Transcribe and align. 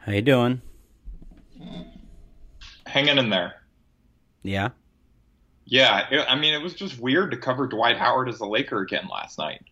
How 0.00 0.12
you 0.12 0.22
doing? 0.22 0.62
Hanging 2.86 3.18
in 3.18 3.30
there. 3.30 3.54
Yeah. 4.42 4.70
Yeah, 5.66 6.06
it, 6.10 6.26
I 6.28 6.34
mean, 6.34 6.54
it 6.54 6.62
was 6.62 6.74
just 6.74 6.98
weird 6.98 7.30
to 7.30 7.36
cover 7.36 7.66
Dwight 7.66 7.96
Howard 7.96 8.28
as 8.28 8.40
a 8.40 8.46
Laker 8.46 8.80
again 8.80 9.08
last 9.10 9.38
night. 9.38 9.62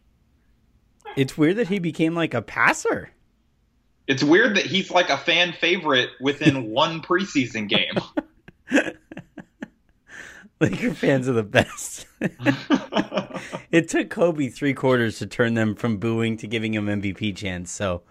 It's 1.16 1.36
weird 1.36 1.56
that 1.56 1.68
he 1.68 1.80
became 1.80 2.14
like 2.14 2.34
a 2.34 2.42
passer. 2.42 3.10
It's 4.06 4.22
weird 4.22 4.56
that 4.56 4.66
he's 4.66 4.90
like 4.90 5.10
a 5.10 5.16
fan 5.16 5.52
favorite 5.52 6.10
within 6.20 6.70
one 6.70 7.02
preseason 7.02 7.68
game. 7.68 7.98
Laker 10.60 10.94
fans 10.94 11.28
are 11.28 11.32
the 11.32 11.42
best. 11.42 12.06
it 13.70 13.88
took 13.88 14.10
Kobe 14.10 14.48
three 14.48 14.74
quarters 14.74 15.18
to 15.18 15.26
turn 15.26 15.54
them 15.54 15.74
from 15.74 15.98
booing 15.98 16.36
to 16.38 16.46
giving 16.46 16.74
him 16.74 16.86
MVP 16.86 17.36
chance. 17.36 17.70
So 17.70 18.02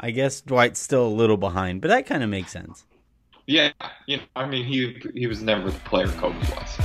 I 0.00 0.10
guess 0.12 0.40
Dwight's 0.40 0.80
still 0.80 1.06
a 1.06 1.08
little 1.08 1.36
behind, 1.36 1.80
but 1.80 1.88
that 1.88 2.06
kind 2.06 2.22
of 2.22 2.30
makes 2.30 2.52
sense. 2.52 2.84
yeah, 3.46 3.72
you 4.06 4.18
know, 4.18 4.22
I 4.36 4.46
mean, 4.46 4.64
he 4.64 5.00
he 5.14 5.26
was 5.26 5.42
never 5.42 5.70
the 5.70 5.78
player 5.80 6.08
Kobe 6.08 6.38
was. 6.38 6.78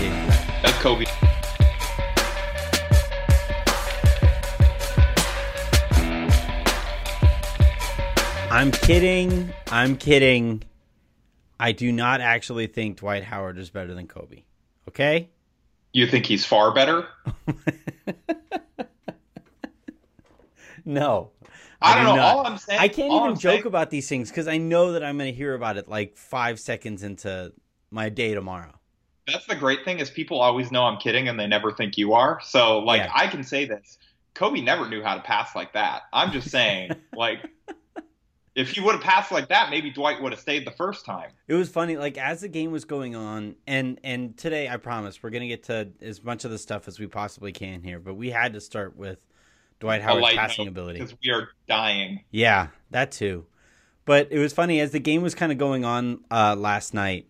Yeah. 0.00 0.60
That's 0.62 0.78
Kobe. 0.78 1.04
I'm 8.50 8.72
kidding. 8.72 9.52
I'm 9.70 9.96
kidding. 9.96 10.62
I 11.58 11.72
do 11.72 11.92
not 11.92 12.20
actually 12.20 12.66
think 12.66 12.98
Dwight 12.98 13.22
Howard 13.24 13.58
is 13.58 13.70
better 13.70 13.94
than 13.94 14.06
Kobe. 14.08 14.42
Okay? 14.88 15.28
You 15.92 16.06
think 16.06 16.26
he's 16.26 16.44
far 16.44 16.72
better? 16.74 17.06
No. 20.86 21.30
I 21.82 21.94
don't 21.94 22.04
do 22.04 22.10
know. 22.10 22.16
not. 22.16 22.36
All 22.36 22.46
I'm 22.46 22.58
saying, 22.58 22.78
I 22.80 22.88
can't 22.88 23.12
even 23.12 23.28
I'm 23.30 23.38
joke 23.38 23.52
saying- 23.52 23.66
about 23.66 23.90
these 23.90 24.08
things 24.08 24.30
because 24.30 24.48
I 24.48 24.58
know 24.58 24.92
that 24.92 25.02
I'm 25.04 25.16
going 25.18 25.32
to 25.32 25.36
hear 25.36 25.54
about 25.54 25.76
it 25.76 25.88
like 25.88 26.16
five 26.16 26.58
seconds 26.60 27.02
into 27.02 27.52
my 27.90 28.08
day 28.08 28.34
tomorrow. 28.34 28.72
That's 29.26 29.46
the 29.46 29.54
great 29.54 29.84
thing 29.84 29.98
is 30.00 30.10
people 30.10 30.40
always 30.40 30.72
know 30.72 30.82
I'm 30.84 30.98
kidding 30.98 31.28
and 31.28 31.38
they 31.38 31.46
never 31.46 31.72
think 31.72 31.96
you 31.96 32.12
are. 32.14 32.40
So 32.42 32.80
like 32.80 33.02
Yeah. 33.02 33.12
I 33.14 33.26
can 33.28 33.42
say 33.44 33.64
this. 33.64 33.98
Kobe 34.34 34.60
never 34.60 34.88
knew 34.88 35.02
how 35.02 35.14
to 35.14 35.20
pass 35.22 35.54
like 35.56 35.72
that. 35.74 36.02
I'm 36.12 36.32
just 36.32 36.50
saying, 36.50 36.90
like 37.16 37.40
if 38.54 38.70
he 38.70 38.80
would 38.80 38.94
have 38.96 39.02
passed 39.04 39.30
like 39.32 39.48
that, 39.48 39.70
maybe 39.70 39.90
Dwight 39.90 40.20
would 40.20 40.32
have 40.32 40.40
stayed 40.40 40.66
the 40.66 40.70
first 40.72 41.04
time. 41.04 41.30
It 41.48 41.54
was 41.54 41.68
funny, 41.68 41.96
like 41.96 42.18
as 42.18 42.40
the 42.40 42.48
game 42.48 42.72
was 42.72 42.84
going 42.84 43.14
on, 43.14 43.54
and 43.66 43.98
and 44.02 44.36
today 44.36 44.68
I 44.68 44.76
promise 44.76 45.22
we're 45.22 45.30
gonna 45.30 45.46
get 45.48 45.64
to 45.64 45.88
as 46.00 46.22
much 46.24 46.44
of 46.44 46.50
the 46.50 46.58
stuff 46.58 46.88
as 46.88 46.98
we 46.98 47.06
possibly 47.06 47.52
can 47.52 47.82
here, 47.82 47.98
but 48.00 48.14
we 48.14 48.30
had 48.30 48.52
to 48.54 48.60
start 48.60 48.96
with 48.96 49.18
Dwight 49.80 50.02
Howard's 50.02 50.34
passing 50.34 50.68
ability. 50.68 50.98
because 51.00 51.16
we 51.24 51.30
are 51.32 51.48
dying. 51.68 52.22
Yeah, 52.30 52.68
that 52.90 53.10
too. 53.12 53.46
But 54.04 54.28
it 54.30 54.38
was 54.38 54.52
funny 54.52 54.80
as 54.80 54.90
the 54.92 54.98
game 55.00 55.22
was 55.22 55.34
kind 55.34 55.50
of 55.52 55.58
going 55.58 55.84
on 55.84 56.20
uh, 56.30 56.54
last 56.56 56.94
night. 56.94 57.26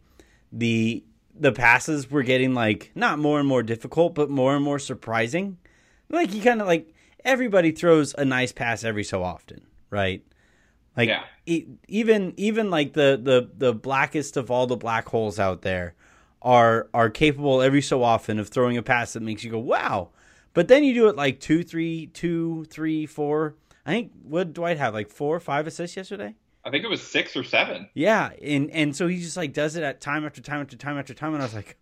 The 0.53 1.05
the 1.35 1.53
passes 1.53 2.11
were 2.11 2.23
getting 2.23 2.55
like 2.55 2.91
not 2.95 3.19
more 3.19 3.39
and 3.39 3.49
more 3.49 3.63
difficult, 3.63 4.15
but 4.15 4.29
more 4.31 4.55
and 4.55 4.65
more 4.65 4.79
surprising. 4.79 5.59
Like 6.09 6.35
you 6.35 6.43
kind 6.43 6.61
of 6.61 6.67
like 6.67 6.93
everybody 7.25 7.71
throws 7.73 8.15
a 8.19 8.25
nice 8.25 8.53
pass 8.53 8.83
every 8.85 9.05
so 9.05 9.23
often, 9.23 9.63
right? 9.91 10.25
Like 10.97 11.09
Yeah. 11.09 11.23
e- 11.47 11.67
even 11.87 12.35
even 12.37 12.69
like 12.71 12.95
the 12.95 13.19
the 13.23 13.49
the 13.57 13.73
blackest 13.73 14.37
of 14.37 14.51
all 14.51 14.67
the 14.67 14.77
black 14.77 15.09
holes 15.09 15.39
out 15.39 15.63
there 15.63 15.95
are 16.43 16.89
are 16.93 17.11
capable 17.11 17.63
every 17.63 17.83
so 17.83 18.03
often 18.03 18.39
of 18.39 18.49
throwing 18.49 18.77
a 18.77 18.83
pass 18.83 19.13
that 19.13 19.23
makes 19.23 19.45
you 19.45 19.51
go 19.51 19.59
wow. 19.59 20.09
But 20.55 20.69
then 20.69 20.83
you 20.85 20.95
do 20.95 21.09
it 21.09 21.17
like 21.17 21.41
two, 21.41 21.63
three, 21.63 22.07
two, 22.09 22.65
three, 22.71 23.07
four. 23.07 23.55
I 23.87 23.91
think 23.93 24.13
what 24.23 24.45
did 24.45 24.55
Dwight 24.55 24.79
have 24.79 24.95
like 24.95 25.09
four 25.11 25.35
or 25.37 25.41
five 25.41 25.67
assists 25.67 25.97
yesterday? 25.97 26.35
I 26.65 26.71
think 26.71 26.85
it 26.85 26.91
was 26.91 27.01
six 27.03 27.37
or 27.37 27.45
seven. 27.45 27.89
Yeah, 27.95 28.31
and 28.43 28.71
and 28.71 28.95
so 28.95 29.07
he 29.09 29.21
just 29.21 29.37
like 29.37 29.53
does 29.53 29.77
it 29.77 29.83
at 29.83 30.01
time 30.01 30.27
after 30.27 30.41
time 30.43 30.61
after 30.61 30.77
time 30.77 30.99
after 30.99 31.15
time, 31.15 31.33
and 31.35 31.43
I 31.43 31.47
was 31.47 31.55
like, 31.55 31.77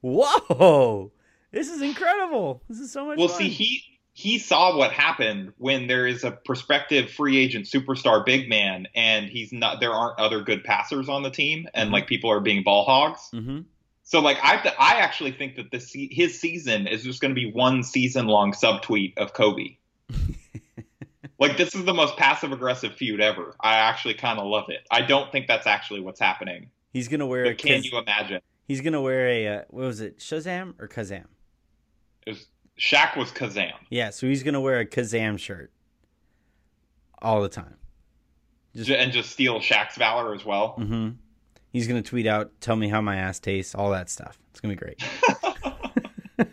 whoa, 0.00 1.12
this 1.50 1.68
is 1.68 1.82
incredible. 1.82 2.62
This 2.68 2.78
is 2.80 2.92
so 2.92 3.06
much. 3.06 3.18
Well, 3.18 3.28
fun. 3.28 3.38
see, 3.38 3.48
he 3.48 3.82
he 4.14 4.38
saw 4.38 4.76
what 4.76 4.92
happened 4.92 5.52
when 5.58 5.86
there 5.86 6.06
is 6.06 6.22
a 6.24 6.30
prospective 6.30 7.10
free 7.10 7.38
agent 7.38 7.66
superstar 7.66 8.24
big 8.24 8.48
man, 8.48 8.86
and 8.94 9.26
he's 9.26 9.52
not. 9.52 9.80
There 9.80 9.92
aren't 9.92 10.18
other 10.18 10.42
good 10.42 10.64
passers 10.64 11.08
on 11.08 11.22
the 11.22 11.30
team, 11.30 11.66
and 11.74 11.90
Mhm. 11.90 11.92
like 11.92 12.06
people 12.06 12.30
are 12.30 12.40
being 12.40 12.62
ball 12.62 12.84
hogs. 12.84 13.28
hmm 13.32 13.60
So 14.04 14.20
like 14.20 14.38
I 14.42 14.56
I 14.78 14.94
actually 15.00 15.32
think 15.32 15.56
that 15.56 15.70
this 15.70 15.90
se- 15.92 16.08
his 16.12 16.38
season 16.40 16.86
is 16.86 17.02
just 17.04 17.20
going 17.20 17.30
to 17.34 17.40
be 17.40 17.50
one 17.52 17.82
season 17.82 18.26
long 18.26 18.52
subtweet 18.52 19.16
of 19.16 19.32
Kobe. 19.32 19.76
like 21.38 21.56
this 21.56 21.74
is 21.74 21.84
the 21.84 21.94
most 21.94 22.16
passive 22.16 22.52
aggressive 22.52 22.94
feud 22.94 23.20
ever. 23.20 23.54
I 23.60 23.74
actually 23.76 24.14
kind 24.14 24.38
of 24.38 24.46
love 24.46 24.66
it. 24.68 24.80
I 24.90 25.02
don't 25.02 25.30
think 25.32 25.46
that's 25.46 25.66
actually 25.66 26.00
what's 26.00 26.20
happening. 26.20 26.70
he's 26.92 27.08
gonna 27.08 27.26
wear 27.26 27.44
a 27.44 27.48
But 27.50 27.58
can 27.58 27.82
you 27.82 27.98
imagine? 27.98 28.40
he's 28.66 28.80
gonna 28.80 29.00
wear 29.00 29.26
a 29.28 29.46
uh, 29.48 29.62
what 29.70 29.86
was 29.86 30.00
it 30.00 30.18
Shazam 30.18 30.74
or 30.80 30.88
Kazam? 30.88 31.24
It 32.26 32.30
was 32.30 32.46
Shaq 32.78 33.16
was 33.16 33.30
Kazam. 33.30 33.72
Yeah, 33.90 34.10
so 34.10 34.26
he's 34.26 34.42
gonna 34.42 34.60
wear 34.60 34.78
a 34.80 34.86
Kazam 34.86 35.38
shirt 35.38 35.72
all 37.20 37.40
the 37.42 37.48
time. 37.48 37.76
Just 38.74 38.90
and 38.90 39.12
just 39.12 39.30
steal 39.30 39.60
Shaq's 39.60 39.96
valor 39.96 40.34
as 40.34 40.44
well. 40.44 40.70
hmm 40.72 41.10
He's 41.72 41.88
gonna 41.88 42.02
tweet 42.02 42.26
out, 42.26 42.52
"Tell 42.60 42.76
me 42.76 42.88
how 42.88 43.00
my 43.00 43.16
ass 43.16 43.40
tastes," 43.40 43.74
all 43.74 43.90
that 43.90 44.10
stuff. 44.10 44.38
It's 44.50 44.60
gonna 44.60 44.74
be 44.74 44.78
great. 44.78 45.02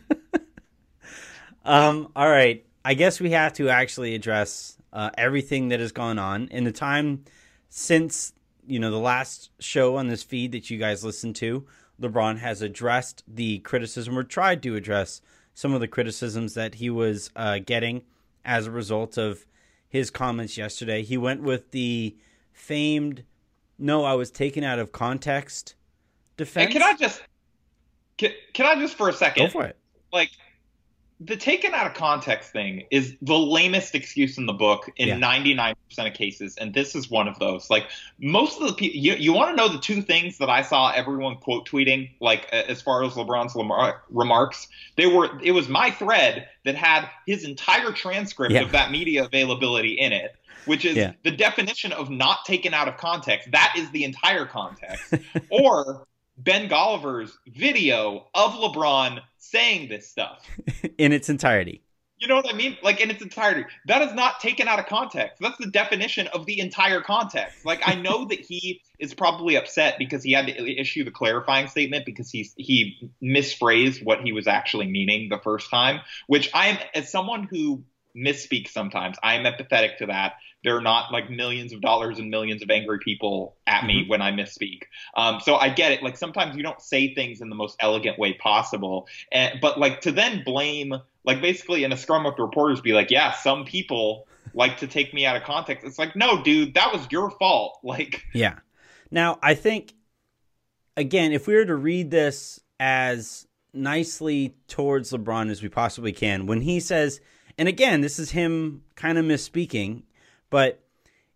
um. 1.65 2.11
All 2.15 2.29
right. 2.29 2.65
I 2.85 2.93
guess 2.93 3.19
we 3.19 3.31
have 3.31 3.53
to 3.53 3.69
actually 3.69 4.15
address 4.15 4.77
uh, 4.93 5.09
everything 5.17 5.69
that 5.69 5.79
has 5.79 5.91
gone 5.91 6.17
on 6.17 6.47
in 6.47 6.63
the 6.63 6.71
time 6.71 7.25
since 7.69 8.33
you 8.65 8.79
know 8.79 8.91
the 8.91 8.97
last 8.97 9.51
show 9.59 9.97
on 9.97 10.07
this 10.07 10.23
feed 10.23 10.53
that 10.53 10.69
you 10.69 10.77
guys 10.77 11.03
listened 11.03 11.35
to. 11.37 11.65
LeBron 12.01 12.37
has 12.37 12.61
addressed 12.61 13.23
the 13.27 13.59
criticism 13.59 14.17
or 14.17 14.23
tried 14.23 14.63
to 14.63 14.75
address 14.75 15.21
some 15.53 15.73
of 15.73 15.81
the 15.81 15.87
criticisms 15.87 16.53
that 16.53 16.75
he 16.75 16.89
was 16.89 17.29
uh, 17.35 17.59
getting 17.59 18.03
as 18.45 18.67
a 18.67 18.71
result 18.71 19.17
of 19.17 19.45
his 19.89 20.09
comments 20.09 20.57
yesterday. 20.57 21.03
He 21.03 21.17
went 21.17 21.43
with 21.43 21.71
the 21.71 22.15
famed 22.53 23.23
"No, 23.79 24.03
I 24.03 24.13
was 24.13 24.29
taken 24.29 24.63
out 24.63 24.79
of 24.79 24.91
context" 24.91 25.75
defense. 26.37 26.65
And 26.65 26.73
can 26.73 26.83
I 26.83 26.97
just 26.97 27.21
can, 28.17 28.31
can 28.53 28.65
I 28.65 28.75
just 28.75 28.95
for 28.95 29.09
a 29.09 29.13
second 29.13 29.45
go 29.45 29.49
for 29.49 29.65
it? 29.65 29.77
like 30.11 30.31
the 31.21 31.35
taken 31.35 31.73
out 31.73 31.85
of 31.85 31.93
context 31.95 32.51
thing 32.51 32.83
is 32.91 33.15
the 33.21 33.37
lamest 33.37 33.93
excuse 33.93 34.37
in 34.37 34.45
the 34.45 34.53
book 34.53 34.89
in 34.95 35.09
Yeah. 35.09 35.15
99% 35.19 35.75
of 36.07 36.13
cases 36.13 36.55
and 36.55 36.73
this 36.73 36.95
is 36.95 37.09
one 37.09 37.27
of 37.27 37.37
those 37.39 37.69
like 37.69 37.87
most 38.19 38.61
of 38.61 38.67
the 38.67 38.73
people 38.73 38.97
you, 38.99 39.13
you 39.15 39.33
want 39.33 39.49
to 39.49 39.55
know 39.55 39.67
the 39.67 39.79
two 39.79 40.01
things 40.01 40.37
that 40.37 40.49
i 40.49 40.61
saw 40.61 40.91
everyone 40.91 41.35
quote 41.35 41.67
tweeting 41.67 42.09
like 42.21 42.45
as 42.53 42.81
far 42.81 43.03
as 43.03 43.13
lebron's 43.13 43.53
lamar- 43.55 44.01
remarks 44.09 44.67
they 44.95 45.07
were 45.07 45.29
it 45.43 45.51
was 45.51 45.67
my 45.67 45.91
thread 45.91 46.47
that 46.63 46.75
had 46.75 47.09
his 47.27 47.43
entire 47.43 47.91
transcript 47.91 48.53
Yeah. 48.53 48.61
of 48.61 48.71
that 48.71 48.89
media 48.91 49.25
availability 49.25 49.93
in 49.93 50.13
it 50.13 50.35
which 50.65 50.85
is 50.85 50.95
Yeah. 50.95 51.13
the 51.23 51.31
definition 51.31 51.91
of 51.91 52.09
not 52.09 52.45
taken 52.45 52.73
out 52.73 52.87
of 52.87 52.95
context 52.97 53.51
that 53.51 53.73
is 53.77 53.89
the 53.91 54.05
entire 54.05 54.45
context 54.45 55.15
or 55.49 56.07
Ben 56.39 56.69
Golliver's 56.69 57.37
video 57.47 58.27
of 58.33 58.53
LeBron 58.53 59.19
saying 59.37 59.89
this 59.89 60.09
stuff. 60.09 60.45
in 60.97 61.11
its 61.11 61.29
entirety. 61.29 61.83
You 62.17 62.27
know 62.27 62.35
what 62.35 62.53
I 62.53 62.53
mean? 62.53 62.77
Like 62.83 62.99
in 62.99 63.09
its 63.09 63.21
entirety. 63.21 63.65
That 63.87 64.01
is 64.01 64.13
not 64.13 64.41
taken 64.41 64.67
out 64.67 64.77
of 64.77 64.87
context. 64.87 65.37
That's 65.39 65.57
the 65.57 65.67
definition 65.67 66.27
of 66.27 66.45
the 66.45 66.59
entire 66.59 66.99
context. 66.99 67.65
Like 67.65 67.81
I 67.85 67.95
know 67.95 68.25
that 68.25 68.39
he 68.39 68.81
is 68.99 69.13
probably 69.13 69.55
upset 69.55 69.97
because 69.97 70.23
he 70.23 70.33
had 70.33 70.47
to 70.47 70.79
issue 70.79 71.05
the 71.05 71.11
clarifying 71.11 71.67
statement 71.67 72.05
because 72.05 72.29
he 72.29 72.49
he 72.57 73.11
misphrased 73.23 74.03
what 74.03 74.21
he 74.21 74.33
was 74.33 74.47
actually 74.47 74.87
meaning 74.87 75.29
the 75.29 75.39
first 75.39 75.69
time, 75.69 76.01
which 76.27 76.49
I 76.53 76.67
am 76.67 76.77
as 76.93 77.09
someone 77.09 77.43
who 77.43 77.83
misspeaks 78.15 78.69
sometimes, 78.69 79.17
I 79.23 79.35
am 79.35 79.43
empathetic 79.43 79.97
to 79.97 80.07
that. 80.07 80.33
There 80.63 80.75
are 80.75 80.81
not 80.81 81.11
like 81.11 81.29
millions 81.29 81.71
of 81.71 81.81
dollars 81.81 82.19
and 82.19 82.29
millions 82.29 82.61
of 82.61 82.69
angry 82.69 82.99
people 82.99 83.55
at 83.65 83.85
me 83.85 84.05
when 84.07 84.21
I 84.21 84.31
misspeak. 84.31 84.83
Um, 85.15 85.39
so 85.39 85.55
I 85.55 85.69
get 85.69 85.93
it. 85.93 86.03
Like 86.03 86.17
sometimes 86.17 86.57
you 86.57 86.63
don't 86.63 86.81
say 86.81 87.13
things 87.13 87.39
in 87.39 87.49
the 87.49 87.55
most 87.55 87.77
elegant 87.79 88.19
way 88.19 88.33
possible, 88.33 89.07
and, 89.31 89.59
but 89.61 89.79
like 89.79 90.01
to 90.01 90.11
then 90.11 90.43
blame, 90.43 90.93
like 91.23 91.41
basically 91.41 91.83
in 91.83 91.91
a 91.93 91.97
scrum 91.97 92.25
with 92.25 92.37
reporters, 92.37 92.81
be 92.81 92.93
like, 92.93 93.09
yeah, 93.09 93.31
some 93.31 93.63
people 93.63 94.27
like 94.53 94.77
to 94.77 94.87
take 94.87 95.13
me 95.13 95.25
out 95.25 95.35
of 95.35 95.43
context. 95.43 95.85
It's 95.85 95.99
like, 95.99 96.15
no, 96.15 96.43
dude, 96.43 96.73
that 96.73 96.91
was 96.91 97.07
your 97.11 97.31
fault. 97.31 97.79
Like, 97.89 98.25
Yeah. 98.33 98.59
Now, 99.09 99.39
I 99.41 99.55
think, 99.55 99.93
again, 100.95 101.31
if 101.31 101.47
we 101.47 101.55
were 101.55 101.65
to 101.65 101.75
read 101.75 102.11
this 102.11 102.59
as 102.79 103.47
nicely 103.73 104.55
towards 104.67 105.11
LeBron 105.11 105.49
as 105.49 105.63
we 105.63 105.69
possibly 105.69 106.11
can, 106.11 106.45
when 106.45 106.61
he 106.61 106.79
says, 106.79 107.19
and 107.59 107.67
again, 107.67 107.99
this 107.99 108.17
is 108.17 108.31
him 108.31 108.83
kind 108.95 109.17
of 109.17 109.25
misspeaking, 109.25 110.03
but 110.49 110.81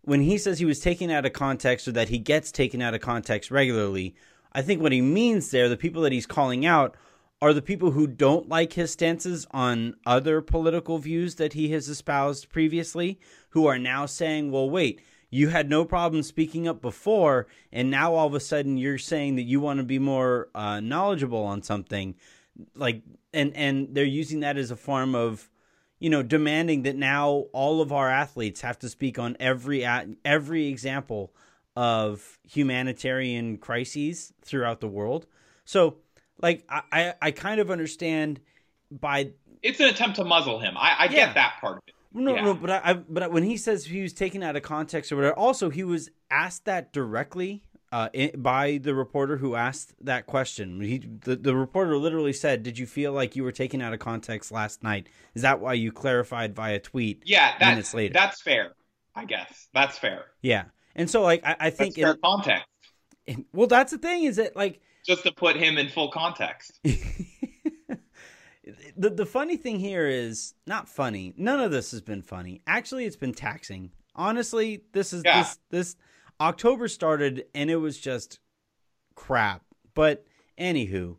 when 0.00 0.22
he 0.22 0.38
says 0.38 0.58
he 0.58 0.64
was 0.64 0.80
taken 0.80 1.10
out 1.10 1.26
of 1.26 1.34
context 1.34 1.86
or 1.86 1.92
that 1.92 2.08
he 2.08 2.18
gets 2.18 2.50
taken 2.50 2.80
out 2.80 2.94
of 2.94 3.02
context 3.02 3.50
regularly, 3.50 4.14
I 4.52 4.62
think 4.62 4.80
what 4.80 4.92
he 4.92 5.02
means 5.02 5.50
there, 5.50 5.68
the 5.68 5.76
people 5.76 6.00
that 6.00 6.12
he's 6.12 6.26
calling 6.26 6.64
out, 6.64 6.96
are 7.42 7.52
the 7.52 7.60
people 7.60 7.90
who 7.90 8.06
don't 8.06 8.48
like 8.48 8.72
his 8.72 8.90
stances 8.90 9.46
on 9.50 9.96
other 10.06 10.40
political 10.40 10.96
views 10.96 11.34
that 11.34 11.52
he 11.52 11.72
has 11.72 11.90
espoused 11.90 12.48
previously, 12.48 13.20
who 13.50 13.66
are 13.66 13.78
now 13.78 14.06
saying, 14.06 14.50
well, 14.50 14.70
wait, 14.70 15.02
you 15.28 15.48
had 15.48 15.68
no 15.68 15.84
problem 15.84 16.22
speaking 16.22 16.66
up 16.66 16.80
before, 16.80 17.46
and 17.70 17.90
now 17.90 18.14
all 18.14 18.26
of 18.26 18.34
a 18.34 18.40
sudden 18.40 18.78
you're 18.78 18.96
saying 18.96 19.36
that 19.36 19.42
you 19.42 19.60
want 19.60 19.78
to 19.78 19.84
be 19.84 19.98
more 19.98 20.48
uh, 20.54 20.80
knowledgeable 20.80 21.44
on 21.44 21.60
something, 21.60 22.14
like, 22.74 23.02
and 23.34 23.54
and 23.54 23.94
they're 23.94 24.04
using 24.04 24.40
that 24.40 24.56
as 24.56 24.70
a 24.70 24.76
form 24.76 25.14
of, 25.14 25.50
you 25.98 26.10
know, 26.10 26.22
demanding 26.22 26.82
that 26.82 26.96
now 26.96 27.46
all 27.52 27.80
of 27.80 27.92
our 27.92 28.10
athletes 28.10 28.60
have 28.60 28.78
to 28.80 28.88
speak 28.88 29.18
on 29.18 29.36
every 29.40 29.84
every 30.24 30.66
example 30.66 31.32
of 31.76 32.38
humanitarian 32.48 33.58
crises 33.58 34.32
throughout 34.42 34.80
the 34.80 34.88
world. 34.88 35.26
So, 35.64 35.96
like, 36.40 36.64
I 36.68 37.14
I 37.20 37.30
kind 37.30 37.60
of 37.60 37.70
understand 37.70 38.40
by 38.90 39.32
it's 39.62 39.80
an 39.80 39.86
attempt 39.86 40.16
to 40.16 40.24
muzzle 40.24 40.60
him. 40.60 40.76
I, 40.76 40.94
I 40.98 41.04
yeah. 41.04 41.10
get 41.10 41.34
that 41.34 41.54
part 41.60 41.78
of 41.78 41.82
it. 41.86 41.94
No, 42.12 42.34
yeah. 42.34 42.42
no, 42.42 42.54
but 42.54 42.70
I, 42.70 42.80
I, 42.84 42.92
but 42.92 43.32
when 43.32 43.42
he 43.42 43.56
says 43.56 43.86
he 43.86 44.02
was 44.02 44.12
taken 44.12 44.42
out 44.42 44.54
of 44.54 44.62
context 44.62 45.10
or 45.10 45.16
whatever, 45.16 45.34
also 45.34 45.68
he 45.68 45.82
was 45.82 46.10
asked 46.30 46.64
that 46.66 46.92
directly 46.92 47.64
uh, 47.94 48.08
by 48.36 48.80
the 48.82 48.92
reporter 48.92 49.36
who 49.36 49.54
asked 49.54 49.94
that 50.04 50.26
question. 50.26 50.80
He, 50.80 50.98
the, 50.98 51.36
the 51.36 51.54
reporter 51.54 51.96
literally 51.96 52.32
said, 52.32 52.64
"Did 52.64 52.76
you 52.76 52.86
feel 52.86 53.12
like 53.12 53.36
you 53.36 53.44
were 53.44 53.52
taken 53.52 53.80
out 53.80 53.92
of 53.92 54.00
context 54.00 54.50
last 54.50 54.82
night? 54.82 55.08
Is 55.34 55.42
that 55.42 55.60
why 55.60 55.74
you 55.74 55.92
clarified 55.92 56.56
via 56.56 56.80
tweet?" 56.80 57.22
Yeah, 57.24 57.56
that, 57.60 57.70
minutes 57.70 57.94
later. 57.94 58.12
That's 58.12 58.42
fair. 58.42 58.72
I 59.14 59.26
guess 59.26 59.68
that's 59.72 59.96
fair. 59.96 60.24
Yeah, 60.42 60.64
and 60.96 61.08
so 61.08 61.22
like 61.22 61.46
I, 61.46 61.54
I 61.60 61.70
think 61.70 61.94
that's 61.94 62.04
fair 62.04 62.14
in, 62.14 62.20
context. 62.20 62.66
well, 63.52 63.68
that's 63.68 63.92
the 63.92 63.98
thing 63.98 64.24
is 64.24 64.34
that 64.36 64.56
like 64.56 64.80
just 65.06 65.22
to 65.22 65.30
put 65.30 65.54
him 65.54 65.78
in 65.78 65.88
full 65.88 66.10
context. 66.10 66.80
the 66.82 66.98
the 68.96 69.26
funny 69.26 69.56
thing 69.56 69.78
here 69.78 70.08
is 70.08 70.54
not 70.66 70.88
funny. 70.88 71.32
None 71.36 71.60
of 71.60 71.70
this 71.70 71.92
has 71.92 72.00
been 72.00 72.22
funny. 72.22 72.60
Actually, 72.66 73.04
it's 73.04 73.14
been 73.14 73.34
taxing. 73.34 73.92
Honestly, 74.16 74.82
this 74.92 75.12
is 75.12 75.22
yeah. 75.24 75.42
this 75.42 75.58
this 75.70 75.96
October 76.40 76.88
started 76.88 77.44
and 77.54 77.70
it 77.70 77.76
was 77.76 77.98
just 77.98 78.40
crap. 79.14 79.62
But 79.94 80.26
anywho, 80.58 81.16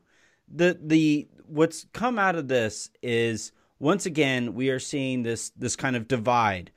the 0.47 0.77
the 0.81 1.27
what's 1.45 1.85
come 1.94 2.19
out 2.19 2.35
of 2.35 2.47
this 2.47 2.89
is 3.01 3.51
once 3.79 4.06
again 4.06 4.53
we 4.53 4.69
are 4.69 4.79
seeing 4.79 5.23
this 5.23 5.50
this 5.51 5.75
kind 5.75 5.95
of 5.95 6.07
divide 6.07 6.71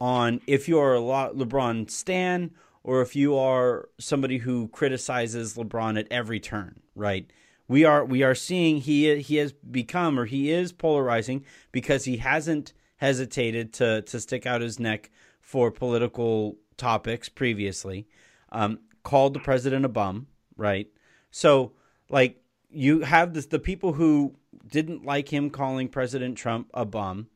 on 0.00 0.40
if 0.46 0.68
you're 0.68 0.96
a 0.96 1.00
LeBron 1.00 1.90
stan 1.90 2.50
or 2.82 3.00
if 3.00 3.16
you 3.16 3.36
are 3.36 3.88
somebody 3.98 4.38
who 4.38 4.68
criticizes 4.68 5.54
LeBron 5.54 5.98
at 5.98 6.06
every 6.10 6.40
turn, 6.40 6.80
right? 6.94 7.30
we 7.68 7.84
are 7.84 8.04
we 8.04 8.22
are 8.22 8.34
seeing 8.34 8.80
he 8.80 9.20
he 9.20 9.36
has 9.36 9.52
become 9.52 10.18
or 10.18 10.26
he 10.26 10.50
is 10.50 10.72
polarizing 10.72 11.44
because 11.72 12.04
he 12.04 12.18
hasn't 12.18 12.72
hesitated 12.96 13.72
to 13.72 14.02
to 14.02 14.20
stick 14.20 14.46
out 14.46 14.60
his 14.60 14.78
neck 14.78 15.10
for 15.44 15.70
political 15.70 16.56
topics 16.76 17.28
previously. 17.28 18.08
Um, 18.50 18.80
called 19.02 19.34
the 19.34 19.40
president 19.40 19.84
a 19.84 19.88
bum, 19.88 20.26
right? 20.56 20.88
So 21.30 21.72
like 22.08 22.42
you 22.70 23.00
have 23.00 23.34
this 23.34 23.46
the 23.46 23.58
people 23.58 23.92
who 23.92 24.36
didn't 24.66 25.04
like 25.04 25.28
him 25.28 25.50
calling 25.50 25.88
President 25.88 26.38
Trump 26.38 26.70
a 26.72 26.86
bum, 26.86 27.28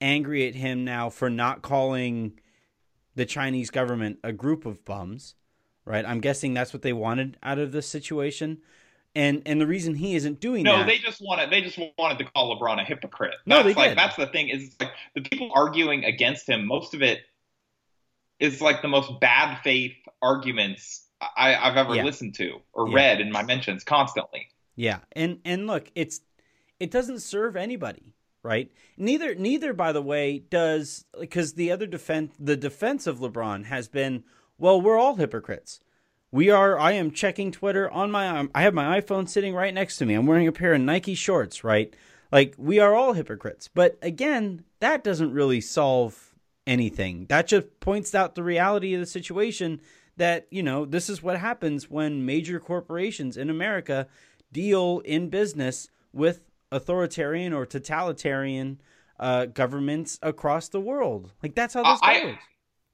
angry 0.00 0.48
at 0.48 0.54
him 0.54 0.84
now 0.84 1.10
for 1.10 1.28
not 1.28 1.62
calling 1.62 2.40
the 3.14 3.26
Chinese 3.26 3.70
government 3.70 4.18
a 4.24 4.32
group 4.32 4.64
of 4.64 4.84
bums, 4.84 5.34
right? 5.84 6.06
I'm 6.06 6.20
guessing 6.20 6.54
that's 6.54 6.72
what 6.72 6.82
they 6.82 6.94
wanted 6.94 7.36
out 7.42 7.58
of 7.58 7.72
this 7.72 7.86
situation 7.86 8.58
and 9.14 9.42
and 9.46 9.60
the 9.60 9.66
reason 9.66 9.94
he 9.94 10.14
isn't 10.14 10.40
doing 10.40 10.62
no, 10.62 10.78
that. 10.78 10.78
No, 10.80 10.86
they 10.86 10.98
just 10.98 11.20
wanted 11.20 11.50
they 11.50 11.60
just 11.60 11.78
wanted 11.98 12.18
to 12.18 12.24
call 12.24 12.56
LeBron 12.56 12.80
a 12.80 12.84
hypocrite. 12.84 13.34
That's 13.44 13.46
no, 13.46 13.62
they 13.62 13.74
like 13.74 13.90
did. 13.90 13.98
that's 13.98 14.16
the 14.16 14.26
thing 14.26 14.48
is 14.48 14.76
like 14.78 14.92
the 15.14 15.22
people 15.22 15.50
arguing 15.54 16.04
against 16.04 16.48
him. 16.48 16.66
Most 16.66 16.94
of 16.94 17.02
it 17.02 17.20
is 18.40 18.60
like 18.60 18.82
the 18.82 18.88
most 18.88 19.20
bad 19.20 19.60
faith 19.62 19.94
arguments 20.22 21.06
I, 21.36 21.52
have 21.52 21.76
ever 21.76 21.94
yeah. 21.94 22.04
listened 22.04 22.34
to 22.36 22.60
or 22.72 22.88
yeah. 22.88 22.94
read 22.94 23.20
in 23.20 23.30
my 23.30 23.42
mentions 23.42 23.84
constantly. 23.84 24.48
Yeah, 24.74 25.00
and 25.12 25.40
and 25.44 25.66
look, 25.66 25.90
it's 25.94 26.20
it 26.78 26.90
doesn't 26.90 27.20
serve 27.20 27.54
anybody, 27.54 28.14
right? 28.42 28.70
Neither 28.96 29.34
neither 29.34 29.72
by 29.72 29.92
the 29.92 30.02
way 30.02 30.38
does 30.38 31.04
because 31.18 31.54
the 31.54 31.70
other 31.70 31.86
defense 31.86 32.34
the 32.38 32.56
defense 32.56 33.06
of 33.06 33.18
LeBron 33.18 33.66
has 33.66 33.88
been 33.88 34.24
well, 34.58 34.80
we're 34.80 34.98
all 34.98 35.16
hypocrites 35.16 35.80
we 36.32 36.50
are. 36.50 36.78
I 36.78 36.92
am 36.92 37.10
checking 37.10 37.50
Twitter 37.50 37.90
on 37.90 38.10
my. 38.10 38.28
Um, 38.28 38.50
I 38.54 38.62
have 38.62 38.74
my 38.74 39.00
iPhone 39.00 39.28
sitting 39.28 39.54
right 39.54 39.74
next 39.74 39.96
to 39.98 40.06
me. 40.06 40.14
I'm 40.14 40.26
wearing 40.26 40.46
a 40.46 40.52
pair 40.52 40.74
of 40.74 40.80
Nike 40.80 41.14
shorts. 41.14 41.64
Right, 41.64 41.94
like 42.30 42.54
we 42.56 42.78
are 42.78 42.94
all 42.94 43.14
hypocrites. 43.14 43.68
But 43.72 43.98
again, 44.02 44.64
that 44.80 45.02
doesn't 45.02 45.32
really 45.32 45.60
solve 45.60 46.29
anything. 46.66 47.26
That 47.28 47.46
just 47.46 47.80
points 47.80 48.14
out 48.14 48.34
the 48.34 48.42
reality 48.42 48.94
of 48.94 49.00
the 49.00 49.06
situation. 49.06 49.80
That 50.16 50.46
you 50.50 50.62
know, 50.62 50.84
this 50.84 51.08
is 51.08 51.22
what 51.22 51.38
happens 51.38 51.88
when 51.88 52.26
major 52.26 52.60
corporations 52.60 53.36
in 53.36 53.48
America 53.50 54.06
deal 54.52 55.00
in 55.04 55.28
business 55.28 55.88
with 56.12 56.42
authoritarian 56.72 57.52
or 57.52 57.66
totalitarian 57.66 58.80
uh, 59.18 59.46
governments 59.46 60.18
across 60.22 60.68
the 60.68 60.80
world. 60.80 61.32
Like 61.42 61.54
that's 61.54 61.74
how 61.74 61.82
this 61.82 62.00
goes. 62.00 62.36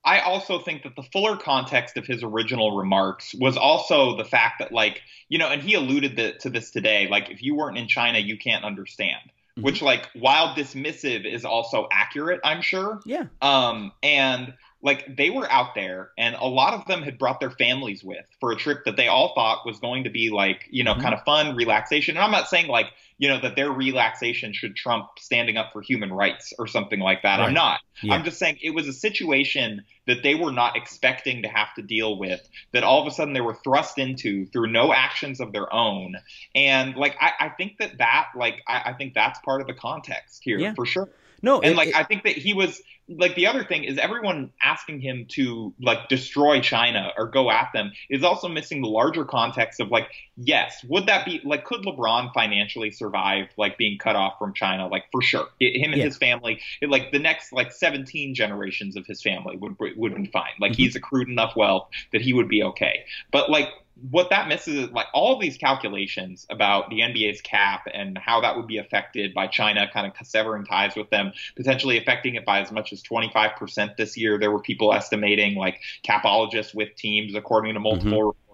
I 0.06 0.20
also 0.20 0.60
think 0.60 0.84
that 0.84 0.94
the 0.94 1.02
fuller 1.02 1.36
context 1.36 1.96
of 1.96 2.06
his 2.06 2.22
original 2.22 2.76
remarks 2.76 3.34
was 3.34 3.56
also 3.56 4.16
the 4.16 4.24
fact 4.24 4.60
that, 4.60 4.70
like, 4.70 5.02
you 5.28 5.36
know, 5.36 5.48
and 5.48 5.60
he 5.60 5.74
alluded 5.74 6.38
to 6.42 6.48
this 6.48 6.70
today, 6.70 7.08
like, 7.10 7.28
if 7.28 7.42
you 7.42 7.56
weren't 7.56 7.76
in 7.76 7.88
China, 7.88 8.20
you 8.20 8.38
can't 8.38 8.64
understand. 8.64 9.32
Mm-hmm. 9.56 9.64
Which, 9.64 9.80
like, 9.80 10.10
while 10.12 10.54
dismissive, 10.54 11.24
is 11.24 11.46
also 11.46 11.88
accurate, 11.90 12.40
I'm 12.44 12.60
sure. 12.60 13.00
Yeah. 13.06 13.24
Um, 13.40 13.92
and 14.02 14.52
like 14.82 15.16
they 15.16 15.30
were 15.30 15.50
out 15.50 15.74
there 15.74 16.10
and 16.18 16.34
a 16.34 16.46
lot 16.46 16.74
of 16.74 16.86
them 16.86 17.02
had 17.02 17.18
brought 17.18 17.40
their 17.40 17.50
families 17.50 18.04
with 18.04 18.24
for 18.40 18.52
a 18.52 18.56
trip 18.56 18.84
that 18.84 18.96
they 18.96 19.08
all 19.08 19.34
thought 19.34 19.64
was 19.64 19.78
going 19.80 20.04
to 20.04 20.10
be 20.10 20.30
like 20.30 20.66
you 20.70 20.84
know 20.84 20.92
mm-hmm. 20.92 21.02
kind 21.02 21.14
of 21.14 21.22
fun 21.24 21.56
relaxation 21.56 22.16
and 22.16 22.24
i'm 22.24 22.30
not 22.30 22.48
saying 22.48 22.68
like 22.68 22.86
you 23.18 23.28
know 23.28 23.40
that 23.40 23.56
their 23.56 23.70
relaxation 23.70 24.52
should 24.52 24.76
trump 24.76 25.08
standing 25.18 25.56
up 25.56 25.72
for 25.72 25.80
human 25.80 26.12
rights 26.12 26.52
or 26.58 26.66
something 26.66 27.00
like 27.00 27.22
that 27.22 27.38
right. 27.38 27.48
i'm 27.48 27.54
not 27.54 27.80
yeah. 28.02 28.14
i'm 28.14 28.24
just 28.24 28.38
saying 28.38 28.58
it 28.62 28.70
was 28.70 28.86
a 28.86 28.92
situation 28.92 29.82
that 30.06 30.22
they 30.22 30.34
were 30.34 30.52
not 30.52 30.76
expecting 30.76 31.42
to 31.42 31.48
have 31.48 31.72
to 31.74 31.82
deal 31.82 32.18
with 32.18 32.46
that 32.72 32.84
all 32.84 33.00
of 33.00 33.06
a 33.06 33.10
sudden 33.10 33.32
they 33.32 33.40
were 33.40 33.54
thrust 33.54 33.98
into 33.98 34.46
through 34.46 34.66
no 34.66 34.92
actions 34.92 35.40
of 35.40 35.52
their 35.52 35.72
own 35.72 36.14
and 36.54 36.96
like 36.96 37.16
i, 37.20 37.32
I 37.40 37.48
think 37.48 37.78
that 37.78 37.98
that 37.98 38.28
like 38.36 38.62
I, 38.68 38.90
I 38.90 38.92
think 38.92 39.14
that's 39.14 39.38
part 39.40 39.62
of 39.62 39.66
the 39.66 39.74
context 39.74 40.42
here 40.44 40.58
yeah. 40.58 40.74
for 40.74 40.84
sure 40.84 41.08
no, 41.42 41.60
and 41.60 41.72
it, 41.72 41.76
like 41.76 41.88
it, 41.88 41.96
I 41.96 42.04
think 42.04 42.24
that 42.24 42.36
he 42.36 42.54
was 42.54 42.80
like 43.08 43.36
the 43.36 43.46
other 43.46 43.64
thing 43.64 43.84
is 43.84 43.98
everyone 43.98 44.50
asking 44.60 45.00
him 45.00 45.26
to 45.28 45.72
like 45.80 46.08
destroy 46.08 46.60
China 46.60 47.12
or 47.16 47.28
go 47.28 47.50
at 47.50 47.70
them 47.72 47.92
is 48.10 48.24
also 48.24 48.48
missing 48.48 48.82
the 48.82 48.88
larger 48.88 49.24
context 49.24 49.78
of 49.78 49.90
like 49.90 50.08
yes 50.36 50.84
would 50.88 51.06
that 51.06 51.24
be 51.24 51.40
like 51.44 51.64
could 51.64 51.82
LeBron 51.82 52.32
financially 52.34 52.90
survive 52.90 53.46
like 53.56 53.78
being 53.78 53.96
cut 53.98 54.16
off 54.16 54.34
from 54.38 54.52
China 54.54 54.88
like 54.88 55.04
for 55.12 55.22
sure 55.22 55.46
it, 55.60 55.80
him 55.80 55.92
and 55.92 55.98
yeah. 55.98 56.04
his 56.04 56.16
family 56.16 56.60
it, 56.80 56.90
like 56.90 57.12
the 57.12 57.18
next 57.18 57.52
like 57.52 57.70
17 57.70 58.34
generations 58.34 58.96
of 58.96 59.06
his 59.06 59.22
family 59.22 59.56
would 59.56 59.76
would 59.96 60.14
be 60.16 60.26
fine 60.26 60.50
like 60.60 60.72
mm-hmm. 60.72 60.82
he's 60.82 60.96
accrued 60.96 61.28
enough 61.28 61.54
wealth 61.54 61.88
that 62.12 62.22
he 62.22 62.32
would 62.32 62.48
be 62.48 62.62
okay 62.62 63.04
but 63.30 63.50
like 63.50 63.68
what 64.10 64.28
that 64.30 64.48
misses 64.48 64.74
is 64.74 64.90
like 64.90 65.06
all 65.14 65.38
these 65.38 65.56
calculations 65.56 66.46
about 66.50 66.90
the 66.90 67.00
NBA's 67.00 67.40
cap 67.40 67.86
and 67.92 68.18
how 68.18 68.40
that 68.42 68.56
would 68.56 68.66
be 68.66 68.76
affected 68.76 69.32
by 69.32 69.46
China 69.46 69.88
kind 69.92 70.06
of 70.06 70.26
severing 70.26 70.64
ties 70.66 70.94
with 70.94 71.08
them, 71.10 71.32
potentially 71.56 71.96
affecting 71.96 72.34
it 72.34 72.44
by 72.44 72.60
as 72.60 72.70
much 72.70 72.92
as 72.92 73.02
25% 73.02 73.96
this 73.96 74.16
year. 74.16 74.38
There 74.38 74.50
were 74.50 74.60
people 74.60 74.92
estimating 74.92 75.56
like 75.56 75.80
capologists 76.06 76.74
with 76.74 76.94
teams, 76.96 77.34
according 77.34 77.74
to 77.74 77.80
multiple 77.80 78.32
mm-hmm 78.32 78.45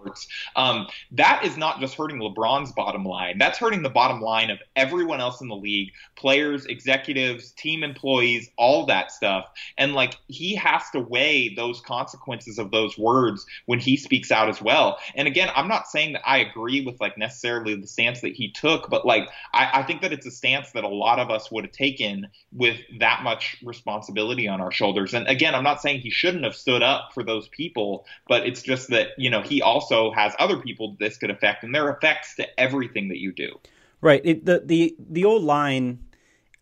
Um, 0.55 0.87
that 1.11 1.43
is 1.45 1.57
not 1.57 1.79
just 1.79 1.95
hurting 1.95 2.19
LeBron's 2.19 2.71
bottom 2.71 3.05
line. 3.05 3.37
That's 3.37 3.57
hurting 3.57 3.83
the 3.83 3.89
bottom 3.89 4.21
line 4.21 4.49
of 4.49 4.59
everyone 4.75 5.21
else 5.21 5.41
in 5.41 5.47
the 5.47 5.55
league, 5.55 5.91
players, 6.15 6.65
executives, 6.65 7.51
team 7.51 7.83
employees, 7.83 8.49
all 8.57 8.85
that 8.87 9.11
stuff. 9.11 9.45
And 9.77 9.93
like 9.93 10.15
he 10.27 10.55
has 10.55 10.83
to 10.91 10.99
weigh 10.99 11.53
those 11.55 11.81
consequences 11.81 12.59
of 12.59 12.71
those 12.71 12.97
words 12.97 13.45
when 13.65 13.79
he 13.79 13.97
speaks 13.97 14.31
out 14.31 14.49
as 14.49 14.61
well. 14.61 14.97
And 15.15 15.27
again, 15.27 15.49
I'm 15.55 15.67
not 15.67 15.87
saying 15.87 16.13
that 16.13 16.27
I 16.27 16.39
agree 16.39 16.85
with 16.85 16.99
like 16.99 17.17
necessarily 17.17 17.75
the 17.75 17.87
stance 17.87 18.21
that 18.21 18.33
he 18.33 18.51
took, 18.51 18.89
but 18.89 19.05
like 19.05 19.29
I, 19.53 19.81
I 19.81 19.83
think 19.83 20.01
that 20.01 20.13
it's 20.13 20.25
a 20.25 20.31
stance 20.31 20.71
that 20.71 20.83
a 20.83 20.87
lot 20.89 21.19
of 21.19 21.29
us 21.29 21.51
would 21.51 21.65
have 21.65 21.73
taken 21.73 22.27
with 22.51 22.77
that 22.99 23.23
much 23.23 23.57
responsibility 23.63 24.47
on 24.47 24.61
our 24.61 24.71
shoulders. 24.71 25.13
And 25.13 25.27
again, 25.27 25.55
I'm 25.55 25.63
not 25.63 25.81
saying 25.81 26.01
he 26.01 26.09
shouldn't 26.09 26.43
have 26.43 26.55
stood 26.55 26.83
up 26.83 27.11
for 27.13 27.23
those 27.23 27.47
people, 27.47 28.05
but 28.27 28.45
it's 28.45 28.61
just 28.61 28.89
that, 28.89 29.09
you 29.17 29.29
know, 29.29 29.41
he 29.41 29.61
also 29.61 29.92
also 29.93 30.13
has 30.13 30.33
other 30.39 30.57
people 30.57 30.95
this 30.99 31.17
could 31.17 31.29
affect, 31.29 31.63
and 31.63 31.73
there 31.73 31.85
are 31.85 31.95
effects 31.95 32.35
to 32.35 32.59
everything 32.59 33.09
that 33.09 33.19
you 33.19 33.31
do. 33.31 33.59
Right. 34.01 34.21
It, 34.23 34.45
the 34.45 34.61
the 34.65 34.95
the 34.99 35.25
old 35.25 35.43
line 35.43 35.99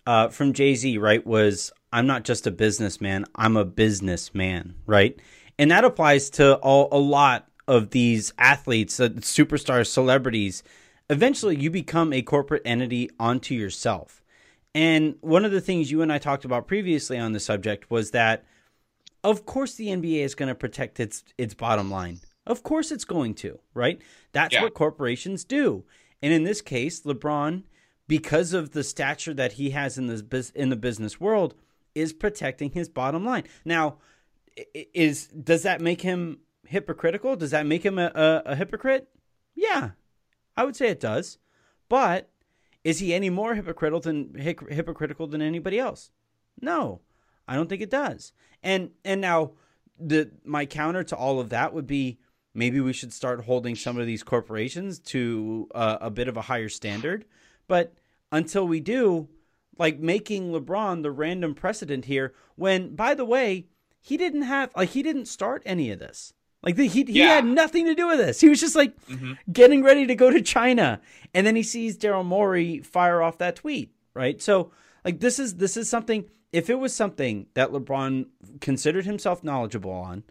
uh, 0.05 0.29
from 0.29 0.53
Jay 0.53 0.75
Z, 0.75 0.97
right, 0.97 1.25
was 1.25 1.71
"I'm 1.91 2.07
not 2.07 2.23
just 2.23 2.45
a 2.45 2.51
businessman; 2.51 3.25
I'm 3.35 3.57
a 3.57 3.65
businessman." 3.65 4.75
Right, 4.85 5.19
and 5.57 5.71
that 5.71 5.83
applies 5.83 6.29
to 6.31 6.55
all, 6.57 6.89
a 6.91 6.99
lot 6.99 7.47
of 7.67 7.91
these 7.91 8.33
athletes, 8.37 8.99
uh, 8.99 9.09
superstars, 9.09 9.87
celebrities. 9.87 10.63
Eventually, 11.09 11.57
you 11.57 11.69
become 11.69 12.13
a 12.13 12.21
corporate 12.21 12.61
entity 12.63 13.09
onto 13.19 13.53
yourself. 13.53 14.23
And 14.73 15.15
one 15.19 15.43
of 15.43 15.51
the 15.51 15.59
things 15.59 15.91
you 15.91 16.01
and 16.01 16.13
I 16.13 16.17
talked 16.17 16.45
about 16.45 16.67
previously 16.67 17.17
on 17.17 17.33
the 17.33 17.41
subject 17.41 17.91
was 17.91 18.11
that 18.11 18.45
of 19.23 19.45
course 19.45 19.75
the 19.75 19.87
NBA 19.87 20.23
is 20.23 20.35
going 20.35 20.47
to 20.47 20.55
protect 20.55 20.99
its 20.99 21.23
its 21.37 21.53
bottom 21.53 21.91
line. 21.91 22.21
Of 22.45 22.63
course 22.63 22.91
it's 22.91 23.05
going 23.05 23.35
to, 23.35 23.59
right? 23.73 24.01
That's 24.31 24.53
Yeah. 24.53 24.63
what 24.63 24.73
corporations 24.73 25.43
do. 25.43 25.85
And 26.21 26.33
in 26.33 26.43
this 26.43 26.61
case, 26.61 27.01
LeBron, 27.01 27.63
because 28.07 28.53
of 28.53 28.71
the 28.71 28.83
stature 28.83 29.33
that 29.33 29.53
he 29.53 29.71
has 29.71 29.97
in 29.97 30.07
this 30.07 30.21
bus- 30.21 30.51
in 30.51 30.69
the 30.69 30.75
business 30.75 31.19
world, 31.19 31.55
is 31.93 32.13
protecting 32.13 32.71
his 32.71 32.89
bottom 32.89 33.25
line. 33.25 33.43
Now, 33.65 33.97
is 34.73 35.27
does 35.27 35.63
that 35.63 35.81
make 35.81 36.01
him 36.01 36.39
hypocritical? 36.65 37.35
Does 37.35 37.51
that 37.51 37.65
make 37.65 37.83
him 37.83 37.97
a, 37.99 38.11
a, 38.15 38.51
a 38.51 38.55
hypocrite? 38.55 39.09
Yeah, 39.55 39.91
I 40.55 40.63
would 40.63 40.75
say 40.75 40.87
it 40.89 40.99
does. 40.99 41.37
But 41.89 42.29
is 42.83 42.99
he 42.99 43.13
any 43.13 43.29
more 43.29 43.55
hypocritical 43.55 43.99
than 43.99 44.33
hypocritical 44.35 45.27
than 45.27 45.41
anybody 45.41 45.77
else? 45.79 46.11
No, 46.61 47.01
I 47.47 47.55
don't 47.55 47.67
think 47.69 47.81
it 47.81 47.89
does. 47.89 48.33
And 48.63 48.91
and 49.03 49.21
now 49.21 49.53
the 49.99 50.31
my 50.43 50.65
counter 50.65 51.03
to 51.03 51.15
all 51.15 51.39
of 51.39 51.49
that 51.49 51.73
would 51.73 51.87
be 51.87 52.19
maybe 52.53 52.79
we 52.79 52.93
should 52.93 53.13
start 53.13 53.45
holding 53.45 53.75
some 53.75 53.97
of 53.97 54.05
these 54.05 54.23
corporations 54.23 54.99
to 54.99 55.67
uh, 55.73 55.97
a 56.01 56.09
bit 56.09 56.27
of 56.27 56.37
a 56.37 56.41
higher 56.41 56.69
standard. 56.69 57.25
But 57.67 57.93
until 58.31 58.67
we 58.67 58.79
do, 58.79 59.29
like 59.77 59.99
making 59.99 60.51
LeBron 60.51 61.01
the 61.03 61.11
random 61.11 61.55
precedent 61.55 62.05
here, 62.05 62.33
when 62.55 62.95
by 62.95 63.13
the 63.13 63.25
way 63.25 63.67
he 63.99 64.17
didn't 64.17 64.43
have 64.43 64.71
like 64.75 64.89
he 64.89 65.03
didn't 65.03 65.25
start 65.27 65.63
any 65.65 65.91
of 65.91 65.99
this. 65.99 66.33
Like 66.63 66.75
the, 66.75 66.87
he 66.87 67.03
he 67.05 67.19
Yeah. 67.19 67.35
had 67.35 67.45
nothing 67.45 67.85
to 67.85 67.95
do 67.95 68.07
with 68.07 68.19
this. 68.19 68.39
He 68.41 68.49
was 68.49 68.59
just 68.59 68.75
like 68.75 68.99
Mhm. 69.07 69.37
getting 69.51 69.83
ready 69.83 70.05
to 70.05 70.13
go 70.15 70.29
to 70.29 70.41
China, 70.41 71.01
and 71.33 71.47
then 71.47 71.55
he 71.55 71.63
sees 71.63 71.97
Daryl 71.97 72.25
Morey 72.25 72.79
fire 72.79 73.21
off 73.21 73.37
that 73.39 73.55
tweet. 73.55 73.93
Right, 74.13 74.41
so 74.41 74.71
like 75.05 75.19
this 75.21 75.39
is 75.39 75.55
this 75.55 75.77
is 75.77 75.89
something. 75.89 76.25
If 76.51 76.69
it 76.69 76.75
was 76.75 76.93
something 76.93 77.47
that 77.53 77.71
LeBron 77.71 78.25
considered 78.59 79.05
himself 79.05 79.41
knowledgeable 79.41 79.91
on, 79.91 80.23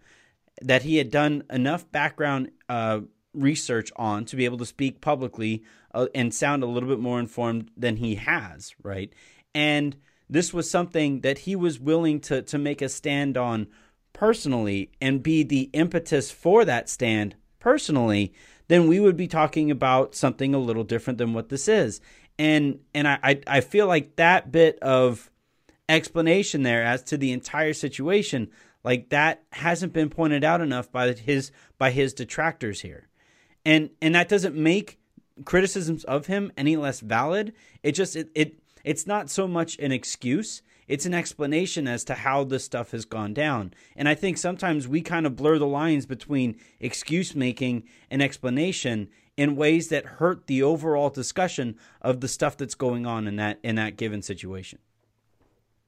that 0.60 0.82
he 0.82 0.96
had 0.96 1.10
done 1.10 1.44
enough 1.50 1.90
background 1.90 2.50
uh, 2.68 3.00
research 3.34 3.90
on 3.96 4.24
to 4.26 4.36
be 4.36 4.44
able 4.44 4.58
to 4.58 4.66
speak 4.66 5.00
publicly 5.00 5.62
uh, 5.94 6.06
and 6.14 6.34
sound 6.34 6.62
a 6.62 6.66
little 6.66 6.88
bit 6.88 7.00
more 7.00 7.20
informed 7.20 7.70
than 7.76 7.96
he 7.96 8.16
has, 8.16 8.74
right? 8.82 9.12
And 9.54 9.96
this 10.28 10.54
was 10.54 10.70
something 10.70 11.20
that 11.20 11.38
he 11.38 11.56
was 11.56 11.80
willing 11.80 12.20
to 12.20 12.42
to 12.42 12.58
make 12.58 12.82
a 12.82 12.88
stand 12.88 13.36
on 13.36 13.66
personally 14.12 14.90
and 15.00 15.22
be 15.22 15.42
the 15.42 15.70
impetus 15.72 16.30
for 16.30 16.64
that 16.64 16.88
stand 16.88 17.34
personally, 17.58 18.32
then 18.68 18.86
we 18.86 19.00
would 19.00 19.16
be 19.16 19.26
talking 19.26 19.70
about 19.70 20.14
something 20.14 20.54
a 20.54 20.58
little 20.58 20.84
different 20.84 21.18
than 21.18 21.34
what 21.34 21.48
this 21.48 21.68
is. 21.68 22.00
And 22.38 22.80
and 22.94 23.08
I 23.08 23.18
I, 23.22 23.40
I 23.46 23.60
feel 23.60 23.86
like 23.86 24.16
that 24.16 24.52
bit 24.52 24.78
of 24.80 25.30
explanation 25.88 26.62
there 26.62 26.84
as 26.84 27.02
to 27.02 27.16
the 27.16 27.32
entire 27.32 27.72
situation 27.72 28.50
like 28.84 29.10
that 29.10 29.42
hasn't 29.52 29.92
been 29.92 30.10
pointed 30.10 30.44
out 30.44 30.60
enough 30.60 30.90
by 30.90 31.12
his 31.12 31.52
by 31.78 31.90
his 31.90 32.14
detractors 32.14 32.80
here. 32.80 33.08
And 33.64 33.90
and 34.00 34.14
that 34.14 34.28
doesn't 34.28 34.56
make 34.56 34.98
criticisms 35.44 36.04
of 36.04 36.26
him 36.26 36.52
any 36.56 36.76
less 36.76 37.00
valid. 37.00 37.52
It 37.82 37.92
just 37.92 38.16
it, 38.16 38.30
it 38.34 38.58
it's 38.84 39.06
not 39.06 39.30
so 39.30 39.46
much 39.46 39.78
an 39.78 39.92
excuse. 39.92 40.62
It's 40.88 41.06
an 41.06 41.14
explanation 41.14 41.86
as 41.86 42.02
to 42.04 42.14
how 42.14 42.42
this 42.42 42.64
stuff 42.64 42.90
has 42.90 43.04
gone 43.04 43.34
down. 43.34 43.74
And 43.96 44.08
i 44.08 44.14
think 44.14 44.38
sometimes 44.38 44.88
we 44.88 45.02
kind 45.02 45.26
of 45.26 45.36
blur 45.36 45.58
the 45.58 45.66
lines 45.66 46.06
between 46.06 46.56
excuse 46.80 47.34
making 47.34 47.84
and 48.10 48.22
explanation 48.22 49.08
in 49.36 49.56
ways 49.56 49.88
that 49.88 50.04
hurt 50.04 50.46
the 50.46 50.62
overall 50.62 51.10
discussion 51.10 51.78
of 52.00 52.20
the 52.20 52.28
stuff 52.28 52.56
that's 52.56 52.74
going 52.74 53.06
on 53.06 53.26
in 53.26 53.36
that 53.36 53.58
in 53.62 53.76
that 53.76 53.96
given 53.96 54.22
situation 54.22 54.78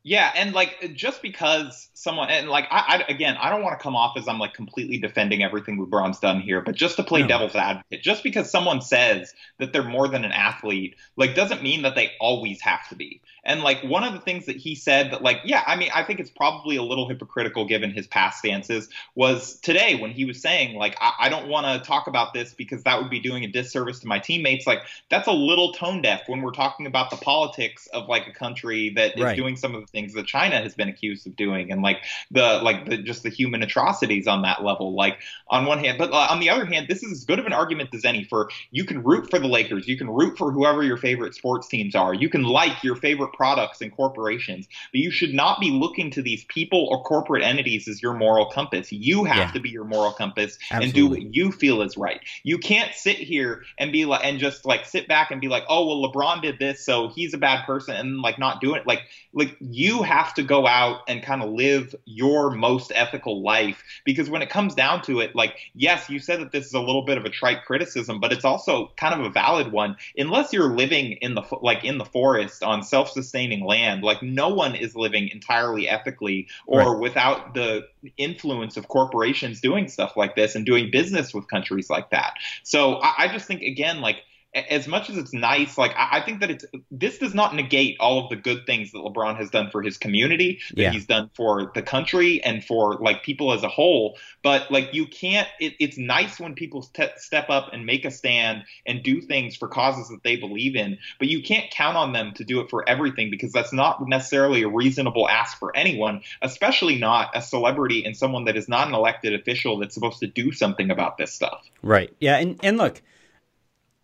Yeah, 0.04 0.32
and 0.34 0.52
like 0.52 0.94
just 0.94 1.22
because 1.22 1.88
someone 1.94 2.28
and 2.28 2.48
like 2.48 2.66
I, 2.72 3.04
I 3.08 3.12
again, 3.12 3.36
I 3.40 3.50
don't 3.50 3.62
want 3.62 3.78
to 3.78 3.82
come 3.82 3.94
off 3.94 4.16
as 4.16 4.26
I'm 4.26 4.40
like 4.40 4.52
completely 4.52 4.98
defending 4.98 5.44
everything 5.44 5.78
LeBron's 5.78 6.18
done 6.18 6.40
here, 6.40 6.60
but 6.60 6.74
just 6.74 6.96
to 6.96 7.04
play 7.04 7.22
No. 7.22 7.28
devil's 7.28 7.54
advocate, 7.54 8.02
just 8.02 8.24
because 8.24 8.50
someone 8.50 8.80
says 8.80 9.32
that 9.58 9.72
they're 9.72 9.84
more 9.84 10.08
than 10.08 10.24
an 10.24 10.32
athlete, 10.32 10.96
like 11.16 11.36
doesn't 11.36 11.62
mean 11.62 11.82
that 11.82 11.94
they 11.94 12.10
always 12.20 12.60
have 12.62 12.88
to 12.88 12.96
be. 12.96 13.20
And 13.44 13.62
like 13.62 13.80
one 13.84 14.02
of 14.02 14.12
the 14.12 14.18
things 14.20 14.46
that 14.46 14.56
he 14.56 14.74
said 14.74 15.12
that 15.12 15.22
like 15.22 15.38
yeah, 15.44 15.62
I 15.68 15.76
mean, 15.76 15.90
I 15.94 16.02
think 16.02 16.18
it's 16.18 16.30
probably 16.30 16.74
a 16.76 16.82
little 16.82 17.08
hypocritical 17.08 17.64
given 17.66 17.92
his 17.92 18.08
past 18.08 18.40
stances 18.40 18.88
was 19.14 19.60
today 19.60 19.94
when 20.00 20.10
he 20.10 20.24
was 20.24 20.42
saying 20.42 20.76
like 20.76 20.96
I, 21.00 21.12
I 21.20 21.28
don't 21.28 21.48
want 21.48 21.66
to 21.66 21.86
talk 21.86 22.08
about 22.08 22.34
this 22.34 22.54
because 22.54 22.82
that 22.82 23.00
would 23.00 23.10
be 23.10 23.20
doing 23.20 23.44
a 23.44 23.48
disservice 23.48 24.00
to 24.00 24.08
my 24.08 24.18
teammates. 24.18 24.66
Like 24.66 24.80
that's 25.10 25.28
a 25.28 25.32
little 25.32 25.72
tone 25.74 26.02
deaf 26.02 26.22
when 26.26 26.42
we're 26.42 26.50
talking 26.50 26.86
about 26.86 27.10
the 27.10 27.16
politics 27.18 27.86
of 27.92 28.08
like 28.08 28.26
a 28.26 28.32
country 28.32 28.90
that 28.96 29.16
is 29.16 29.22
Right. 29.22 29.36
doing 29.36 29.56
some 29.56 29.76
of 29.76 29.82
the 29.82 29.91
things 29.92 30.14
that 30.14 30.26
China 30.26 30.60
has 30.60 30.74
been 30.74 30.88
accused 30.88 31.26
of 31.26 31.36
doing, 31.36 31.70
and 31.70 31.82
like 31.82 31.98
the 32.30 32.60
like 32.62 32.88
the 32.88 32.98
just 32.98 33.22
the 33.22 33.30
human 33.30 33.62
atrocities 33.62 34.26
on 34.26 34.42
that 34.42 34.64
level. 34.64 34.94
Like 34.94 35.18
on 35.48 35.66
one 35.66 35.78
hand, 35.78 35.98
but 35.98 36.10
uh, 36.12 36.26
on 36.30 36.40
the 36.40 36.50
other 36.50 36.64
hand, 36.64 36.86
this 36.88 37.02
is 37.02 37.12
as 37.12 37.24
good 37.24 37.38
of 37.38 37.46
an 37.46 37.52
argument 37.52 37.90
as 37.94 38.04
any 38.04 38.24
for 38.24 38.48
you 38.70 38.84
can 38.84 39.02
root 39.02 39.30
for 39.30 39.38
the 39.38 39.46
Lakers, 39.48 39.86
you 39.86 39.96
can 39.96 40.08
root 40.10 40.36
for 40.38 40.50
whoever 40.50 40.82
your 40.82 40.96
favorite 40.96 41.34
sports 41.34 41.68
teams 41.68 41.94
are, 41.94 42.14
you 42.14 42.28
can 42.28 42.42
like 42.42 42.82
your 42.82 42.96
favorite 42.96 43.32
products 43.34 43.80
and 43.80 43.94
corporations, 43.94 44.66
but 44.92 45.00
you 45.00 45.10
should 45.10 45.34
not 45.34 45.60
be 45.60 45.70
looking 45.70 46.10
to 46.12 46.22
these 46.22 46.44
people 46.44 46.86
or 46.90 47.02
corporate 47.02 47.42
entities 47.42 47.88
as 47.88 48.02
your 48.02 48.14
moral 48.14 48.46
compass. 48.46 48.90
You 48.92 49.24
have 49.24 49.36
Yeah. 49.36 49.50
to 49.52 49.60
be 49.60 49.70
your 49.70 49.84
moral 49.84 50.12
compass 50.12 50.58
and 50.70 50.92
do 50.92 51.06
what 51.08 51.34
you 51.34 51.50
feel 51.52 51.82
is 51.82 51.96
right. 51.96 52.20
You 52.44 52.58
can't 52.58 52.94
sit 52.94 53.16
here 53.16 53.62
and 53.78 53.92
be 53.92 54.04
like 54.04 54.24
and 54.24 54.38
just 54.38 54.64
like 54.64 54.86
sit 54.86 55.08
back 55.08 55.30
and 55.30 55.40
be 55.40 55.48
like, 55.48 55.64
oh 55.68 55.86
well, 55.86 56.10
LeBron 56.10 56.42
did 56.42 56.58
this, 56.58 56.84
so 56.84 57.08
he's 57.08 57.34
a 57.34 57.38
bad 57.38 57.66
person, 57.66 57.96
and 57.96 58.20
like 58.20 58.38
not 58.38 58.60
doing 58.60 58.76
it. 58.80 58.86
Like 58.86 59.00
like 59.32 59.56
you 59.60 59.81
have 59.88 60.34
to 60.34 60.42
go 60.42 60.66
out 60.66 61.00
and 61.08 61.22
kind 61.22 61.42
of 61.42 61.50
live 61.50 61.94
your 62.04 62.50
most 62.50 62.92
ethical 62.94 63.42
life 63.42 63.82
because 64.04 64.28
when 64.28 64.42
it 64.42 64.50
comes 64.50 64.74
down 64.74 65.02
to 65.02 65.20
it, 65.20 65.34
like 65.34 65.56
yes, 65.74 66.08
you 66.08 66.18
said 66.18 66.40
that 66.40 66.52
this 66.52 66.66
is 66.66 66.74
a 66.74 66.80
little 66.80 67.04
bit 67.04 67.18
of 67.18 67.24
a 67.24 67.30
trite 67.30 67.64
criticism, 67.64 68.20
but 68.20 68.32
it's 68.32 68.44
also 68.44 68.92
kind 68.96 69.14
of 69.18 69.26
a 69.26 69.30
valid 69.30 69.72
one. 69.72 69.96
Unless 70.16 70.52
you're 70.52 70.74
living 70.74 71.12
in 71.20 71.34
the 71.34 71.42
like 71.60 71.84
in 71.84 71.98
the 71.98 72.04
forest 72.04 72.62
on 72.62 72.82
self-sustaining 72.82 73.64
land, 73.64 74.02
like 74.02 74.22
no 74.22 74.48
one 74.48 74.74
is 74.74 74.94
living 74.94 75.28
entirely 75.28 75.88
ethically 75.88 76.48
or 76.66 76.96
Right. 76.96 77.00
without 77.00 77.54
the 77.54 77.82
influence 78.16 78.76
of 78.76 78.88
corporations 78.88 79.60
doing 79.60 79.88
stuff 79.88 80.16
like 80.16 80.34
this 80.34 80.54
and 80.54 80.64
doing 80.66 80.90
business 80.90 81.32
with 81.34 81.48
countries 81.48 81.88
like 81.90 82.10
that. 82.10 82.34
So 82.62 82.94
I, 82.96 83.24
I 83.24 83.28
just 83.32 83.46
think 83.46 83.62
again, 83.62 84.00
like 84.00 84.16
as 84.54 84.86
much 84.86 85.08
as 85.08 85.16
it's 85.16 85.32
nice, 85.32 85.78
like 85.78 85.92
I, 85.96 86.18
I 86.18 86.20
think 86.20 86.40
that 86.40 86.50
it's 86.50 86.64
this 86.90 87.18
does 87.18 87.34
not 87.34 87.54
negate 87.54 87.96
all 88.00 88.24
of 88.24 88.28
the 88.30 88.36
good 88.36 88.66
things 88.66 88.92
that 88.92 88.98
LeBron 88.98 89.36
has 89.38 89.50
done 89.50 89.70
for 89.70 89.82
his 89.82 89.96
community, 89.96 90.60
that 90.74 90.82
Yeah. 90.82 90.90
he's 90.90 91.06
done 91.06 91.30
for 91.34 91.72
the 91.74 91.82
country 91.82 92.42
and 92.42 92.62
for 92.62 92.96
like 92.96 93.22
people 93.22 93.52
as 93.52 93.62
a 93.62 93.68
whole. 93.68 94.18
But 94.42 94.70
like 94.70 94.92
you 94.92 95.06
can't. 95.06 95.48
It, 95.58 95.74
it's 95.80 95.96
nice 95.96 96.38
when 96.38 96.54
people 96.54 96.82
ste- 96.82 97.16
step 97.16 97.48
up 97.48 97.70
and 97.72 97.86
make 97.86 98.04
a 98.04 98.10
stand 98.10 98.64
and 98.86 99.02
do 99.02 99.20
things 99.22 99.56
for 99.56 99.68
causes 99.68 100.08
that 100.08 100.22
they 100.22 100.36
believe 100.36 100.76
in. 100.76 100.98
But 101.18 101.28
you 101.28 101.42
can't 101.42 101.70
count 101.70 101.96
on 101.96 102.12
them 102.12 102.32
to 102.34 102.44
do 102.44 102.60
it 102.60 102.68
for 102.68 102.86
everything 102.88 103.30
because 103.30 103.52
that's 103.52 103.72
not 103.72 104.06
necessarily 104.06 104.62
a 104.62 104.68
reasonable 104.68 105.28
ask 105.28 105.58
for 105.58 105.74
anyone, 105.74 106.22
especially 106.42 106.98
not 106.98 107.30
a 107.34 107.40
celebrity 107.40 108.04
and 108.04 108.16
someone 108.16 108.44
that 108.44 108.56
is 108.56 108.68
not 108.68 108.88
an 108.88 108.94
elected 108.94 109.32
official 109.32 109.78
that's 109.78 109.94
supposed 109.94 110.20
to 110.20 110.26
do 110.26 110.52
something 110.52 110.90
about 110.90 111.16
this 111.16 111.32
stuff. 111.32 111.64
Right. 111.82 112.12
Yeah. 112.20 112.36
And 112.36 112.60
and 112.62 112.76
look, 112.76 113.00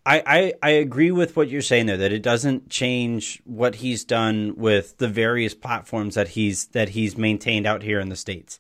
I, 0.08 0.22
I 0.24 0.52
I 0.62 0.70
agree 0.70 1.10
with 1.10 1.36
what 1.36 1.50
you're 1.50 1.60
saying 1.60 1.84
there 1.84 1.98
that 1.98 2.12
it 2.12 2.22
doesn't 2.22 2.70
change 2.70 3.42
what 3.44 3.76
he's 3.76 4.04
done 4.04 4.54
with 4.56 4.96
the 4.96 5.06
various 5.06 5.52
platforms 5.52 6.14
that 6.14 6.28
he's 6.28 6.68
that 6.68 6.90
he's 6.90 7.18
maintained 7.18 7.66
out 7.66 7.82
here 7.82 8.00
in 8.00 8.08
the 8.08 8.16
states. 8.16 8.58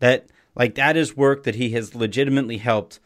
That 0.00 0.26
like 0.54 0.74
that 0.74 0.98
is 0.98 1.16
work 1.16 1.44
that 1.44 1.54
he 1.54 1.70
has 1.70 1.94
legitimately 1.94 2.58
helped 2.58 3.00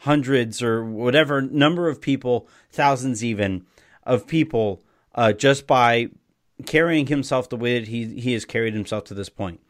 hundreds 0.00 0.62
or 0.62 0.84
whatever 0.84 1.42
number 1.42 1.88
of 1.88 2.00
people, 2.00 2.48
thousands 2.70 3.24
even 3.24 3.66
of 4.04 4.28
people, 4.28 4.84
uh, 5.16 5.32
just 5.32 5.66
by 5.66 6.10
carrying 6.64 7.08
himself 7.08 7.48
the 7.48 7.56
way 7.56 7.76
that 7.80 7.88
he 7.88 8.20
he 8.20 8.34
has 8.34 8.44
carried 8.44 8.74
himself 8.74 9.02
to 9.02 9.14
this 9.14 9.28
point. 9.28 9.60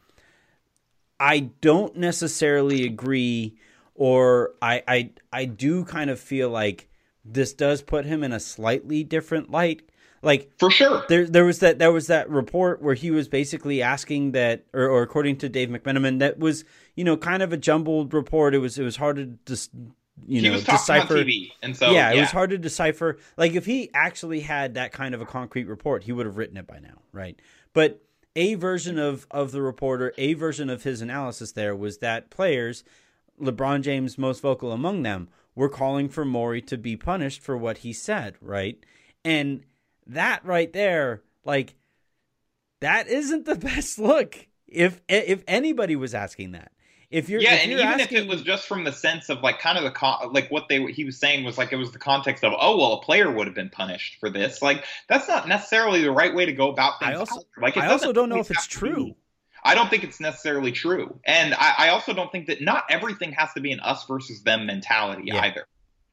I 1.19 1.49
don't 1.61 1.95
necessarily 1.97 2.85
agree, 2.85 3.57
or 3.95 4.51
I 4.61 4.83
I 4.87 5.09
I 5.33 5.45
do 5.45 5.85
kind 5.85 6.11
of 6.11 6.19
feel 6.19 6.51
like 6.51 6.87
this 7.29 7.53
does 7.53 7.81
put 7.81 8.05
him 8.05 8.23
in 8.23 8.31
a 8.31 8.39
slightly 8.39 9.03
different 9.03 9.51
light. 9.51 9.81
Like 10.21 10.51
For 10.57 10.71
sure. 10.71 11.03
there 11.09 11.27
there 11.27 11.45
was 11.45 11.59
that 11.59 11.77
there 11.77 11.91
was 11.91 12.07
that 12.07 12.29
report 12.29 12.81
where 12.81 12.95
he 12.95 13.11
was 13.11 13.27
basically 13.27 13.81
asking 13.81 14.31
that 14.31 14.65
or, 14.73 14.87
or 14.87 15.03
according 15.03 15.37
to 15.37 15.49
Dave 15.49 15.69
McMenamin 15.69 16.19
that 16.19 16.39
was 16.39 16.65
you 16.95 17.03
know 17.03 17.15
kind 17.17 17.43
of 17.43 17.53
a 17.53 17.57
jumbled 17.57 18.13
report 18.13 18.55
it 18.55 18.57
was 18.57 18.79
it 18.79 18.83
was 18.83 18.95
hard 18.95 19.17
to 19.17 19.37
just 19.45 19.69
you 20.25 20.41
he 20.41 20.49
know 20.49 20.59
decipher 20.59 21.23
and 21.61 21.77
so 21.77 21.91
yeah, 21.91 22.11
it 22.11 22.19
was 22.19 22.31
hard 22.31 22.49
to 22.49 22.57
decipher. 22.57 23.17
Like 23.37 23.53
if 23.53 23.65
he 23.65 23.89
actually 23.93 24.39
had 24.39 24.73
that 24.73 24.91
kind 24.91 25.13
of 25.13 25.21
a 25.21 25.25
concrete 25.25 25.67
report, 25.67 26.03
he 26.03 26.11
would 26.11 26.25
have 26.25 26.37
written 26.37 26.57
it 26.57 26.65
by 26.65 26.79
now, 26.79 27.01
right? 27.11 27.39
But 27.73 28.01
a 28.35 28.55
version 28.55 28.97
of 28.97 29.27
of 29.31 29.51
the 29.51 29.61
reporter, 29.61 30.13
a 30.17 30.33
version 30.33 30.69
of 30.69 30.83
his 30.83 31.01
analysis 31.01 31.51
there 31.51 31.75
was 31.75 31.99
that 31.99 32.29
players, 32.29 32.83
LeBron 33.41 33.81
James 33.81 34.17
most 34.17 34.41
vocal 34.41 34.71
among 34.71 35.03
them, 35.03 35.29
were 35.57 35.69
calling 35.69 36.07
for 36.07 36.23
Morey 36.23 36.61
to 36.61 36.77
be 36.77 36.95
punished 36.95 37.41
for 37.41 37.57
what 37.57 37.79
he 37.79 37.91
said, 37.91 38.35
right? 38.39 38.77
And 39.25 39.63
that 40.05 40.45
right 40.45 40.71
there, 40.71 41.23
like 41.43 41.75
that 42.79 43.07
isn't 43.07 43.45
the 43.45 43.55
best 43.71 43.97
look 43.97 44.47
if 44.67 45.01
if 45.09 45.43
anybody 45.47 45.95
was 45.95 46.13
asking 46.13 46.51
that, 46.51 46.71
if 47.09 47.27
you're 47.27 47.41
yeah, 47.41 47.55
if 47.55 47.63
and 47.63 47.71
you're 47.71 47.79
even 47.79 47.99
asking, 47.99 48.17
if 48.19 48.23
it 48.25 48.29
was 48.29 48.43
just 48.43 48.67
from 48.67 48.83
the 48.83 48.91
sense 48.91 49.29
of 49.29 49.41
like 49.41 49.57
kind 49.57 49.79
of 49.79 49.83
the 49.83 49.89
con- 49.89 50.31
like 50.31 50.51
what 50.51 50.69
they 50.69 50.85
he 50.91 51.03
was 51.03 51.17
saying 51.17 51.43
was 51.43 51.57
like 51.57 51.73
it 51.73 51.77
was 51.77 51.91
the 51.91 51.99
context 51.99 52.43
of 52.43 52.53
oh 52.59 52.77
well 52.77 52.93
a 52.93 53.01
player 53.01 53.31
would 53.31 53.47
have 53.47 53.55
been 53.55 53.71
punished 53.71 54.19
for 54.19 54.29
this 54.29 54.61
like 54.61 54.85
that's 55.09 55.27
not 55.27 55.47
necessarily 55.47 56.03
the 56.03 56.11
right 56.11 56.35
way 56.35 56.45
to 56.45 56.53
go 56.53 56.69
about 56.69 56.99
things. 56.99 57.13
I 57.13 57.15
also 57.15 57.41
like 57.59 57.77
I 57.77 57.87
also 57.87 58.13
don't 58.13 58.29
know 58.29 58.39
if 58.39 58.51
it's 58.51 58.67
true. 58.67 59.15
I 59.63 59.75
don't 59.75 59.89
think 59.89 60.03
it's 60.03 60.19
necessarily 60.19 60.71
true, 60.71 61.19
and 61.25 61.53
I, 61.55 61.73
I 61.77 61.89
also 61.89 62.13
don't 62.13 62.31
think 62.31 62.47
that 62.47 62.61
not 62.61 62.83
everything 62.89 63.31
has 63.33 63.53
to 63.53 63.61
be 63.61 63.71
an 63.71 63.79
us 63.81 64.05
versus 64.05 64.43
them 64.43 64.65
mentality 64.65 65.23
Yeah. 65.25 65.41
either. 65.41 65.65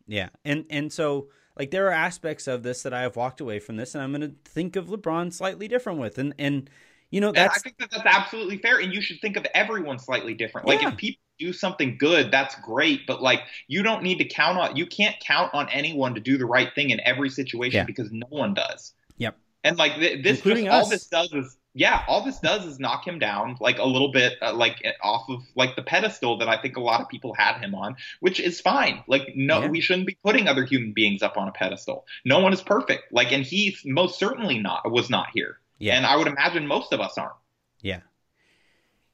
Yeah, 0.06 0.28
and 0.44 0.64
and 0.70 0.92
so 0.92 1.28
like 1.56 1.70
there 1.70 1.86
are 1.88 1.92
aspects 1.92 2.46
of 2.46 2.62
this 2.62 2.82
that 2.82 2.92
I 2.92 3.02
have 3.02 3.16
walked 3.16 3.40
away 3.40 3.58
from 3.60 3.76
this, 3.76 3.94
and 3.94 4.02
I'm 4.02 4.10
going 4.12 4.22
to 4.22 4.34
think 4.44 4.76
of 4.76 4.86
LeBron 4.88 5.32
slightly 5.32 5.68
different 5.68 5.98
with, 5.98 6.18
and 6.18 6.34
and 6.38 6.68
you 7.10 7.20
know 7.20 7.28
And 7.28 7.38
I 7.38 7.42
that's 7.44 7.62
think 7.62 7.78
that 7.78 7.90
that's 7.90 8.04
absolutely 8.06 8.58
fair, 8.58 8.78
and 8.80 8.92
you 8.92 9.00
should 9.00 9.20
think 9.20 9.36
of 9.36 9.46
everyone 9.54 9.98
slightly 9.98 10.34
different. 10.34 10.66
Like 10.66 10.82
Yeah. 10.82 10.88
if 10.88 10.96
people 10.96 11.20
do 11.38 11.52
something 11.52 11.96
good, 11.98 12.30
that's 12.30 12.54
great, 12.60 13.06
but 13.06 13.22
like 13.22 13.42
you 13.68 13.82
don't 13.82 14.02
need 14.02 14.18
to 14.18 14.24
count 14.24 14.58
on 14.58 14.76
you 14.76 14.86
can't 14.86 15.16
count 15.20 15.52
on 15.54 15.68
anyone 15.68 16.14
to 16.14 16.20
do 16.20 16.38
the 16.38 16.46
right 16.46 16.74
thing 16.74 16.90
in 16.90 17.00
every 17.00 17.30
situation 17.30 17.78
Yeah. 17.78 17.84
because 17.84 18.10
no 18.12 18.26
one 18.30 18.54
does. 18.54 18.92
Yep. 19.18 19.36
And 19.64 19.78
like 19.78 19.94
th- 19.94 20.22
this, 20.22 20.42
just, 20.42 20.66
all 20.68 20.88
this 20.88 21.06
does 21.06 21.32
is 21.32 21.56
yeah, 21.74 22.04
all 22.06 22.24
this 22.24 22.38
does 22.38 22.64
is 22.64 22.78
knock 22.78 23.06
him 23.06 23.18
down 23.18 23.56
like 23.60 23.78
a 23.78 23.84
little 23.84 24.12
bit, 24.12 24.34
uh, 24.40 24.52
like 24.54 24.82
off 25.02 25.28
of 25.28 25.42
like 25.56 25.74
the 25.76 25.82
pedestal 25.82 26.38
that 26.38 26.48
I 26.48 26.56
think 26.56 26.76
a 26.76 26.80
lot 26.80 27.00
of 27.00 27.08
people 27.08 27.34
had 27.34 27.58
him 27.58 27.74
on, 27.74 27.96
which 28.20 28.38
is 28.38 28.60
fine. 28.60 29.02
Like 29.08 29.32
no, 29.34 29.62
Yeah. 29.62 29.68
we 29.68 29.80
shouldn't 29.80 30.06
be 30.06 30.16
putting 30.24 30.46
other 30.48 30.64
human 30.64 30.92
beings 30.92 31.22
up 31.22 31.36
on 31.36 31.48
a 31.48 31.52
pedestal. 31.52 32.06
No 32.24 32.38
one 32.38 32.52
is 32.52 32.62
perfect. 32.62 33.12
Like, 33.12 33.32
and 33.32 33.44
he 33.44 33.76
most 33.84 34.18
certainly 34.18 34.58
not 34.60 34.90
was 34.90 35.10
not 35.10 35.26
here. 35.34 35.58
yeah 35.78 35.96
And 35.96 36.06
I 36.06 36.16
would 36.16 36.28
imagine 36.28 36.66
most 36.66 36.92
of 36.92 37.00
us 37.00 37.18
aren't. 37.18 37.34
yeah. 37.80 38.00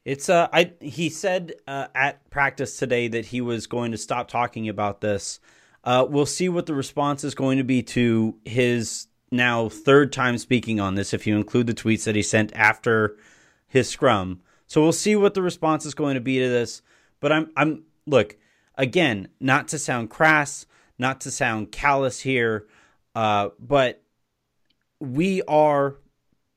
It's 0.03 0.29
uh, 0.29 0.47
I 0.51 0.73
he 0.81 1.09
said 1.09 1.53
uh, 1.67 1.87
at 1.93 2.27
practice 2.31 2.77
today 2.77 3.07
that 3.09 3.25
he 3.27 3.39
was 3.41 3.67
going 3.67 3.91
to 3.91 3.97
stop 3.99 4.27
talking 4.27 4.67
about 4.67 4.99
this. 5.01 5.39
Uh, 5.83 6.05
we'll 6.09 6.25
see 6.25 6.49
what 6.49 6.65
the 6.65 6.73
response 6.73 7.23
is 7.23 7.35
going 7.35 7.57
to 7.59 7.63
be 7.63 7.83
to 7.83 8.35
his 8.45 9.07
now 9.31 9.69
third 9.69 10.11
time 10.11 10.37
speaking 10.37 10.79
on 10.79 10.95
this, 10.95 11.13
if 11.13 11.25
you 11.25 11.35
include 11.37 11.67
the 11.67 11.73
tweets 11.73 12.03
that 12.03 12.15
he 12.15 12.21
sent 12.21 12.53
after 12.53 13.15
his 13.67 13.89
scrum. 13.89 14.41
So 14.67 14.81
we'll 14.81 14.91
see 14.91 15.15
what 15.15 15.33
the 15.33 15.41
response 15.41 15.85
is 15.85 15.93
going 15.93 16.15
to 16.15 16.21
be 16.21 16.39
to 16.39 16.49
this. 16.49 16.81
But 17.19 17.31
I'm 17.31 17.51
I'm 17.55 17.83
look 18.05 18.37
again, 18.75 19.29
not 19.39 19.69
to 19.69 19.79
sound 19.79 20.09
crass, 20.09 20.65
not 20.97 21.21
to 21.21 21.31
sound 21.31 21.71
callous 21.71 22.19
here, 22.19 22.67
uh, 23.15 23.49
but 23.59 24.03
we 24.99 25.41
are 25.43 25.95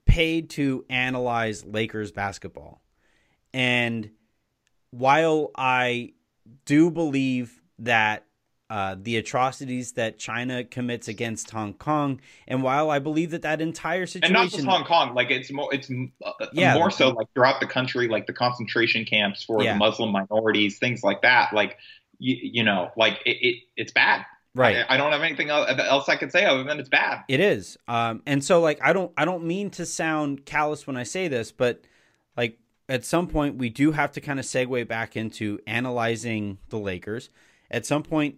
paid 0.07 0.51
to 0.51 0.85
analyze 0.89 1.65
Lakers 1.65 2.13
basketball. 2.13 2.83
And 3.53 4.11
while 4.91 5.51
I 5.57 6.13
do 6.65 6.91
believe 6.91 7.61
that 7.79 8.27
uh, 8.71 8.97
the 8.99 9.17
atrocities 9.19 9.93
that 9.93 10.19
China 10.19 10.65
commits 10.65 11.07
against 11.07 11.51
Hong 11.51 11.75
Kong, 11.75 12.21
and 12.49 12.63
while 12.63 12.91
I 12.91 12.99
believe 12.99 13.31
that 13.33 13.43
that 13.43 13.61
entire 13.61 14.07
situation, 14.07 14.35
and 14.37 14.43
not 14.43 14.51
just 14.51 14.65
Hong 14.65 14.85
Kong. 14.85 15.15
Like 15.15 15.31
it's 15.31 15.53
more, 15.53 15.73
it's 15.73 15.91
uh, 16.25 16.33
Yeah. 16.53 16.75
more 16.75 16.91
so 16.91 17.11
like 17.11 17.27
throughout 17.35 17.61
the 17.61 17.67
country, 17.67 18.09
like 18.09 18.27
the 18.27 18.33
concentration 18.33 19.05
camps 19.05 19.43
for 19.45 19.63
Yeah. 19.63 19.75
the 19.75 19.79
Muslim 19.79 20.13
minorities, 20.13 20.79
things 20.79 21.03
like 21.03 21.23
that. 21.23 21.53
Like 21.53 21.77
you, 22.19 22.37
you 22.41 22.63
know, 22.65 22.91
like 22.97 23.21
it, 23.27 23.37
it 23.43 23.57
it's 23.77 23.93
bad. 23.93 24.25
right? 24.55 24.79
I, 24.89 24.95
I 24.95 24.97
don't 24.97 25.13
have 25.13 25.23
anything 25.23 25.51
else 25.51 26.09
I 26.09 26.17
can 26.17 26.31
say 26.31 26.45
other 26.47 26.65
than 26.65 26.81
it's 26.81 26.89
bad. 26.89 27.25
It 27.29 27.41
is. 27.41 27.77
Um, 27.87 28.23
and 28.25 28.43
so 28.43 28.61
like 28.61 28.81
I 28.83 28.93
don't 28.95 29.13
I 29.17 29.25
don't 29.27 29.45
mean 29.45 29.71
to 29.73 29.85
sound 29.85 30.47
callous 30.47 30.87
when 30.87 30.97
I 30.97 31.03
say 31.03 31.29
this, 31.29 31.53
but 31.53 31.83
like 32.37 32.59
at 32.89 33.05
some 33.05 33.27
point 33.27 33.57
we 33.57 33.69
do 33.69 33.93
have 33.93 34.13
to 34.13 34.21
kind 34.23 34.39
of 34.39 34.47
segue 34.47 34.89
back 34.89 35.17
into 35.17 35.59
analyzing 35.67 36.59
the 36.71 36.79
Lakers. 36.79 37.29
At 37.71 37.87
some 37.87 38.03
point 38.03 38.37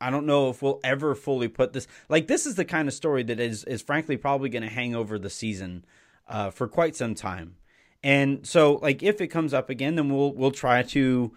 I 0.00 0.10
don't 0.10 0.26
know 0.26 0.50
if 0.50 0.62
we'll 0.62 0.80
ever 0.84 1.14
fully 1.14 1.48
put 1.48 1.72
this 1.72 1.86
like 2.08 2.26
this 2.26 2.46
is 2.46 2.56
the 2.56 2.64
kind 2.64 2.88
of 2.88 2.94
story 2.94 3.22
that 3.24 3.40
is 3.40 3.64
is 3.64 3.82
frankly 3.82 4.16
probably 4.16 4.48
going 4.48 4.62
to 4.62 4.68
hang 4.68 4.94
over 4.94 5.18
the 5.18 5.30
season 5.30 5.84
uh, 6.28 6.50
for 6.50 6.68
quite 6.68 6.96
some 6.96 7.14
time. 7.14 7.56
And 8.02 8.46
so 8.46 8.74
like 8.74 9.02
if 9.02 9.20
it 9.20 9.28
comes 9.28 9.54
up 9.54 9.70
again 9.70 9.96
then 9.96 10.10
we'll 10.10 10.32
we'll 10.34 10.50
try 10.50 10.82
to 10.82 11.32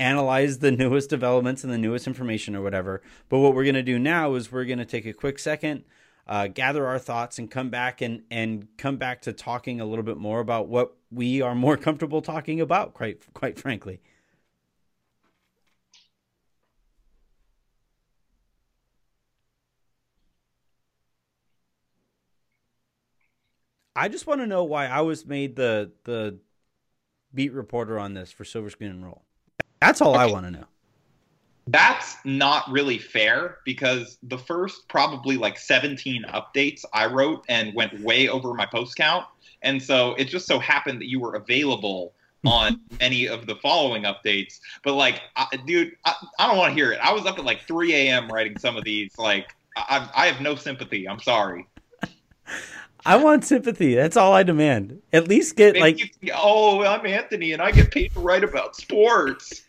analyze 0.00 0.58
the 0.58 0.70
newest 0.72 1.10
developments 1.10 1.62
and 1.62 1.72
the 1.72 1.78
newest 1.78 2.06
information 2.06 2.56
or 2.56 2.62
whatever. 2.62 3.02
But 3.28 3.38
what 3.38 3.54
we're 3.54 3.64
going 3.64 3.74
to 3.74 3.82
do 3.82 3.98
now 3.98 4.34
is 4.34 4.50
we're 4.50 4.64
going 4.64 4.78
to 4.78 4.84
take 4.84 5.06
a 5.06 5.12
quick 5.12 5.38
second, 5.38 5.84
uh, 6.26 6.48
gather 6.48 6.86
our 6.86 6.98
thoughts, 6.98 7.38
and 7.38 7.50
come 7.50 7.70
back 7.70 8.00
and 8.00 8.22
and 8.30 8.66
come 8.76 8.96
back 8.96 9.22
to 9.22 9.32
talking 9.32 9.80
a 9.80 9.84
little 9.84 10.04
bit 10.04 10.16
more 10.16 10.40
about 10.40 10.68
what 10.68 10.96
we 11.12 11.40
are 11.40 11.54
more 11.54 11.76
comfortable 11.86 12.22
talking 12.22 12.60
about. 12.60 12.94
Quite 12.94 13.32
quite 13.34 13.58
frankly. 13.58 14.00
I 23.96 24.08
just 24.08 24.26
want 24.26 24.40
to 24.40 24.46
know 24.46 24.64
why 24.64 24.86
I 24.86 25.00
was 25.00 25.26
made 25.26 25.56
the 25.56 25.90
the 26.04 26.38
beat 27.34 27.52
reporter 27.52 27.98
on 27.98 28.14
this 28.14 28.30
for 28.30 28.44
Silver 28.44 28.70
Screen 28.70 28.90
and 28.90 29.04
Roll. 29.04 29.22
That's 29.80 30.00
all 30.00 30.14
I 30.14 30.26
want 30.26 30.46
to 30.46 30.50
know. 30.50 30.64
That's 31.66 32.16
not 32.24 32.68
really 32.70 32.98
fair 32.98 33.58
because 33.64 34.18
the 34.24 34.38
first 34.38 34.88
probably 34.88 35.36
like 35.36 35.56
17 35.58 36.24
updates 36.24 36.84
I 36.92 37.06
wrote 37.06 37.44
and 37.48 37.74
went 37.74 38.00
way 38.00 38.28
over 38.28 38.54
my 38.54 38.66
post 38.66 38.96
count. 38.96 39.26
And 39.62 39.80
so 39.80 40.14
it 40.14 40.24
just 40.24 40.46
so 40.46 40.58
happened 40.58 41.00
that 41.00 41.08
you 41.08 41.20
were 41.20 41.36
available 41.36 42.12
hmm. 42.42 42.48
on 42.48 42.80
many 42.98 43.28
of 43.28 43.46
the 43.46 43.54
following 43.56 44.02
updates. 44.02 44.58
But 44.82 44.94
like, 44.94 45.22
I, 45.36 45.46
dude, 45.66 45.92
I, 46.04 46.14
I 46.38 46.48
don't 46.48 46.58
want 46.58 46.70
to 46.70 46.74
hear 46.74 46.92
it. 46.92 46.98
I 47.02 47.12
was 47.12 47.24
up 47.26 47.38
at 47.38 47.44
like 47.44 47.62
3 47.62 47.94
a.m. 47.94 48.28
writing 48.28 48.58
some 48.58 48.76
of 48.76 48.82
these. 48.82 49.16
Like, 49.16 49.54
I, 49.76 50.10
I 50.14 50.26
have 50.26 50.40
no 50.40 50.56
sympathy. 50.56 51.08
I'm 51.08 51.20
sorry. 51.20 51.68
I 53.04 53.16
want 53.16 53.44
sympathy. 53.44 53.94
That's 53.94 54.16
all 54.16 54.32
I 54.32 54.42
demand. 54.42 55.00
At 55.12 55.28
least 55.28 55.56
get 55.56 55.76
like 55.76 55.98
you 56.20 56.32
oh, 56.34 56.82
I'm 56.82 57.06
Anthony 57.06 57.52
and 57.52 57.62
I 57.62 57.70
get 57.70 57.90
paid 57.90 58.12
to 58.14 58.20
write 58.20 58.44
about 58.44 58.76
sports. 58.76 59.62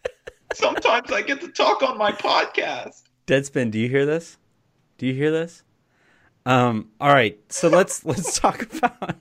Sometimes 0.54 1.12
I 1.12 1.22
get 1.22 1.39
to 1.41 1.48
talk 1.48 1.82
on 1.82 1.98
my 1.98 2.12
podcast. 2.12 3.04
Deadspin. 3.28 3.72
Do 3.72 3.80
you 3.80 3.88
hear 3.88 4.06
this? 4.06 4.38
Do 4.98 5.08
you 5.08 5.13
hear 5.13 5.32
this? 5.32 5.63
Um. 6.46 6.89
All 7.00 7.13
right. 7.13 7.39
So 7.50 7.70
let's 7.70 8.06
let's 8.06 8.39
talk 8.39 8.63
about 8.74 9.15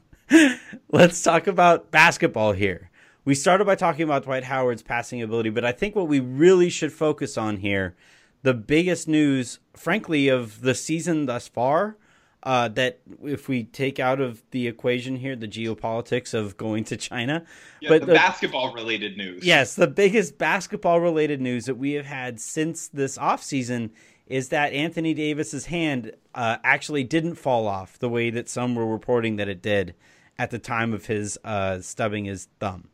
let's 0.91 1.23
talk 1.23 1.47
about 1.47 1.91
basketball 1.91 2.53
here. 2.53 2.91
We 3.25 3.35
started 3.35 3.67
by 3.67 3.75
talking 3.75 4.03
about 4.03 4.25
Dwight 4.25 4.45
Howard's 4.45 4.83
passing 4.83 5.21
ability, 5.21 5.51
but 5.51 5.65
I 5.65 5.73
think 5.73 5.95
what 5.95 6.09
we 6.09 6.21
really 6.21 6.71
should 6.71 6.93
focus 6.93 7.37
on 7.37 7.59
here, 7.59 7.95
the 8.43 8.55
biggest 8.55 9.07
news, 9.07 9.61
frankly, 9.75 10.29
of 10.29 10.63
the 10.63 10.75
season 10.75 11.27
thus 11.27 11.47
far, 11.47 11.97
uh, 12.43 12.69
that 12.69 13.01
if 13.23 13.49
we 13.49 13.65
take 13.65 13.99
out 13.99 14.21
of 14.21 14.43
the 14.51 14.67
equation 14.67 15.17
here 15.17 15.37
the 15.37 15.49
geopolitics 15.49 16.33
of 16.33 16.57
going 16.57 16.85
to 16.85 16.97
China, 16.97 17.45
Yeah, 17.81 17.91
but 17.91 18.07
the, 18.07 18.15
basketball 18.15 18.73
related 18.73 19.17
news. 19.17 19.45
Yes, 19.45 19.75
the 19.75 19.87
biggest 19.87 20.39
basketball 20.39 21.01
related 21.01 21.41
news 21.41 21.67
that 21.67 21.77
we 21.77 21.93
have 21.93 22.07
had 22.07 22.41
since 22.41 22.89
this 22.89 23.19
offseason 23.19 23.91
is 24.27 24.49
that 24.51 24.73
Anthony 24.73 25.13
Davis's 25.13 25.67
hand 25.67 26.13
uh, 26.35 26.57
actually 26.63 27.05
didn't 27.05 27.35
fall 27.35 27.67
off 27.67 27.99
the 27.99 28.09
way 28.09 28.31
that 28.31 28.49
some 28.49 28.75
were 28.75 28.87
reporting 28.87 29.37
that 29.37 29.49
it 29.49 29.61
did 29.61 29.95
at 30.39 30.51
the 30.51 30.59
time 30.59 30.95
of 30.95 31.07
his 31.07 31.37
uh, 31.45 31.81
stubbing 31.81 32.25
his 32.25 32.49
thumb. 32.61 32.89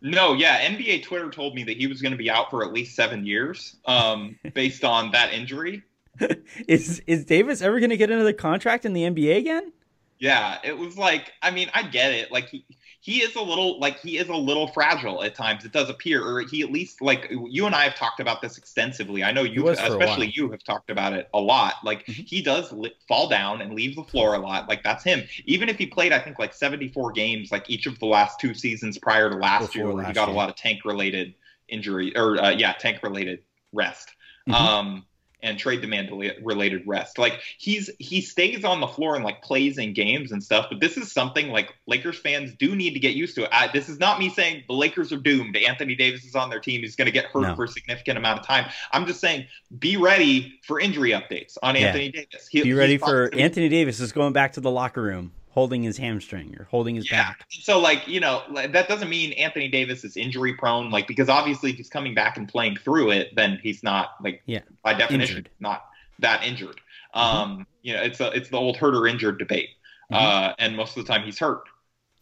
No, 0.00 0.32
yeah, 0.32 0.60
NBA 0.68 1.02
Twitter 1.02 1.28
told 1.28 1.54
me 1.54 1.64
that 1.64 1.76
he 1.76 1.86
was 1.86 2.00
going 2.00 2.12
to 2.12 2.18
be 2.18 2.30
out 2.30 2.50
for 2.50 2.64
at 2.64 2.72
least 2.72 2.94
seven 2.94 3.26
years, 3.26 3.76
um, 3.86 4.38
based 4.54 4.84
on 4.84 5.10
that 5.12 5.32
injury. 5.32 5.82
is 6.68 7.00
is 7.06 7.24
Davis 7.24 7.62
ever 7.62 7.78
going 7.80 7.90
to 7.90 7.96
get 7.96 8.10
another 8.10 8.32
contract 8.32 8.84
in 8.84 8.92
the 8.92 9.04
NBA 9.04 9.36
again? 9.36 9.72
Yeah, 10.20 10.58
it 10.64 10.76
was 10.76 10.98
like, 10.98 11.32
I 11.42 11.52
mean, 11.52 11.70
I 11.74 11.84
get 11.84 12.12
it. 12.12 12.32
Like 12.32 12.48
he, 12.48 12.66
he 13.00 13.18
is 13.22 13.36
a 13.36 13.40
little, 13.40 13.78
like 13.78 14.00
he 14.00 14.18
is 14.18 14.28
a 14.28 14.34
little 14.34 14.66
fragile 14.66 15.22
at 15.22 15.36
times. 15.36 15.64
It 15.64 15.70
does 15.70 15.88
appear, 15.88 16.24
or 16.26 16.40
he 16.40 16.62
at 16.62 16.72
least, 16.72 17.00
like 17.00 17.30
you 17.30 17.66
and 17.66 17.74
I 17.74 17.84
have 17.84 17.94
talked 17.94 18.18
about 18.18 18.42
this 18.42 18.58
extensively. 18.58 19.22
I 19.22 19.30
know 19.30 19.44
you, 19.44 19.62
was 19.62 19.78
for 19.80 19.94
a 19.94 19.96
especially 19.96 20.32
you, 20.34 20.50
have 20.50 20.64
talked 20.64 20.90
about 20.90 21.12
it 21.12 21.28
a 21.34 21.38
lot. 21.40 21.74
Like 21.84 22.04
Mhm. 22.06 22.26
he 22.26 22.42
does 22.42 22.72
li- 22.72 22.92
fall 23.06 23.28
down 23.28 23.60
and 23.60 23.74
leave 23.74 23.94
the 23.94 24.02
floor 24.02 24.34
a 24.34 24.38
lot. 24.40 24.68
Like 24.68 24.82
that's 24.82 25.04
him. 25.04 25.22
Even 25.44 25.68
if 25.68 25.78
he 25.78 25.86
played, 25.86 26.12
I 26.12 26.18
think 26.18 26.40
like 26.40 26.52
74 26.52 27.12
games, 27.12 27.52
like 27.52 27.70
each 27.70 27.86
of 27.86 27.96
the 28.00 28.06
last 28.06 28.40
two 28.40 28.54
seasons 28.54 28.98
prior 28.98 29.30
to 29.30 29.36
last 29.36 29.72
Before 29.72 29.76
year, 29.76 29.94
where 29.94 30.04
he 30.04 30.12
got 30.12 30.26
year. 30.26 30.34
a 30.34 30.36
lot 30.36 30.48
of 30.48 30.56
tank 30.56 30.84
related 30.84 31.34
injury, 31.68 32.16
or 32.16 32.42
uh, 32.42 32.50
yeah, 32.50 32.72
tank 32.72 33.04
related 33.04 33.44
rest. 33.72 34.10
Mhm. 34.48 34.54
Um, 34.54 35.06
and 35.42 35.58
trade 35.58 35.80
demand 35.80 36.10
related 36.42 36.82
rest. 36.86 37.18
Like 37.18 37.40
he's 37.58 37.90
he 37.98 38.20
stays 38.20 38.64
on 38.64 38.80
the 38.80 38.86
floor 38.88 39.14
and 39.14 39.24
like 39.24 39.42
plays 39.42 39.78
in 39.78 39.92
games 39.92 40.32
and 40.32 40.42
stuff. 40.42 40.66
But 40.70 40.80
this 40.80 40.96
is 40.96 41.12
something 41.12 41.48
like 41.48 41.72
Lakers 41.86 42.18
fans 42.18 42.52
do 42.58 42.74
need 42.74 42.94
to 42.94 42.98
get 43.00 43.14
used 43.14 43.34
to. 43.36 43.54
I, 43.56 43.70
this 43.72 43.88
is 43.88 43.98
not 44.00 44.18
me 44.18 44.30
saying 44.30 44.64
the 44.66 44.74
Lakers 44.74 45.12
are 45.12 45.18
doomed. 45.18 45.56
Anthony 45.56 45.94
Davis 45.94 46.24
is 46.24 46.34
on 46.34 46.50
their 46.50 46.60
team. 46.60 46.80
He's 46.80 46.96
going 46.96 47.06
to 47.06 47.12
get 47.12 47.26
hurt 47.26 47.42
No. 47.42 47.54
for 47.56 47.64
a 47.64 47.68
significant 47.68 48.18
amount 48.18 48.40
of 48.40 48.46
time. 48.46 48.68
I'm 48.92 49.06
just 49.06 49.20
saying 49.20 49.46
be 49.78 49.96
ready 49.96 50.58
for 50.64 50.80
injury 50.80 51.10
updates 51.10 51.56
on 51.62 51.76
Yeah. 51.76 51.88
Anthony 51.88 52.10
Davis. 52.10 52.48
He, 52.48 52.62
Be 52.62 52.72
ready 52.74 52.98
for 52.98 53.32
Anthony 53.34 53.68
Davis 53.68 54.00
is 54.00 54.12
going 54.12 54.32
back 54.32 54.54
to 54.54 54.60
the 54.60 54.70
locker 54.70 55.02
room. 55.02 55.32
Holding 55.58 55.82
his 55.82 55.98
hamstring 55.98 56.54
or 56.56 56.68
holding 56.70 56.94
his 56.94 57.10
Yeah. 57.10 57.24
back. 57.30 57.44
So 57.50 57.80
like 57.80 58.06
you 58.06 58.20
know 58.20 58.44
that 58.54 58.86
doesn't 58.88 59.08
mean 59.08 59.32
Anthony 59.32 59.66
Davis 59.66 60.04
is 60.04 60.16
injury 60.16 60.54
prone. 60.54 60.88
Like 60.88 61.08
because 61.08 61.28
obviously 61.28 61.70
if 61.70 61.76
he's 61.76 61.88
coming 61.88 62.14
back 62.14 62.36
and 62.36 62.46
playing 62.48 62.76
through 62.76 63.10
it, 63.10 63.34
then 63.34 63.58
he's 63.60 63.82
not 63.82 64.10
like 64.22 64.40
Yeah. 64.46 64.60
by 64.84 64.94
definition 64.94 65.38
Injured. 65.38 65.50
not 65.58 65.84
that 66.20 66.44
injured. 66.44 66.80
Mhm. 67.12 67.20
Um, 67.20 67.66
you 67.82 67.92
know 67.92 68.02
it's 68.02 68.20
a, 68.20 68.30
it's 68.30 68.50
the 68.50 68.56
old 68.56 68.76
hurt 68.76 68.94
or 68.94 69.08
injured 69.08 69.40
debate. 69.40 69.70
Mhm. 70.12 70.16
Uh, 70.16 70.54
and 70.60 70.76
most 70.76 70.96
of 70.96 71.04
the 71.04 71.12
time 71.12 71.24
he's 71.24 71.40
hurt. 71.40 71.64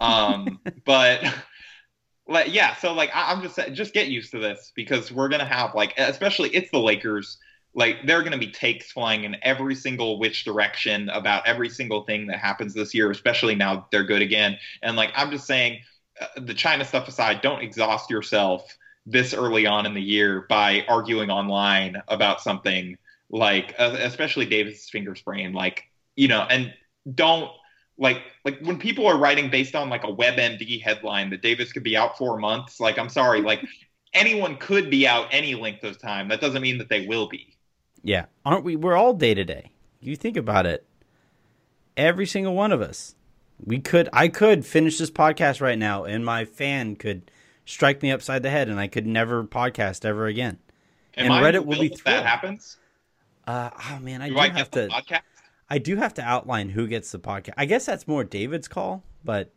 Um, 0.01 0.59
but 0.87 1.23
like 2.27 2.55
yeah, 2.55 2.75
so 2.77 2.95
like 2.95 3.11
I, 3.15 3.33
I'm 3.33 3.43
just 3.43 3.55
saying, 3.55 3.75
just 3.75 3.93
get 3.93 4.09
used 4.09 4.31
to 4.31 4.39
this 4.39 4.73
because 4.75 5.13
we're 5.13 5.29
gonna 5.29 5.45
have 5.45 5.75
like 5.75 5.93
especially 5.99 6.49
it's 6.57 6.71
the 6.71 6.81
Lakers. 6.81 7.37
Like 7.77 8.07
there 8.07 8.19
are 8.19 8.23
gonna 8.23 8.39
be 8.39 8.51
takes 8.51 8.91
flying 8.91 9.25
in 9.25 9.37
every 9.43 9.75
single 9.75 10.19
which 10.19 10.45
direction 10.45 11.11
about 11.11 11.47
every 11.47 11.69
single 11.69 12.03
thing 12.03 12.27
that 12.29 12.39
happens 12.39 12.75
this 12.75 12.95
year, 12.95 13.11
especially 13.11 13.55
now 13.55 13.87
they're 13.93 14.03
good 14.03 14.23
again. 14.23 14.59
And 14.83 14.97
like 14.97 15.13
I'm 15.15 15.31
just 15.31 15.47
saying, 15.47 15.83
uh, 16.21 16.27
the 16.41 16.55
China 16.55 16.85
stuff 16.85 17.07
aside, 17.07 17.43
don't 17.43 17.61
exhaust 17.61 18.11
yourself 18.11 18.77
this 19.05 19.35
early 19.35 19.67
on 19.67 19.87
in 19.87 19.95
the 19.95 20.03
year 20.03 20.47
by 20.49 20.85
arguing 20.89 21.31
online 21.31 22.03
about 22.09 22.41
something 22.41 22.97
like 23.31 23.75
uh, 23.79 23.97
especially 24.01 24.47
Davis' 24.47 24.89
finger 24.91 25.15
sprain 25.15 25.53
like 25.53 25.85
you 26.17 26.29
know 26.29 26.43
and 26.43 26.73
don't 27.15 27.51
like 27.99 28.23
like 28.45 28.59
when 28.61 28.79
people 28.79 29.07
are 29.07 29.19
writing 29.19 29.51
based 29.51 29.75
on 29.75 29.89
like 29.89 30.05
a 30.05 30.13
WebMD 30.13 30.83
headline 30.83 31.31
that 31.31 31.43
Davis 31.43 31.73
could 31.73 31.83
be 31.83 31.97
out 31.97 32.19
4 32.19 32.39
months 32.39 32.81
like 32.81 32.99
I'm 32.99 33.09
sorry 33.09 33.43
like 33.43 33.65
anyone 34.15 34.57
could 34.57 34.91
be 34.91 35.07
out 35.07 35.29
any 35.31 35.55
length 35.55 35.85
of 35.85 36.01
time 36.01 36.29
that 36.29 36.41
doesn't 36.41 36.63
mean 36.63 36.79
that 36.79 36.89
they 36.89 37.07
will 37.07 37.29
be 37.29 37.56
Yeah, 38.07 38.27
aren't 38.45 38.63
we? 38.65 38.77
We're 38.77 38.97
all 38.97 39.15
day 39.15 39.35
to 39.35 39.45
day. 39.45 39.73
You 40.01 40.15
think 40.15 40.37
about 40.37 40.65
it. 40.65 40.87
Every 41.97 42.25
single 42.27 42.55
one 42.55 42.71
of 42.71 42.81
us. 42.81 43.17
We 43.59 43.81
could. 43.81 44.09
I 44.13 44.29
could 44.29 44.65
finish 44.65 44.99
this 44.99 45.11
podcast 45.11 45.61
right 45.61 45.79
now, 45.79 46.05
and 46.05 46.25
my 46.25 46.45
fan 46.45 46.95
could 46.95 47.31
strike 47.65 48.03
me 48.03 48.13
upside 48.13 48.43
the 48.45 48.51
head, 48.51 48.69
and 48.69 48.79
I 48.79 48.87
could 48.87 49.07
never 49.09 49.43
podcast 49.43 50.05
ever 50.05 50.27
again. 50.27 50.59
Am 51.17 51.25
And 51.25 51.33
I 51.33 51.43
Reddit 51.43 51.65
will 51.65 51.81
be 51.81 51.89
thrilled. 51.89 52.19
that 52.19 52.27
happens 52.27 52.77
Uh, 53.47 53.71
oh 53.91 53.99
man, 54.01 54.23
I 54.23 54.29
do 54.29 54.35
do 54.35 54.41
I 54.41 54.49
have 54.51 54.71
to. 54.73 54.87
podcast 54.89 55.21
I 55.69 55.79
do 55.79 55.97
have 55.97 56.15
to 56.15 56.23
outline 56.23 56.69
who 56.69 56.87
gets 56.87 57.11
the 57.11 57.19
podcast. 57.19 57.55
I 57.57 57.65
guess 57.65 57.87
that's 57.87 58.07
more 58.07 58.23
David's 58.23 58.69
call, 58.69 59.03
but 59.25 59.51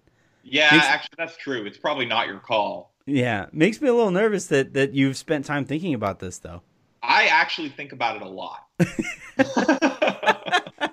yeah 0.44 0.70
Makes- 0.72 0.86
actually 0.86 1.16
that's 1.18 1.38
true 1.38 1.66
it's 1.66 1.78
probably 1.78 2.06
not 2.06 2.26
your 2.28 2.40
call 2.40 2.94
yeah, 3.06 3.48
makes 3.52 3.82
me 3.82 3.90
a 3.90 3.94
little 3.94 4.10
nervous 4.12 4.48
that 4.48 4.74
that 4.74 4.94
you've 4.94 5.18
spent 5.18 5.44
time 5.46 5.66
thinking 5.66 5.94
about 5.94 6.20
this 6.20 6.38
though. 6.40 6.62
I 7.02 7.28
actually 7.28 7.70
think 7.70 7.92
about 7.92 8.18
it 8.18 8.22
a 8.22 8.30
lot 8.30 8.66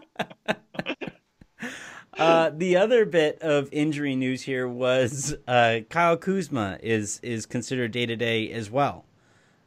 Uh, 2.19 2.51
the 2.55 2.77
other 2.77 3.05
bit 3.05 3.41
of 3.43 3.69
injury 3.73 4.17
news 4.17 4.43
here 4.43 4.67
was 4.67 5.37
uh, 5.47 5.81
Kyle 5.91 6.17
Kuzma 6.17 6.79
is 6.83 7.21
is 7.23 7.45
considered 7.45 7.93
day 7.93 8.07
to 8.07 8.17
day 8.17 8.51
as 8.53 8.71
well. 8.71 9.05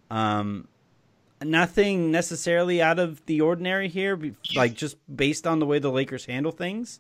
Um, 0.10 0.68
nothing 1.44 2.12
necessarily 2.12 2.82
out 2.82 2.98
of 2.98 3.24
the 3.28 3.42
ordinary 3.42 3.88
here, 3.88 4.20
like 4.56 4.74
just 4.74 4.98
based 5.16 5.46
on 5.46 5.60
the 5.60 5.66
way 5.66 5.80
the 5.80 5.92
Lakers 5.92 6.26
handle 6.26 6.52
things. 6.52 7.00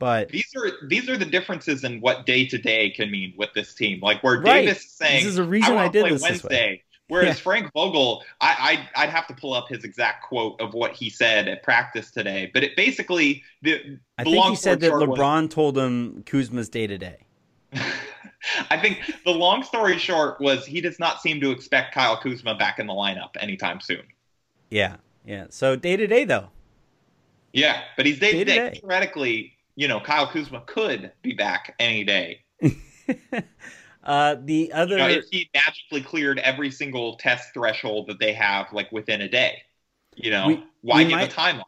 But 0.00 0.30
these 0.30 0.52
are 0.56 0.72
these 0.88 1.08
are 1.08 1.16
the 1.16 1.26
differences 1.26 1.84
in 1.84 2.00
what 2.00 2.26
day 2.26 2.46
to 2.46 2.58
day 2.58 2.90
can 2.90 3.10
mean 3.10 3.34
with 3.36 3.50
this 3.54 3.74
team. 3.74 4.00
Like 4.00 4.24
where 4.24 4.40
Right. 4.40 4.62
Davis 4.62 4.84
is 4.84 4.90
saying, 4.90 5.20
This 5.20 5.26
is 5.26 5.36
the 5.36 5.44
reason 5.44 5.76
wanna 5.76 5.86
I 5.86 5.90
did 5.90 6.00
play 6.00 6.10
this 6.10 6.22
this 6.22 6.42
way." 6.42 6.48
Wednesday. 6.50 6.82
Whereas 7.10 7.36
Yeah. 7.36 7.42
Frank 7.42 7.72
Vogel, 7.74 8.22
I, 8.40 8.88
I 8.96 9.02
I'd 9.02 9.10
have 9.10 9.26
to 9.26 9.34
pull 9.34 9.52
up 9.52 9.68
his 9.68 9.84
exact 9.84 10.24
quote 10.24 10.60
of 10.60 10.72
what 10.72 10.92
he 10.92 11.10
said 11.10 11.48
at 11.48 11.62
practice 11.62 12.10
today. 12.10 12.50
But 12.54 12.64
it 12.64 12.76
basically 12.76 13.42
the, 13.62 13.98
I 14.16 14.24
the 14.24 14.30
think 14.30 14.36
long 14.36 14.50
he 14.50 14.56
said 14.56 14.80
that 14.80 14.86
story 14.86 15.00
short 15.02 15.10
was- 15.10 15.18
LeBron 15.18 15.50
told 15.50 15.76
him 15.76 16.22
Kuzma's 16.24 16.68
day 16.68 16.86
to 16.86 16.96
day. 16.96 17.18
I 18.70 18.78
think 18.78 19.00
the 19.24 19.32
long 19.32 19.62
story 19.62 19.98
short 19.98 20.40
was 20.40 20.64
he 20.64 20.80
does 20.80 20.98
not 20.98 21.20
seem 21.20 21.40
to 21.42 21.50
expect 21.50 21.92
Kyle 21.92 22.16
Kuzma 22.16 22.54
back 22.54 22.78
in 22.78 22.86
the 22.86 22.94
lineup 22.94 23.30
anytime 23.38 23.80
soon. 23.80 24.02
Yeah, 24.70 24.96
yeah. 25.26 25.46
So 25.50 25.76
day 25.76 25.96
to 25.96 26.06
day 26.06 26.24
though. 26.24 26.48
Yeah, 27.52 27.82
but 27.96 28.06
he's 28.06 28.18
day 28.18 28.32
to 28.32 28.44
day. 28.44 28.78
Theoretically, 28.80 29.52
you 29.74 29.88
know, 29.88 30.00
Kyle 30.00 30.26
Kuzma 30.26 30.62
could 30.66 31.12
be 31.22 31.32
back 31.34 31.74
any 31.78 32.04
day. 32.04 32.42
uh, 34.04 34.36
the 34.42 34.72
other 34.72 34.98
You 34.98 35.16
know, 35.16 35.22
he 35.30 35.50
magically 35.54 36.02
cleared 36.02 36.38
every 36.38 36.70
single 36.70 37.16
test 37.16 37.52
threshold 37.54 38.06
that 38.08 38.18
they 38.18 38.32
have, 38.32 38.72
like 38.72 38.90
within 38.92 39.20
a 39.20 39.28
day, 39.28 39.62
you 40.16 40.30
know, 40.30 40.46
We- 40.48 40.64
why 40.82 40.98
we 40.98 41.04
give 41.04 41.12
might- 41.12 41.32
a 41.32 41.36
timeline? 41.36 41.64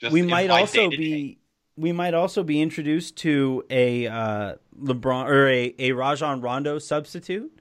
Just 0.00 0.12
we 0.12 0.22
might 0.22 0.48
also 0.50 0.90
be 0.90 1.38
we 1.76 1.92
might 1.92 2.14
also 2.14 2.42
be 2.42 2.60
introduced 2.60 3.16
to 3.18 3.64
a 3.70 4.06
uh, 4.06 4.54
LeBron 4.80 5.26
or 5.26 5.48
a, 5.48 5.74
a 5.78 5.92
Rajon 5.92 6.40
Rondo 6.40 6.78
substitute. 6.78 7.52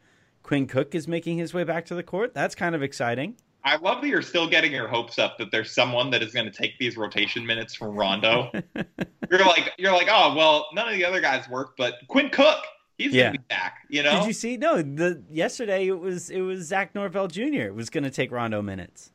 Quinn 0.43 0.65
Cook 0.67 0.95
is 0.95 1.07
making 1.07 1.37
his 1.37 1.53
way 1.53 1.63
back 1.63 1.85
to 1.87 1.95
the 1.95 2.03
court. 2.03 2.33
That's 2.33 2.55
kind 2.55 2.73
of 2.73 2.81
exciting. 2.81 3.35
I 3.63 3.75
love 3.77 4.01
that 4.01 4.07
you're 4.07 4.21
still 4.21 4.47
getting 4.47 4.71
your 4.71 4.87
hopes 4.87 5.19
up 5.19 5.37
that 5.39 5.51
there's 5.51 5.71
someone 5.71 6.09
that 6.11 6.23
is 6.23 6.31
going 6.31 6.45
to 6.45 6.51
take 6.51 6.77
these 6.79 6.95
rotation 6.95 7.45
minutes 7.45 7.75
from 7.75 7.95
Rondo. 7.95 8.49
you're 9.29 9.39
like, 9.45 9.73
you're 9.77 9.91
like, 9.91 10.07
oh 10.09 10.33
well, 10.35 10.67
none 10.73 10.87
of 10.87 10.93
the 10.93 11.03
other 11.03 11.19
guys 11.19 11.49
work, 11.49 11.75
but 11.77 11.95
Quinn 12.07 12.29
Cook, 12.29 12.59
he's 12.97 13.13
Yeah. 13.13 13.23
going 13.23 13.33
to 13.33 13.39
be 13.39 13.45
back. 13.49 13.77
You 13.89 14.03
know, 14.03 14.19
Did 14.19 14.27
you 14.27 14.33
see? 14.33 14.57
No, 14.57 14.81
the 14.81 15.21
yesterday 15.31 15.87
it 15.87 15.99
was 15.99 16.29
it 16.29 16.41
was 16.41 16.65
Zach 16.65 16.93
Norvell 16.95 17.27
Jr. 17.27 17.71
was 17.73 17.89
going 17.89 18.03
to 18.03 18.11
take 18.11 18.31
Rondo 18.31 18.61
minutes 18.61 19.11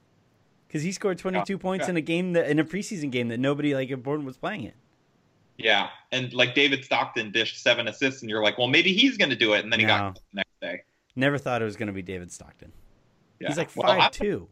because 0.68 0.82
he 0.82 0.92
scored 0.92 1.18
22 1.18 1.58
points 1.58 1.84
yeah. 1.86 1.90
in 1.90 1.96
a 1.96 2.00
game 2.00 2.32
that 2.34 2.48
in 2.48 2.58
a 2.58 2.64
preseason 2.64 3.10
game 3.10 3.28
that 3.28 3.38
nobody 3.40 3.74
like 3.74 3.90
important 3.90 4.26
was 4.26 4.36
playing 4.36 4.64
it. 4.64 4.74
yeah, 5.58 5.88
and 6.10 6.32
like 6.32 6.54
David 6.54 6.84
Stockton 6.84 7.30
dished 7.30 7.62
seven 7.62 7.86
assists, 7.88 8.22
and 8.22 8.30
you're 8.30 8.42
like, 8.42 8.56
well, 8.58 8.68
maybe 8.68 8.92
he's 8.94 9.16
going 9.18 9.30
to 9.30 9.36
do 9.36 9.52
it, 9.52 9.62
and 9.64 9.72
then 9.72 9.80
he 9.80 9.86
No. 9.86 9.96
got 9.98 10.14
the 10.14 10.20
next 10.34 10.60
day. 10.60 10.82
Never 11.14 11.36
thought 11.38 11.60
it 11.60 11.66
was 11.66 11.76
going 11.76 11.88
to 11.88 11.92
be 11.92 12.02
David 12.02 12.32
Stockton. 12.32 12.72
Yeah. 13.38 13.48
He's 13.48 13.58
like 13.58 13.70
Well, 13.76 13.86
five 13.98 14.10
two. 14.12 14.48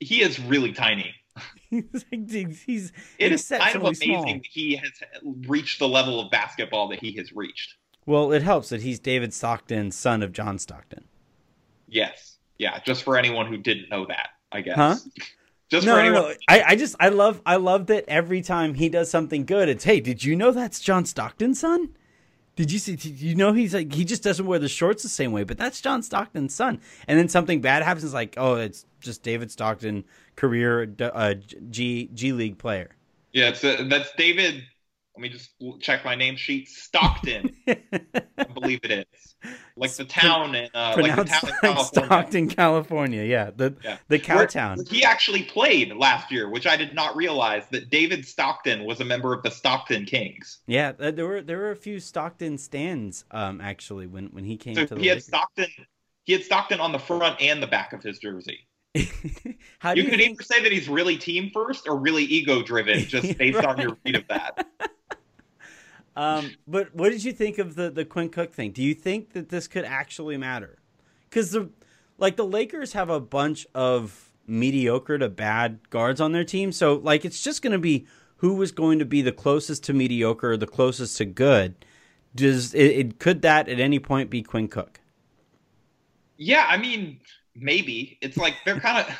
he 0.00 0.22
is 0.22 0.40
really 0.40 0.72
tiny. 0.72 1.14
he's 1.70 1.84
like, 2.10 2.28
he's 2.30 2.92
It 3.18 3.32
is 3.32 3.46
kind 3.48 3.76
of 3.76 3.82
amazing 3.82 4.08
small. 4.14 4.24
that 4.24 4.40
he 4.50 4.76
has 4.76 4.90
reached 5.46 5.78
the 5.78 5.88
level 5.88 6.18
of 6.20 6.30
basketball 6.30 6.88
that 6.88 7.00
he 7.00 7.12
has 7.16 7.32
reached. 7.32 7.74
Well, 8.08 8.32
it 8.32 8.42
helps 8.42 8.70
that 8.70 8.80
he's 8.80 8.98
David 8.98 9.34
Stockton, 9.34 9.90
son 9.90 10.22
of 10.22 10.32
John 10.32 10.58
Stockton. 10.58 11.04
Yes. 11.86 12.38
Yeah, 12.56 12.80
just 12.80 13.02
for 13.02 13.18
anyone 13.18 13.46
who 13.46 13.58
didn't 13.58 13.90
know 13.90 14.06
that, 14.06 14.30
I 14.50 14.62
guess. 14.62 14.76
Huh? 14.76 14.96
Just 15.70 15.86
No, 15.86 15.96
for 15.96 16.00
anyone 16.00 16.22
no. 16.22 16.34
I, 16.48 16.62
I 16.68 16.76
just 16.76 16.96
I 16.98 17.10
love 17.10 17.42
I 17.44 17.56
love 17.56 17.88
that 17.88 18.06
every 18.08 18.40
time 18.40 18.72
he 18.72 18.88
does 18.88 19.10
something 19.10 19.44
good, 19.44 19.68
it's 19.68 19.84
hey, 19.84 20.00
did 20.00 20.24
you 20.24 20.34
know 20.34 20.50
that's 20.50 20.80
John 20.80 21.04
Stockton's 21.04 21.60
son? 21.60 21.90
Did 22.56 22.72
you 22.72 22.78
see? 22.78 22.96
Did 22.96 23.20
you 23.20 23.34
know 23.34 23.52
he's 23.52 23.74
like 23.74 23.92
he 23.92 24.06
just 24.06 24.22
doesn't 24.22 24.46
wear 24.46 24.58
the 24.58 24.66
shorts 24.66 25.02
the 25.02 25.10
same 25.10 25.30
way, 25.30 25.44
but 25.44 25.58
that's 25.58 25.82
John 25.82 26.02
Stockton's 26.02 26.54
son. 26.54 26.80
And 27.06 27.18
then 27.18 27.28
something 27.28 27.60
bad 27.60 27.82
happens, 27.82 28.04
it's 28.04 28.14
like 28.14 28.32
oh, 28.38 28.54
it's 28.54 28.86
just 29.00 29.22
David 29.22 29.50
Stockton, 29.50 30.04
career 30.36 30.90
uh, 31.00 31.34
G 31.68 32.08
G 32.14 32.32
League 32.32 32.56
player. 32.56 32.88
Yeah, 33.34 33.50
it's 33.50 33.62
uh 33.62 33.84
that's 33.90 34.10
David. 34.16 34.64
Let 35.18 35.22
me 35.22 35.28
just 35.30 35.50
check 35.80 36.04
my 36.04 36.14
name 36.14 36.36
sheet. 36.36 36.68
Stockton, 36.68 37.52
I 37.66 38.44
believe 38.54 38.78
it 38.84 38.92
is. 39.12 39.34
Like 39.76 39.90
the 39.94 40.04
town 40.04 40.54
in 40.54 40.68
uh, 40.72 40.94
like 40.96 41.16
the 41.16 41.24
town 41.24 41.40
in 41.42 41.50
California. 41.60 41.84
Stockton, 41.84 42.48
California. 42.50 43.22
Yeah, 43.24 43.50
the 43.50 43.74
Yeah. 43.82 43.98
the 44.06 44.20
cow 44.20 44.36
Where- 44.36 44.46
town. 44.46 44.78
He 44.88 45.02
actually 45.02 45.42
played 45.42 45.92
last 45.96 46.30
year, 46.30 46.48
which 46.48 46.68
I 46.68 46.76
did 46.76 46.94
not 46.94 47.16
realize 47.16 47.64
that 47.72 47.90
David 47.90 48.24
Stockton 48.24 48.84
was 48.84 49.00
a 49.00 49.04
member 49.04 49.32
of 49.34 49.42
the 49.42 49.50
Stockton 49.50 50.04
Kings. 50.04 50.60
Yeah, 50.68 50.92
there 50.92 51.26
were 51.26 51.42
there 51.42 51.58
were 51.58 51.72
a 51.72 51.76
few 51.76 51.98
Stockton 51.98 52.56
stands 52.56 53.24
um 53.32 53.60
actually 53.60 54.06
when 54.06 54.26
when 54.26 54.44
he 54.44 54.56
came 54.56 54.76
So 54.76 54.86
to 54.86 54.94
the 54.94 55.00
he 55.00 55.08
had 55.08 55.14
Lakers. 55.16 55.26
Stockton. 55.26 55.66
He 56.26 56.32
had 56.34 56.44
Stockton 56.44 56.78
on 56.78 56.92
the 56.92 57.00
front 57.00 57.40
and 57.42 57.60
the 57.60 57.66
back 57.66 57.92
of 57.92 58.04
his 58.04 58.20
jersey. 58.20 58.67
How 59.78 59.92
You 59.92 60.02
you, 60.02 60.08
could 60.08 60.20
think? 60.20 60.22
either 60.22 60.42
say 60.42 60.62
that 60.62 60.72
he's 60.72 60.88
really 60.88 61.16
team 61.16 61.50
first 61.52 61.86
or 61.88 61.96
really 61.98 62.24
ego 62.24 62.62
driven, 62.62 63.00
just 63.08 63.36
based 63.38 63.64
on 63.64 63.78
your 63.80 63.96
read 64.04 64.16
of 64.16 64.28
that. 64.28 64.66
Um, 66.16 66.56
but 66.66 66.94
what 66.94 67.10
did 67.10 67.22
you 67.22 67.32
think 67.32 67.58
of 67.58 67.76
the 67.76 67.90
the 67.90 68.04
Quinn 68.04 68.28
Cook 68.28 68.52
thing? 68.52 68.72
Do 68.72 68.82
you 68.82 68.94
think 68.94 69.32
that 69.34 69.50
this 69.50 69.68
could 69.68 69.84
actually 69.84 70.36
matter? 70.36 70.78
Because 71.28 71.52
the 71.52 71.70
like 72.18 72.36
the 72.36 72.44
Lakers 72.46 72.92
have 72.94 73.08
a 73.08 73.20
bunch 73.20 73.66
of 73.74 74.32
mediocre 74.46 75.18
to 75.18 75.28
bad 75.28 75.78
guards 75.90 76.20
on 76.20 76.32
their 76.32 76.44
team, 76.44 76.72
so 76.72 76.94
like 76.96 77.24
it's 77.24 77.42
just 77.42 77.62
going 77.62 77.72
to 77.72 77.78
be 77.78 78.06
who 78.38 78.54
was 78.54 78.72
going 78.72 78.98
to 78.98 79.04
be 79.04 79.22
the 79.22 79.32
closest 79.32 79.84
to 79.84 79.92
mediocre, 79.92 80.52
or 80.52 80.56
the 80.56 80.66
closest 80.66 81.16
to 81.18 81.24
good. 81.24 81.84
Does 82.34 82.74
it, 82.74 82.84
it 82.84 83.18
could 83.20 83.42
that 83.42 83.68
at 83.68 83.78
any 83.78 83.98
point 84.00 84.30
be 84.30 84.42
Quinn 84.42 84.68
Cook? 84.68 85.00
Yeah, 86.36 86.66
I 86.68 86.76
mean, 86.78 87.20
maybe 87.60 88.18
it's 88.22 88.36
like 88.38 88.54
they're 88.64 88.80
kind 88.80 89.06
of 89.06 89.14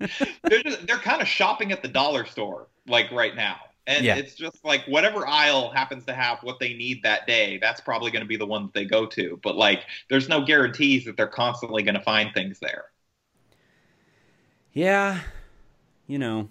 they're 0.48 0.62
just, 0.62 0.86
they're 0.86 0.98
kind 0.98 1.22
of 1.22 1.28
shopping 1.28 1.72
at 1.72 1.82
the 1.82 1.88
dollar 1.88 2.24
store 2.24 2.68
like 2.86 3.10
right 3.12 3.34
now, 3.34 3.56
and 3.86 4.06
Yeah. 4.06 4.18
it's 4.18 4.34
just 4.34 4.64
like 4.64 4.84
whatever 4.86 5.26
aisle 5.26 5.70
happens 5.70 6.04
to 6.06 6.14
have 6.14 6.38
what 6.42 6.58
they 6.60 6.74
need 6.74 7.02
that 7.02 7.26
day, 7.26 7.58
that's 7.60 7.80
probably 7.80 8.10
going 8.10 8.22
to 8.22 8.28
be 8.28 8.36
the 8.36 8.46
one 8.46 8.64
that 8.64 8.74
they 8.74 8.84
go 8.84 9.06
to. 9.06 9.38
But 9.42 9.56
like, 9.56 9.84
there's 10.10 10.28
no 10.28 10.42
guarantees 10.44 11.04
that 11.04 11.16
they're 11.16 11.26
constantly 11.26 11.82
going 11.82 11.94
to 11.96 12.02
find 12.02 12.32
things 12.34 12.58
there. 12.60 12.86
Yeah, 14.72 15.20
you 16.08 16.18
know, 16.18 16.50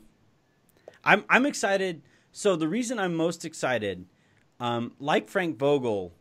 I'm 1.03 1.23
I'm 1.29 1.45
excited. 1.45 2.01
So 2.31 2.55
the 2.55 2.67
reason 2.67 2.99
I'm 2.99 3.15
most 3.15 3.45
excited 3.45 4.05
Um, 4.59 4.93
like 4.99 5.29
Frank 5.29 5.57
Vogel, 5.59 6.13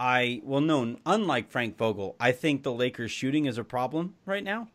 I 0.00 0.40
well, 0.44 0.62
no, 0.62 0.96
unlike 1.04 1.50
Frank 1.50 1.76
Vogel, 1.76 2.16
I 2.18 2.32
think 2.32 2.62
the 2.62 2.72
Lakers 2.72 3.10
shooting 3.10 3.44
is 3.44 3.58
a 3.58 3.64
problem 3.64 4.14
right 4.24 4.42
now. 4.42 4.68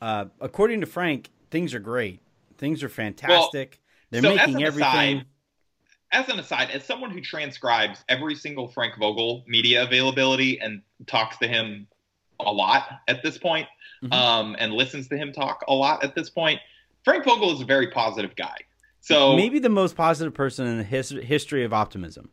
Uh, 0.00 0.26
according 0.40 0.80
to 0.82 0.86
Frank, 0.86 1.30
things 1.50 1.74
are 1.74 1.80
great. 1.80 2.20
Things 2.56 2.84
are 2.84 2.88
fantastic. 2.88 3.80
They're 4.10 4.22
so 4.22 4.36
making 4.36 4.62
everything. 4.62 5.16
aside- 5.18 5.26
As 6.12 6.28
an 6.28 6.38
aside, 6.38 6.70
as 6.70 6.84
someone 6.84 7.10
who 7.10 7.20
transcribes 7.20 8.04
every 8.08 8.36
single 8.36 8.68
Frank 8.68 8.96
Vogel 8.96 9.42
media 9.48 9.82
availability 9.82 10.60
and 10.60 10.80
talks 11.08 11.36
to 11.38 11.48
him 11.48 11.88
a 12.38 12.52
lot 12.52 13.00
at 13.08 13.24
this 13.24 13.38
point, 13.38 13.66
Mhm. 14.04 14.12
um, 14.12 14.56
and 14.60 14.72
listens 14.72 15.08
to 15.08 15.16
him 15.16 15.32
talk 15.32 15.64
a 15.66 15.74
lot 15.74 16.04
at 16.04 16.14
this 16.14 16.30
point, 16.30 16.60
Frank 17.04 17.24
Vogel 17.24 17.52
is 17.52 17.60
a 17.60 17.64
very 17.64 17.90
positive 17.90 18.36
guy. 18.36 18.56
So 19.00 19.34
Maybe 19.34 19.58
the 19.58 19.68
most 19.68 19.96
positive 19.96 20.34
person 20.34 20.66
in 20.68 20.78
the 20.78 20.84
his- 20.84 21.10
history 21.10 21.64
of 21.64 21.72
optimism. 21.72 22.30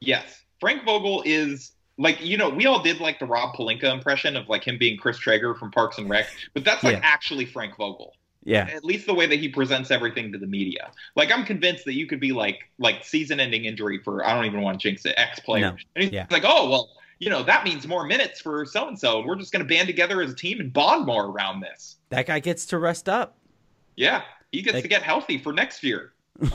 Yes, 0.00 0.44
Frank 0.62 0.84
Vogel 0.84 1.24
is 1.26 1.72
like 1.98 2.24
you 2.24 2.36
know 2.36 2.48
we 2.48 2.66
all 2.66 2.80
did 2.80 3.00
like 3.00 3.18
the 3.18 3.26
Rob 3.26 3.56
Pelinka 3.56 3.92
impression 3.92 4.36
of 4.36 4.48
like 4.48 4.62
him 4.62 4.78
being 4.78 4.96
Chris 4.96 5.18
Traeger 5.18 5.56
from 5.56 5.72
Parks 5.72 5.98
and 5.98 6.08
Rec, 6.08 6.26
but 6.54 6.64
that's 6.64 6.84
like 6.84 6.94
Yeah. 6.98 7.00
actually 7.02 7.46
Frank 7.46 7.76
Vogel. 7.76 8.14
Yeah, 8.44 8.68
At 8.72 8.84
least 8.84 9.06
the 9.06 9.14
way 9.14 9.26
that 9.26 9.38
he 9.40 9.48
presents 9.48 9.90
everything 9.90 10.30
to 10.32 10.38
the 10.38 10.46
media. 10.46 10.92
Like 11.16 11.32
I'm 11.32 11.44
convinced 11.44 11.84
that 11.86 11.94
you 11.94 12.06
could 12.06 12.20
be 12.20 12.30
like 12.30 12.60
like 12.78 13.04
season-ending 13.04 13.64
injury 13.64 13.98
for 14.04 14.24
I 14.24 14.34
don't 14.36 14.44
even 14.44 14.62
want 14.62 14.78
to 14.80 14.88
jinx 14.88 15.04
it 15.04 15.14
X 15.16 15.40
player, 15.40 15.62
No. 15.72 15.76
and 15.96 16.04
he's 16.04 16.12
Yeah. 16.12 16.26
like, 16.30 16.44
oh 16.46 16.70
well, 16.70 16.90
you 17.18 17.28
know 17.28 17.42
that 17.42 17.64
means 17.64 17.88
more 17.88 18.06
minutes 18.06 18.40
for 18.40 18.64
so 18.64 18.86
and 18.86 18.96
so, 18.96 19.18
and 19.18 19.26
we're 19.26 19.34
just 19.36 19.50
going 19.52 19.66
to 19.66 19.68
band 19.68 19.88
together 19.88 20.22
as 20.22 20.30
a 20.30 20.36
team 20.36 20.60
and 20.60 20.72
bond 20.72 21.06
more 21.06 21.26
around 21.26 21.58
this. 21.60 21.96
that 22.10 22.26
guy 22.26 22.38
gets 22.38 22.66
to 22.66 22.78
rest 22.78 23.08
up. 23.08 23.36
Yeah, 23.96 24.22
he 24.52 24.62
gets 24.62 24.74
Like- 24.74 24.84
to 24.84 24.88
get 24.88 25.02
healthy 25.02 25.38
for 25.38 25.52
next 25.52 25.82
year. 25.82 26.12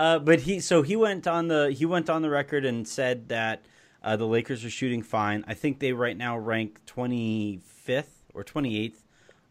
Uh, 0.00 0.18
but 0.18 0.40
he 0.40 0.60
so 0.60 0.80
he 0.80 0.96
went 0.96 1.26
on 1.26 1.48
the 1.48 1.70
he 1.76 1.84
went 1.84 2.08
on 2.08 2.22
the 2.22 2.30
record 2.30 2.64
and 2.64 2.88
said 2.88 3.28
that 3.28 3.66
uh, 4.02 4.16
the 4.16 4.26
Lakers 4.26 4.64
are 4.64 4.70
shooting 4.70 5.02
fine. 5.02 5.44
I 5.46 5.52
think 5.52 5.78
they 5.78 5.92
right 5.92 6.16
now 6.16 6.38
rank 6.38 6.80
25th 6.86 8.06
or 8.32 8.42
28th 8.42 8.94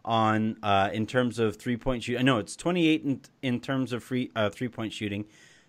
on 0.03 0.57
uh, 0.63 0.89
in 0.91 1.05
terms 1.05 1.37
of 1.37 1.57
three 1.57 1.77
point 1.77 2.01
shoot. 2.01 2.19
know 2.23 2.39
it's 2.39 2.55
28 2.55 3.03
in, 3.03 3.21
in 3.43 3.59
terms 3.59 3.93
of 3.93 4.03
free 4.03 4.31
uh, 4.35 4.49
three 4.49 4.67
point 4.67 4.91
shooting, 4.91 5.25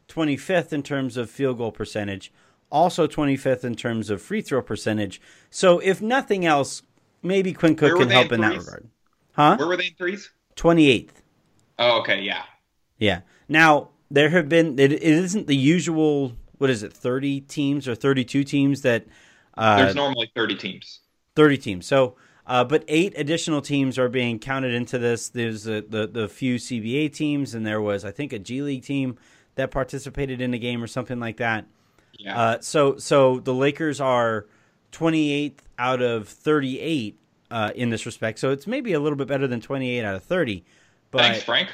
25th 0.09 0.73
in 0.73 0.83
terms 0.83 1.19
of 1.19 1.29
field 1.29 1.59
goal 1.59 1.73
percentage, 1.73 2.33
also 2.71 3.07
25th 3.07 3.65
in 3.65 3.75
terms 3.75 4.09
of 4.09 4.23
free 4.23 4.41
throw 4.41 4.63
percentage. 4.63 5.21
So 5.51 5.79
if 5.81 6.01
nothing 6.01 6.47
else, 6.47 6.81
maybe 7.23 7.53
Quinn 7.53 7.77
Cook 7.77 7.99
can 7.99 8.09
help 8.09 8.33
in 8.33 8.43
in 8.43 8.51
that 8.51 8.59
regard. 8.59 8.89
Huh? 9.33 9.57
Where 9.59 9.69
were 9.69 9.77
they 9.77 9.89
in 9.89 9.95
threes? 9.95 10.31
28th. 10.57 11.11
Oh, 11.79 12.01
okay, 12.01 12.23
yeah. 12.23 12.45
Yeah. 12.97 13.21
Now 13.47 13.91
there 14.11 14.31
have 14.31 14.49
been 14.49 14.79
it, 14.79 14.93
it 14.93 15.03
isn't 15.03 15.47
the 15.47 15.57
usual. 15.57 16.33
What 16.59 16.71
is 16.71 16.83
it? 16.83 16.93
Thirty 16.93 17.41
teams 17.41 17.89
or 17.89 17.95
thirty-two 17.95 18.45
teams 18.45 18.83
that. 18.83 19.07
Uh, 19.57 19.83
There's 19.83 19.95
normally 19.97 20.31
30 20.35 20.55
teams. 20.57 21.01
thirty 21.35 21.59
teams. 21.59 21.85
So, 21.85 22.17
uh, 22.47 22.65
but 22.65 22.85
eight 22.89 23.13
additional 23.17 23.61
teams 23.61 23.99
are 23.99 24.09
being 24.09 24.39
counted 24.39 24.73
into 24.73 24.99
this. 24.99 25.29
There's 25.29 25.65
the, 25.65 25.85
the 25.87 26.07
the 26.07 26.29
few 26.29 26.57
CBA 26.57 27.13
teams, 27.13 27.55
and 27.55 27.67
there 27.67 27.81
was 27.81 28.05
I 28.05 28.11
think 28.11 28.33
a 28.33 28.39
G 28.39 28.63
League 28.63 28.85
team 28.85 29.19
that 29.57 29.71
participated 29.71 30.41
in 30.41 30.51
the 30.51 30.59
game 30.59 30.83
or 30.83 30.87
something 30.87 31.19
like 31.19 31.39
that. 31.39 31.67
Yeah. 32.19 32.39
Uh, 32.39 32.61
so 32.61 32.97
so 32.97 33.41
the 33.41 33.55
Lakers 33.55 34.01
are 34.01 34.47
28th 34.93 35.59
out 35.79 36.03
of 36.03 36.29
38 36.29 37.19
uh, 37.51 37.71
in 37.75 37.91
this 37.91 38.07
respect. 38.07 38.39
So 38.39 38.51
it's 38.51 38.67
maybe 38.67 38.93
a 38.93 39.01
little 39.01 39.17
bit 39.17 39.29
better 39.29 39.47
than 39.47 39.61
28 39.61 40.05
out 40.05 40.15
of 40.15 40.23
30. 40.23 40.65
But 41.11 41.23
Thanks, 41.23 41.43
Frank. 41.43 41.71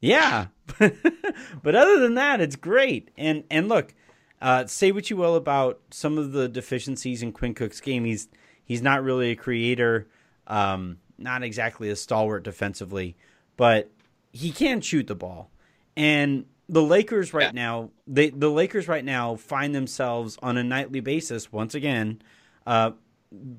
Yeah, 0.00 0.46
but 0.78 1.74
other 1.74 1.98
than 2.00 2.14
that, 2.14 2.40
it's 2.40 2.56
great. 2.56 3.10
And 3.16 3.44
and 3.50 3.68
look, 3.68 3.94
uh, 4.40 4.66
say 4.66 4.92
what 4.92 5.10
you 5.10 5.16
will 5.16 5.34
about 5.36 5.80
some 5.90 6.18
of 6.18 6.32
the 6.32 6.48
deficiencies 6.48 7.22
in 7.22 7.32
Quinn 7.32 7.54
Cook's 7.54 7.80
game. 7.80 8.04
He's 8.04 8.28
he's 8.64 8.82
not 8.82 9.02
really 9.02 9.30
a 9.30 9.36
creator, 9.36 10.06
um, 10.46 10.98
not 11.18 11.42
exactly 11.42 11.90
a 11.90 11.96
stalwart 11.96 12.44
defensively, 12.44 13.16
but 13.56 13.90
he 14.32 14.50
can 14.52 14.80
shoot 14.80 15.06
the 15.06 15.14
ball. 15.14 15.50
And 15.96 16.46
the 16.68 16.82
Lakers 16.82 17.32
right 17.32 17.54
Yeah. 17.54 17.62
now, 17.62 17.90
they 18.06 18.30
the 18.30 18.50
Lakers 18.50 18.86
right 18.88 19.04
now 19.04 19.36
find 19.36 19.74
themselves 19.74 20.38
on 20.42 20.56
a 20.56 20.62
nightly 20.64 21.00
basis 21.00 21.50
once 21.50 21.74
again, 21.74 22.22
uh, 22.66 22.92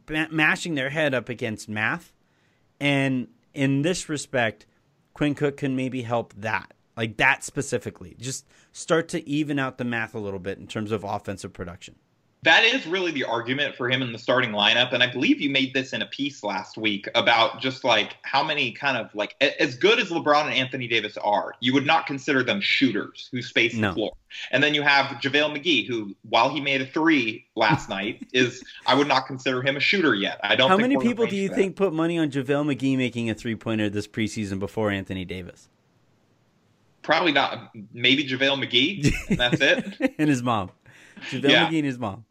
mashing 0.08 0.75
their 0.75 0.89
head 0.89 1.13
up 1.13 1.28
against 1.30 1.67
math. 1.69 2.13
And 2.80 3.28
in 3.54 3.82
this 3.82 4.08
respect, 4.08 4.65
Quinn 5.19 5.36
Cook 5.36 5.58
can 5.58 5.75
maybe 5.75 6.03
help 6.03 6.34
that, 6.38 6.73
like 6.95 7.17
that 7.17 7.43
specifically. 7.43 8.15
Just 8.17 8.47
start 8.71 9.10
to 9.10 9.27
even 9.27 9.60
out 9.60 9.77
the 9.77 9.84
math 9.84 10.15
a 10.15 10.17
little 10.17 10.39
bit 10.39 10.60
in 10.60 10.65
terms 10.65 10.93
of 10.93 11.03
offensive 11.03 11.51
production. 11.51 11.95
That 12.43 12.63
is 12.63 12.88
really 12.88 13.12
the 13.12 13.25
argument 13.25 13.75
for 13.75 13.89
him 13.89 14.02
in 14.02 14.13
the 14.13 14.17
starting 14.17 14.52
lineup. 14.52 14.93
And 14.93 15.04
I 15.04 15.08
believe 15.08 15.41
you 15.41 15.49
made 15.49 15.73
this 15.73 15.91
in 15.91 16.02
a 16.02 16.06
piece 16.06 16.41
last 16.41 16.78
week 16.78 17.10
about 17.13 17.60
just 17.60 17.84
like 17.84 18.15
how 18.21 18.43
many 18.43 18.71
kind 18.71 18.97
of 18.97 19.13
like 19.13 19.36
as 19.41 19.75
good 19.75 19.99
as 19.99 20.10
LeBron 20.10 20.45
and 20.45 20.54
Anthony 20.54 20.88
Davis 20.88 21.17
are, 21.17 21.54
you 21.60 21.73
would 21.73 21.86
not 21.86 22.08
consider 22.08 22.41
them 22.41 22.62
shooters 22.62 23.28
who 23.34 23.41
space 23.41 23.73
No. 23.73 23.89
the 23.89 23.93
floor. 23.95 24.12
And 24.52 24.63
then 24.63 24.73
you 24.73 24.84
have 24.84 25.08
JaVale 25.17 25.58
McGee, 25.58 25.86
who, 25.86 26.15
while 26.30 26.49
he 26.49 26.62
made 26.62 26.82
a 26.82 26.86
three 26.86 27.45
last 27.58 27.89
night, 27.97 28.25
is 28.32 28.63
I 28.86 28.95
would 28.95 29.08
not 29.08 29.28
consider 29.28 29.62
him 29.62 29.75
a 29.75 29.82
shooter 29.82 30.15
yet. 30.15 30.39
I 30.41 30.56
don't 30.56 30.69
How 30.69 30.78
many 30.78 30.95
people 30.95 31.25
do 31.28 31.36
you 31.36 31.49
think 31.49 31.75
put 31.75 31.91
money 31.91 32.17
on 32.17 32.32
JaVale 32.32 32.73
McGee 32.73 32.95
making 32.95 33.30
a 33.30 33.36
three 33.36 33.56
pointer 33.56 33.89
this 33.89 34.08
preseason 34.08 34.60
before 34.60 34.91
Anthony 34.91 35.25
Davis? 35.25 35.67
Probably 37.02 37.34
not. 37.34 37.71
Maybe 37.93 38.23
JaVale 38.25 38.63
McGee, 38.63 39.13
and 39.30 39.38
that's 39.38 39.60
it. 39.60 40.13
and 40.17 40.30
his 40.30 40.41
mom. 40.41 40.71
JaVale 41.32 41.49
Yeah. 41.49 41.67
McGee 41.67 41.78
and 41.80 41.86
his 41.86 41.99
mom. 41.99 42.23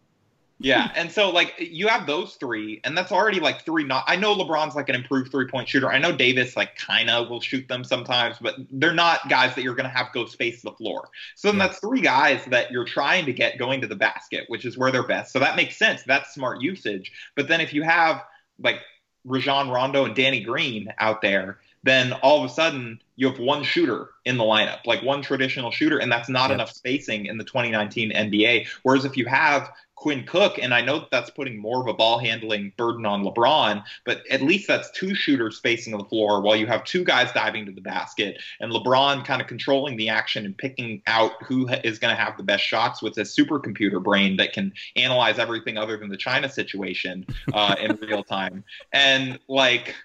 Yeah, 0.61 0.91
and 0.97 1.11
so 1.13 1.31
like 1.31 1.55
you 1.59 1.87
have 1.87 2.05
those 2.09 2.35
three, 2.35 2.81
and 2.83 2.99
that's 2.99 3.13
already 3.13 3.39
like 3.39 3.65
three. 3.65 3.85
Not 3.85 4.03
I 4.09 4.17
know 4.17 4.35
LeBron's 4.35 4.75
like 4.75 4.89
an 4.89 4.97
improved 4.97 5.31
three 5.31 5.47
point 5.47 5.69
shooter. 5.69 5.89
I 5.89 5.99
know 5.99 6.11
Davis 6.11 6.57
like 6.57 6.75
kind 6.75 7.09
of 7.09 7.31
will 7.31 7.41
shoot 7.41 7.69
them 7.69 7.85
sometimes, 7.85 8.39
but 8.41 8.57
they're 8.73 8.93
not 8.93 9.29
guys 9.29 9.55
that 9.55 9.63
you're 9.63 9.77
going 9.77 9.89
to 9.89 9.97
have 9.97 10.09
go 10.13 10.27
space 10.27 10.61
the 10.63 10.73
floor. 10.73 11.11
So 11.37 11.49
then 11.53 11.59
Yeah. 11.59 11.65
that's 11.65 11.79
three 11.79 12.01
guys 12.01 12.45
that 12.47 12.73
you're 12.73 12.85
trying 12.85 13.27
to 13.27 13.33
get 13.33 13.57
going 13.57 13.81
to 13.83 13.87
the 13.87 13.95
basket, 13.95 14.47
which 14.49 14.65
is 14.65 14.77
where 14.77 14.91
they're 14.91 15.07
best. 15.07 15.33
So 15.33 15.39
that 15.39 15.55
makes 15.55 15.77
sense. 15.77 16.03
That's 16.03 16.35
smart 16.35 16.61
usage. 16.61 17.13
But 17.37 17.47
then 17.47 17.61
if 17.61 17.73
you 17.73 17.85
have 17.85 18.25
like 18.59 18.81
Rajon 19.25 19.69
Rondo 19.71 20.05
and 20.05 20.15
Danny 20.15 20.41
Green 20.41 20.93
out 20.99 21.23
there, 21.23 21.61
then 21.85 22.13
all 22.15 22.43
of 22.45 22.51
a 22.51 22.53
sudden 22.53 23.01
you 23.17 23.29
have 23.29 23.39
one 23.39 23.63
shooter 23.63 24.11
in 24.25 24.37
the 24.37 24.45
lineup, 24.45 24.79
like 24.87 25.03
one 25.03 25.23
traditional 25.23 25.71
shooter, 25.71 25.99
and 25.99 26.11
that's 26.11 26.29
not 26.29 26.51
Yep. 26.51 26.57
enough 26.57 26.73
spacing 26.73 27.27
in 27.27 27.39
the 27.39 27.45
2019 27.45 28.11
NBA. 28.11 28.67
Whereas 28.83 29.05
if 29.05 29.17
you 29.17 29.27
have 29.27 29.71
Quinn 29.99 30.25
Cook, 30.25 30.59
and 30.61 30.73
I 30.73 30.81
know 30.81 31.01
that 31.01 31.11
that's 31.11 31.31
putting 31.31 31.59
more 31.59 31.81
of 31.81 31.89
a 31.89 31.93
ball 31.93 32.21
handling 32.21 32.73
burden 32.77 33.05
on 33.05 33.25
LeBron, 33.25 33.83
but 34.05 34.23
at 34.31 34.43
least 34.43 34.69
that's 34.69 34.91
two 34.93 35.13
shooters 35.13 35.57
spacing 35.57 35.97
the 35.97 36.05
floor 36.05 36.41
while 36.41 36.55
you 36.55 36.69
have 36.69 36.85
two 36.85 37.03
guys 37.03 37.33
diving 37.33 37.67
to 37.67 37.73
the 37.73 37.81
basket 37.81 38.41
and 38.61 38.71
LeBron 38.73 39.25
kind 39.25 39.43
of 39.43 39.49
controlling 39.49 39.97
the 39.97 40.09
action 40.09 40.45
and 40.47 40.57
picking 40.57 41.03
out 41.09 41.33
who 41.43 41.69
is 41.83 41.99
going 41.99 42.15
to 42.15 42.21
have 42.21 42.37
the 42.37 42.45
best 42.45 42.63
shots 42.63 43.03
with 43.03 43.19
a 43.19 43.23
supercomputer 43.23 44.01
brain 44.01 44.37
that 44.37 44.53
can 44.53 44.73
analyze 44.95 45.41
everything 45.41 45.77
other 45.77 45.97
than 45.97 46.09
the 46.09 46.17
China 46.17 46.49
situation 46.49 47.27
uh, 47.53 47.75
in 47.81 47.97
real 47.97 48.23
time. 48.23 48.63
And 48.93 49.41
like, 49.49 49.97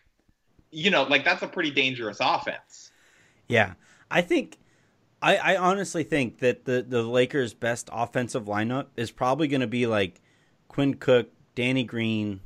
you 0.72 0.90
know, 0.90 1.04
like 1.04 1.24
that's 1.24 1.44
a 1.44 1.48
pretty 1.48 1.70
dangerous 1.70 2.18
offense. 2.20 2.92
Yeah. 3.48 3.74
I 4.10 4.22
think 4.22 4.58
I, 5.24 5.38
I 5.38 5.56
honestly 5.56 6.04
think 6.04 6.40
that 6.40 6.66
the, 6.66 6.86
the 6.88 7.02
Lakers' 7.02 7.54
best 7.54 7.90
offensive 7.94 8.44
lineup 8.44 8.88
is 8.98 9.10
probably 9.10 9.48
going 9.48 9.62
to 9.62 9.68
be 9.68 9.88
like 9.88 10.22
Quinn 10.68 10.96
Cook, 10.96 11.30
Danny 11.56 11.86
Green, 11.86 12.42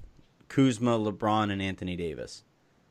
Kuzma, 0.48 1.00
LeBron, 1.00 1.52
and 1.52 1.60
Anthony 1.60 1.96
Davis. 1.96 2.44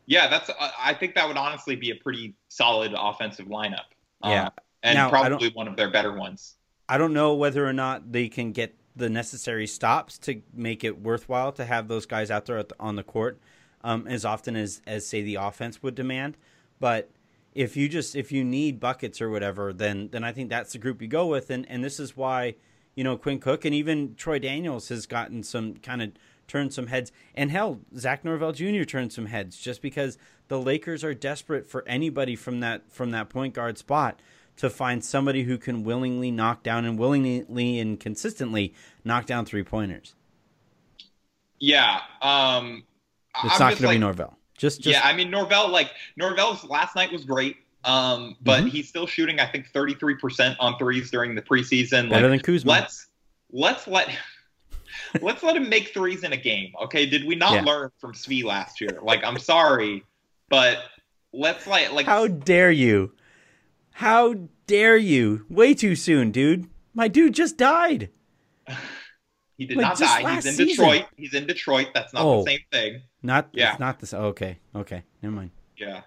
Yeah, 0.06 0.28
that's. 0.28 0.50
I 0.78 0.94
think 0.94 1.14
that 1.14 1.26
would 1.26 1.36
honestly 1.36 1.76
be 1.76 1.90
a 1.90 1.94
pretty 1.94 2.34
solid 2.48 2.94
offensive 2.96 3.46
lineup. 3.46 3.86
Uh, 4.22 4.30
Yeah. 4.30 4.48
and 4.82 4.96
Now, 4.96 5.08
probably 5.08 5.50
one 5.50 5.68
of 5.68 5.76
their 5.76 5.90
better 5.90 6.12
ones. 6.12 6.56
I 6.88 6.98
don't 6.98 7.12
know 7.12 7.34
whether 7.34 7.66
or 7.66 7.72
not 7.72 8.12
they 8.12 8.28
can 8.28 8.52
get 8.52 8.76
the 8.96 9.08
necessary 9.08 9.66
stops 9.66 10.18
to 10.18 10.42
make 10.52 10.82
it 10.82 11.00
worthwhile 11.00 11.52
to 11.52 11.64
have 11.64 11.86
those 11.86 12.06
guys 12.06 12.30
out 12.30 12.46
there 12.46 12.58
at 12.58 12.70
the, 12.70 12.76
on 12.80 12.96
the 12.96 13.02
court 13.02 13.38
um, 13.84 14.06
as 14.08 14.24
often 14.24 14.56
as, 14.56 14.80
as 14.86 15.06
say 15.06 15.22
the 15.22 15.34
offense 15.36 15.82
would 15.82 15.94
demand. 15.94 16.36
But 16.80 17.10
if 17.56 17.76
you 17.76 17.88
just 17.88 18.14
if 18.14 18.30
you 18.30 18.44
need 18.44 18.78
buckets 18.78 19.20
or 19.20 19.30
whatever, 19.30 19.72
then 19.72 20.10
then 20.12 20.22
I 20.22 20.32
think 20.32 20.50
that's 20.50 20.72
the 20.72 20.78
group 20.78 21.00
you 21.00 21.08
go 21.08 21.26
with, 21.26 21.50
and 21.50 21.68
and 21.68 21.82
this 21.82 21.98
is 21.98 22.16
why 22.16 22.54
you 22.94 23.02
know 23.02 23.16
Quinn 23.16 23.40
Cook 23.40 23.64
and 23.64 23.74
even 23.74 24.14
Troy 24.14 24.38
Daniels 24.38 24.88
has 24.90 25.06
gotten 25.06 25.42
some 25.42 25.74
kind 25.76 26.02
of 26.02 26.12
turned 26.46 26.72
some 26.72 26.86
heads, 26.86 27.10
and 27.34 27.50
hell, 27.50 27.80
Zach 27.96 28.24
Norvell 28.24 28.52
Jr. 28.52 28.84
turned 28.84 29.12
some 29.12 29.26
heads 29.26 29.56
just 29.56 29.82
because 29.82 30.18
the 30.48 30.60
Lakers 30.60 31.02
are 31.02 31.14
desperate 31.14 31.66
for 31.68 31.82
anybody 31.88 32.36
from 32.36 32.60
that 32.60 32.92
from 32.92 33.10
that 33.12 33.30
point 33.30 33.54
guard 33.54 33.78
spot 33.78 34.20
to 34.58 34.70
find 34.70 35.04
somebody 35.04 35.44
who 35.44 35.58
can 35.58 35.82
willingly 35.82 36.30
knock 36.30 36.62
down 36.62 36.84
and 36.84 36.98
willingly 36.98 37.80
and 37.80 37.98
consistently 37.98 38.74
knock 39.04 39.26
down 39.26 39.44
three 39.46 39.64
pointers. 39.64 40.14
Yeah. 41.58 42.00
Um, 42.20 42.84
It's 43.42 43.60
I'm 43.60 43.60
not 43.60 43.70
going 43.72 43.76
to 43.76 43.86
like, 43.86 43.94
be 43.94 43.98
Norvell. 43.98 44.38
Just, 44.56 44.80
just 44.80 44.98
yeah, 44.98 45.06
I 45.06 45.14
mean 45.14 45.30
Norvell, 45.30 45.68
like 45.68 45.90
Norvell's 46.16 46.64
last 46.64 46.94
night 46.96 47.12
was 47.12 47.24
great. 47.24 47.56
Um, 47.84 48.36
but 48.40 48.64
Mhm. 48.64 48.70
he's 48.70 48.88
still 48.88 49.06
shooting, 49.06 49.38
I 49.38 49.46
think, 49.46 49.70
33% 49.72 50.56
on 50.58 50.76
threes 50.76 51.10
during 51.10 51.34
the 51.36 51.42
preseason. 51.42 52.10
Better 52.10 52.28
Like, 52.28 52.30
than 52.30 52.40
Kuzma. 52.40 52.70
let's 52.72 53.06
let's 53.52 53.86
let 53.86 54.08
let's 55.20 55.42
let 55.42 55.56
him 55.56 55.68
make 55.68 55.92
threes 55.94 56.24
in 56.24 56.32
a 56.32 56.36
game. 56.36 56.72
Okay, 56.84 57.06
did 57.06 57.24
we 57.26 57.34
not 57.36 57.54
Yeah. 57.54 57.62
learn 57.62 57.90
from 58.00 58.12
Svi 58.12 58.42
last 58.44 58.80
year? 58.80 58.98
Like, 59.02 59.22
I'm 59.24 59.38
sorry, 59.38 60.02
but 60.48 60.78
let's 61.32 61.66
like 61.66 61.92
like 61.92 62.06
How 62.06 62.26
dare 62.26 62.72
you? 62.72 63.12
How 63.92 64.34
dare 64.66 64.96
you? 64.96 65.46
Way 65.48 65.74
too 65.74 65.94
soon, 65.94 66.30
dude. 66.32 66.68
My 66.92 67.08
dude 67.08 67.34
just 67.34 67.56
died. 67.56 68.10
he 69.58 69.66
did 69.66 69.76
like, 69.76 69.86
not 69.86 69.98
die. 69.98 70.34
He's 70.34 70.46
in 70.46 70.52
season. 70.54 70.66
Detroit. 70.84 71.04
He's 71.16 71.34
in 71.34 71.46
Detroit. 71.46 71.88
That's 71.94 72.12
not 72.12 72.24
Oh. 72.24 72.44
the 72.44 72.50
same 72.50 72.60
thing. 72.70 73.02
Not 73.22 73.48
Yeah. 73.52 73.72
it's 73.72 73.80
not 73.80 73.98
this. 74.00 74.12
oh, 74.14 74.24
okay, 74.26 74.58
okay, 74.74 75.02
never 75.22 75.34
mind. 75.34 75.50
Yeah. 75.76 76.02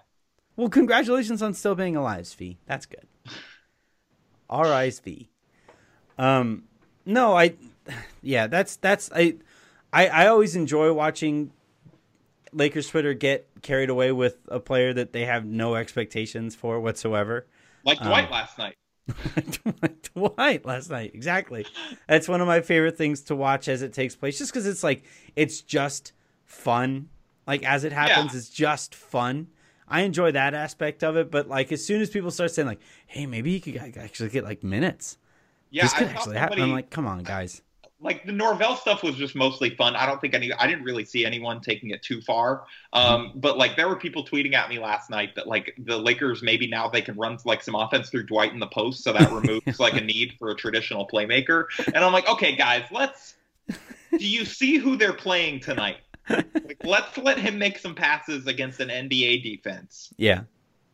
Well, 0.56 0.68
congratulations 0.68 1.42
on 1.42 1.54
still 1.54 1.74
being 1.74 1.96
alive, 1.96 2.24
Svi. 2.24 2.56
That's 2.66 2.86
good. 2.86 3.06
R.I.S.V. 4.50 5.28
Um, 6.18 6.64
no, 7.06 7.36
I, 7.36 7.54
yeah, 8.22 8.46
that's 8.46 8.76
that's 8.76 9.10
I, 9.14 9.36
I, 9.92 10.08
I 10.08 10.26
always 10.26 10.56
enjoy 10.56 10.92
watching 10.92 11.52
Lakers 12.52 12.88
Twitter 12.88 13.14
get 13.14 13.46
carried 13.62 13.90
away 13.90 14.12
with 14.12 14.38
a 14.48 14.60
player 14.60 14.92
that 14.92 15.12
they 15.12 15.24
have 15.24 15.44
no 15.44 15.76
expectations 15.76 16.54
for 16.54 16.80
whatsoever. 16.80 17.46
Like 17.84 18.00
Um, 18.00 18.08
Dwight 18.08 18.30
last 18.30 18.58
night. 18.58 18.76
Dwight 20.14 20.64
last 20.64 20.90
night, 20.90 21.12
exactly. 21.14 21.66
That's 22.08 22.28
one 22.28 22.40
of 22.40 22.46
my 22.46 22.60
favorite 22.60 22.96
things 22.96 23.20
to 23.22 23.36
watch 23.36 23.68
as 23.68 23.82
it 23.82 23.92
takes 23.92 24.16
place, 24.16 24.38
just 24.38 24.52
because 24.52 24.66
it's 24.66 24.82
like 24.82 25.02
it's 25.36 25.60
just 25.60 26.12
fun. 26.44 27.08
Like 27.46 27.64
as 27.64 27.84
it 27.84 27.92
happens, 27.92 28.32
Yeah. 28.32 28.38
it's 28.38 28.48
just 28.50 28.94
fun. 28.94 29.48
I 29.88 30.02
enjoy 30.02 30.32
that 30.32 30.54
aspect 30.54 31.02
of 31.02 31.16
it, 31.16 31.30
but 31.30 31.48
like 31.48 31.72
as 31.72 31.84
soon 31.84 32.00
as 32.00 32.10
people 32.10 32.30
start 32.30 32.50
saying 32.52 32.66
like, 32.68 32.80
"Hey, 33.06 33.26
maybe 33.26 33.50
you 33.50 33.60
could 33.60 33.76
actually 33.96 34.28
get 34.30 34.44
like 34.44 34.62
minutes," 34.62 35.18
Yeah, 35.70 35.82
this 35.84 35.92
could 35.94 36.08
saw 36.08 36.12
actually 36.14 36.36
happen. 36.36 36.52
somebody 36.58 36.62
I'm 36.70 36.72
like, 36.76 36.90
"Come 36.90 37.06
on, 37.06 37.22
guys." 37.22 37.62
Like 38.02 38.24
the 38.24 38.32
Norvell 38.32 38.76
stuff 38.76 39.02
was 39.02 39.14
just 39.16 39.34
mostly 39.34 39.70
fun. 39.76 39.94
I 39.94 40.06
don't 40.06 40.20
think 40.20 40.32
any 40.32 40.52
I 40.52 40.66
didn't 40.66 40.84
really 40.84 41.04
see 41.04 41.26
anyone 41.26 41.60
taking 41.60 41.90
it 41.90 42.02
too 42.02 42.20
far. 42.22 42.64
Um, 42.94 43.32
but 43.34 43.58
like 43.58 43.76
there 43.76 43.88
were 43.88 43.96
people 43.96 44.24
tweeting 44.24 44.54
at 44.54 44.70
me 44.70 44.78
last 44.78 45.10
night 45.10 45.34
that 45.34 45.46
like 45.46 45.74
the 45.78 45.98
Lakers 45.98 46.42
maybe 46.42 46.66
now 46.66 46.88
they 46.88 47.02
can 47.02 47.16
run 47.16 47.36
like 47.44 47.62
some 47.62 47.74
offense 47.74 48.08
through 48.08 48.24
Dwight 48.24 48.52
in 48.54 48.58
the 48.58 48.66
post, 48.68 49.04
so 49.04 49.12
that 49.12 49.30
removes 49.32 49.78
like 49.78 49.94
a 49.94 50.00
need 50.00 50.34
for 50.38 50.50
a 50.50 50.54
traditional 50.54 51.06
playmaker. 51.06 51.64
And 51.94 51.98
I'm 51.98 52.12
like, 52.12 52.28
okay, 52.28 52.56
guys, 52.56 52.84
let's. 52.90 53.34
Do 53.68 54.26
you 54.26 54.44
see 54.44 54.76
who 54.78 54.96
they're 54.96 55.12
playing 55.12 55.60
tonight? 55.60 55.98
Like, 56.28 56.78
let's 56.84 57.16
let 57.18 57.38
him 57.38 57.58
make 57.58 57.78
some 57.78 57.94
passes 57.94 58.46
against 58.46 58.80
an 58.80 58.88
NBA 58.88 59.42
defense. 59.42 60.12
Yeah, 60.16 60.42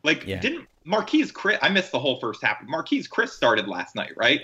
Like, 0.03 0.25
Yeah. 0.25 0.39
didn't 0.39 0.67
Marquese 0.85 1.31
Chriss? 1.31 1.57
I 1.61 1.69
missed 1.69 1.91
the 1.91 1.99
whole 1.99 2.19
first 2.19 2.43
half. 2.43 2.57
Marquese 2.67 3.09
Chriss 3.09 3.29
started 3.29 3.67
last 3.67 3.95
night, 3.95 4.13
right? 4.15 4.41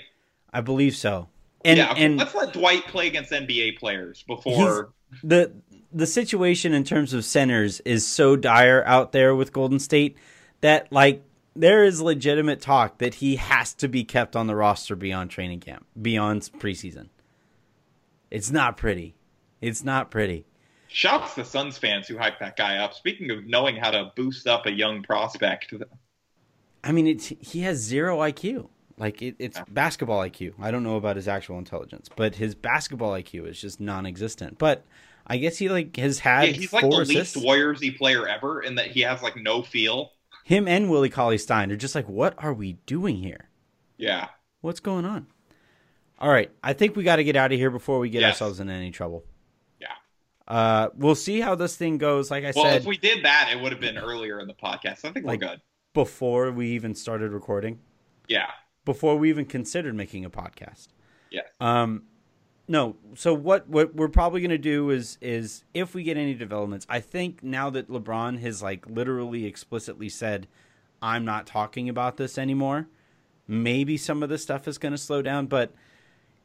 I 0.52 0.60
believe 0.60 0.96
so. 0.96 1.28
And 1.64 1.78
yeah, 1.78 1.94
and 1.96 2.18
let's 2.18 2.34
let 2.34 2.52
Dwight 2.52 2.86
play 2.86 3.06
against 3.06 3.32
NBA 3.32 3.78
players 3.78 4.22
before. 4.26 4.92
the 5.22 5.52
the 5.92 6.06
situation 6.06 6.74
in 6.74 6.84
terms 6.84 7.12
of 7.14 7.24
centers 7.24 7.80
is 7.80 8.06
so 8.06 8.36
dire 8.36 8.82
out 8.84 9.12
there 9.12 9.34
with 9.34 9.52
Golden 9.52 9.78
State 9.78 10.18
that 10.60 10.92
like 10.92 11.22
there 11.56 11.84
is 11.84 12.00
legitimate 12.00 12.60
talk 12.60 12.98
that 12.98 13.14
he 13.14 13.36
has 13.36 13.72
to 13.74 13.88
be 13.88 14.04
kept 14.04 14.34
on 14.36 14.46
the 14.46 14.56
roster 14.56 14.96
beyond 14.96 15.30
training 15.30 15.60
camp, 15.60 15.86
beyond 16.00 16.42
preseason. 16.58 17.08
It's 18.30 18.50
not 18.50 18.76
pretty. 18.76 19.14
It's 19.60 19.84
not 19.84 20.10
pretty. 20.10 20.46
Shouts 20.88 21.34
to 21.34 21.44
Suns 21.44 21.78
fans 21.78 22.06
who 22.06 22.18
hype 22.18 22.40
that 22.40 22.56
guy 22.56 22.78
up. 22.78 22.94
Speaking 22.94 23.30
of 23.30 23.46
knowing 23.46 23.76
how 23.76 23.90
to 23.90 24.12
boost 24.16 24.46
up 24.46 24.66
a 24.66 24.72
young 24.72 25.02
prospect, 25.02 25.72
I 26.82 26.92
mean, 26.92 27.06
it's 27.06 27.32
he 27.40 27.60
has 27.60 27.78
zero 27.78 28.18
IQ. 28.18 28.68
Like 28.96 29.22
it, 29.22 29.36
it's 29.38 29.58
Yeah. 29.58 29.64
basketball 29.68 30.20
IQ. 30.20 30.54
I 30.60 30.70
don't 30.70 30.82
know 30.84 30.96
about 30.96 31.16
his 31.16 31.26
actual 31.28 31.58
intelligence, 31.58 32.08
but 32.14 32.36
his 32.36 32.54
basketball 32.54 33.12
IQ 33.12 33.48
is 33.48 33.60
just 33.60 33.80
non-existent. 33.80 34.58
But 34.58 34.84
I 35.26 35.36
guess 35.38 35.58
he 35.58 35.68
like 35.68 35.96
has 35.96 36.20
had 36.20 36.48
yeah, 36.48 36.52
he's 36.54 36.72
like 36.72 36.82
the 36.88 37.00
assists. 37.00 37.36
least 37.36 37.46
Warriorsy 37.46 37.96
player 37.96 38.26
ever 38.28 38.62
in 38.62 38.76
that 38.76 38.88
he 38.88 39.00
has 39.00 39.22
like 39.22 39.36
no 39.36 39.62
feel. 39.62 40.12
Him 40.44 40.68
and 40.68 40.90
Willie 40.90 41.08
Cauley 41.10 41.38
Stein 41.38 41.72
are 41.72 41.76
just 41.76 41.94
like, 41.94 42.08
what 42.08 42.34
are 42.38 42.52
we 42.52 42.74
doing 42.86 43.16
here? 43.22 43.48
Yeah, 43.96 44.28
What's 44.60 44.80
going 44.80 45.04
on? 45.04 45.26
All 46.18 46.30
right, 46.30 46.50
I 46.62 46.72
think 46.74 46.94
we 46.96 47.02
got 47.02 47.16
to 47.16 47.24
get 47.24 47.34
out 47.36 47.52
of 47.52 47.58
here 47.58 47.70
before 47.70 47.98
we 47.98 48.08
get 48.10 48.20
Yes. 48.20 48.34
ourselves 48.34 48.60
in 48.60 48.68
any 48.70 48.90
trouble. 48.90 49.24
Yeah. 49.80 49.88
Uh, 50.46 50.88
we'll 50.94 51.14
see 51.14 51.40
how 51.40 51.54
this 51.54 51.76
thing 51.76 51.98
goes. 51.98 52.30
Like 52.30 52.44
I 52.44 52.52
well, 52.54 52.64
said, 52.66 52.76
if 52.80 52.86
we 52.86 52.96
did 52.96 53.24
that, 53.24 53.50
it 53.52 53.60
would 53.60 53.72
have 53.72 53.80
been 53.80 53.98
earlier 53.98 54.38
in 54.40 54.46
the 54.46 54.54
podcast. 54.54 55.04
I 55.04 55.12
think 55.12 55.24
Like- 55.26 55.40
we're 55.40 55.48
good. 55.48 55.60
before 55.94 56.50
we 56.52 56.68
even 56.70 56.94
started 56.94 57.32
recording, 57.32 57.80
Yeah, 58.28 58.50
before 58.84 59.16
we 59.16 59.28
even 59.28 59.44
considered 59.44 59.94
making 59.94 60.24
a 60.24 60.30
podcast. 60.30 60.88
yeah, 61.30 61.42
Um, 61.60 62.04
no. 62.68 62.96
So 63.14 63.34
what 63.34 63.68
what 63.68 63.94
we're 63.94 64.08
probably 64.08 64.40
gonna 64.40 64.56
do 64.56 64.88
is 64.90 65.18
is 65.20 65.64
if 65.74 65.94
we 65.94 66.02
get 66.02 66.16
any 66.16 66.32
developments, 66.34 66.86
I 66.88 67.00
think 67.00 67.42
now 67.42 67.68
that 67.70 67.88
LeBron 67.90 68.40
has 68.40 68.62
like 68.62 68.86
literally 68.88 69.44
explicitly 69.44 70.08
said, 70.08 70.48
"I'm 71.02 71.24
not 71.26 71.46
talking 71.46 71.88
about 71.90 72.16
this 72.16 72.38
anymore," 72.38 72.88
maybe 73.46 73.96
some 73.98 74.22
of 74.22 74.30
this 74.30 74.42
stuff 74.42 74.66
is 74.66 74.78
gonna 74.78 74.96
slow 74.96 75.20
down. 75.20 75.46
But 75.46 75.74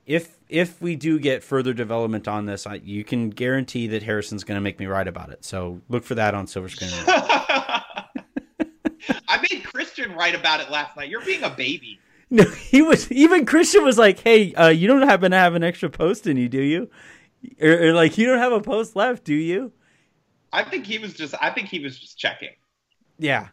if 0.06 0.38
if 0.50 0.82
we 0.82 0.98
do 0.98 1.20
get 1.20 1.42
further 1.44 1.72
development 1.74 2.28
on 2.28 2.48
this, 2.48 2.68
I, 2.68 2.76
you 2.84 3.06
can 3.06 3.30
guarantee 3.30 3.88
that 3.88 4.04
Harrison's 4.04 4.44
gonna 4.44 4.60
make 4.60 4.78
me 4.78 4.88
write 4.88 5.08
about 5.08 5.30
it. 5.30 5.46
So 5.46 5.80
look 5.88 6.04
for 6.04 6.16
that 6.16 6.34
on 6.34 6.48
Silver 6.48 6.68
Screen. 6.68 6.92
I 9.28 9.46
made 9.50 9.64
Christian 9.64 10.14
write 10.16 10.36
about 10.36 10.60
it 10.60 10.70
last 10.70 10.98
night. 10.98 11.10
You're 11.10 11.24
being 11.24 11.44
a 11.44 11.50
baby. 11.50 12.00
No, 12.32 12.44
he 12.44 12.82
was 12.84 13.12
even 13.12 13.46
Christian 13.46 13.84
was 13.84 13.98
like, 13.98 14.20
"Hey, 14.20 14.54
uh, 14.54 14.68
you 14.68 14.88
don't 14.88 15.08
happen 15.08 15.32
to 15.32 15.38
have 15.38 15.56
an 15.56 15.64
extra 15.64 15.90
post 15.90 16.28
in 16.28 16.38
you, 16.38 16.48
do 16.48 16.62
you? 16.62 16.90
Or, 17.60 17.88
or 17.88 17.94
like 17.94 18.18
you 18.20 18.28
don't 18.28 18.38
have 18.38 18.52
a 18.52 18.62
post 18.62 18.96
left, 18.96 19.24
do 19.24 19.34
you?" 19.34 19.72
I 20.54 20.64
think 20.64 20.86
he 20.86 21.00
was 21.00 21.14
just. 21.14 21.34
I 21.42 21.50
think 21.50 21.70
he 21.70 21.80
was 21.80 21.98
just 21.98 22.18
checking. 22.18 22.50
Yeah, 23.18 23.48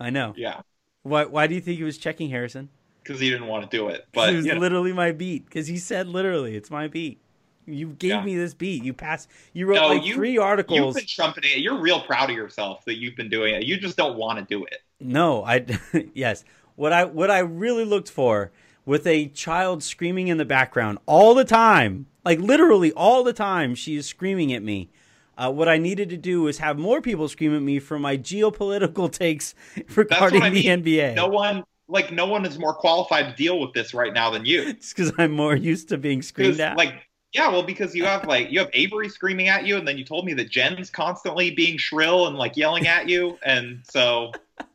I 0.00 0.10
know. 0.10 0.32
Yeah, 0.36 0.62
Why? 1.02 1.24
Why 1.26 1.46
do 1.46 1.54
you 1.54 1.60
think 1.60 1.78
he 1.78 1.84
was 1.84 1.98
checking 1.98 2.30
Harrison? 2.30 2.70
because 3.02 3.20
he 3.20 3.28
didn't 3.28 3.48
want 3.48 3.70
to 3.70 3.76
do 3.76 3.88
it. 3.88 4.06
But 4.14 4.30
it 4.32 4.36
was 4.36 4.46
you 4.46 4.54
know, 4.54 4.60
literally 4.60 4.94
my 4.94 5.12
beat. 5.12 5.44
Because 5.44 5.66
he 5.66 5.76
said 5.76 6.08
literally, 6.08 6.56
"It's 6.56 6.70
my 6.70 6.88
beat." 6.88 7.20
You 7.66 7.88
gave 7.98 8.10
Yeah. 8.10 8.24
me 8.24 8.36
this 8.36 8.54
beat. 8.54 8.84
You 8.84 8.92
passed. 8.92 9.28
You 9.52 9.66
wrote 9.66 9.76
No, 9.76 9.88
like 9.88 10.04
you- 10.04 10.14
three 10.14 10.32
you've 10.32 10.46
been 10.68 11.06
trumpeting 11.06 11.50
it. 11.52 11.58
You're 11.58 11.78
real 11.78 12.00
proud 12.00 12.30
of 12.30 12.36
yourself 12.36 12.84
that 12.86 12.96
you've 12.96 13.16
been 13.16 13.28
doing 13.30 13.54
it. 13.54 13.64
You 13.64 13.76
just 13.78 13.96
don't 13.96 14.16
want 14.16 14.38
to 14.38 14.44
do 14.44 14.64
it. 14.64 14.78
No, 15.00 15.44
I 15.44 15.64
yes. 16.14 16.44
What 16.76 16.92
I 16.92 17.04
what 17.04 17.30
I 17.30 17.38
really 17.38 17.84
looked 17.84 18.10
for 18.10 18.50
with 18.84 19.06
a 19.06 19.28
child 19.28 19.82
screaming 19.82 20.28
in 20.28 20.36
the 20.36 20.44
background 20.44 20.98
all 21.06 21.34
the 21.34 21.44
time, 21.44 22.06
like 22.24 22.38
literally 22.38 22.92
all 22.92 23.24
the 23.24 23.32
time, 23.32 23.74
she 23.74 23.96
is 23.96 24.06
screaming 24.06 24.52
at 24.52 24.62
me. 24.62 24.90
Uh, 25.36 25.50
what 25.50 25.68
I 25.68 25.78
needed 25.78 26.10
to 26.10 26.16
do 26.16 26.42
was 26.42 26.58
have 26.58 26.78
more 26.78 27.00
people 27.00 27.28
scream 27.28 27.54
at 27.56 27.62
me 27.62 27.80
for 27.80 27.98
my 27.98 28.16
geopolitical 28.16 29.10
takes 29.18 29.54
regarding 29.96 30.42
I 30.42 30.50
mean. 30.50 30.82
the 30.84 30.98
NBA. 30.98 31.14
No 31.14 31.26
one, 31.26 31.64
like, 31.88 32.12
no 32.12 32.26
one 32.26 32.46
is 32.46 32.58
more 32.58 32.74
qualified 32.74 33.30
to 33.30 33.34
deal 33.34 33.58
with 33.58 33.72
this 33.72 33.94
right 33.94 34.12
now 34.12 34.30
than 34.30 34.44
you. 34.44 34.62
It's 34.68 34.92
because 34.92 35.12
I'm 35.18 35.32
more 35.32 35.56
used 35.56 35.88
to 35.88 35.98
being 35.98 36.22
screamed 36.22 36.60
at. 36.60 36.76
like, 36.76 37.08
yeah, 37.32 37.48
well, 37.48 37.64
because 37.64 37.96
you 37.96 38.04
have 38.04 38.28
like 38.28 38.52
you 38.52 38.60
have 38.60 38.70
Avery 38.74 39.08
screaming 39.08 39.48
at 39.48 39.66
you, 39.66 39.76
and 39.76 39.88
then 39.88 39.98
you 39.98 40.04
told 40.04 40.24
me 40.24 40.34
that 40.34 40.50
Jen's 40.50 40.88
constantly 40.88 41.50
being 41.50 41.78
shrill 41.78 42.28
and 42.28 42.36
like 42.36 42.56
yelling 42.56 42.86
at 42.86 43.08
you, 43.08 43.36
and 43.44 43.80
so 43.90 44.30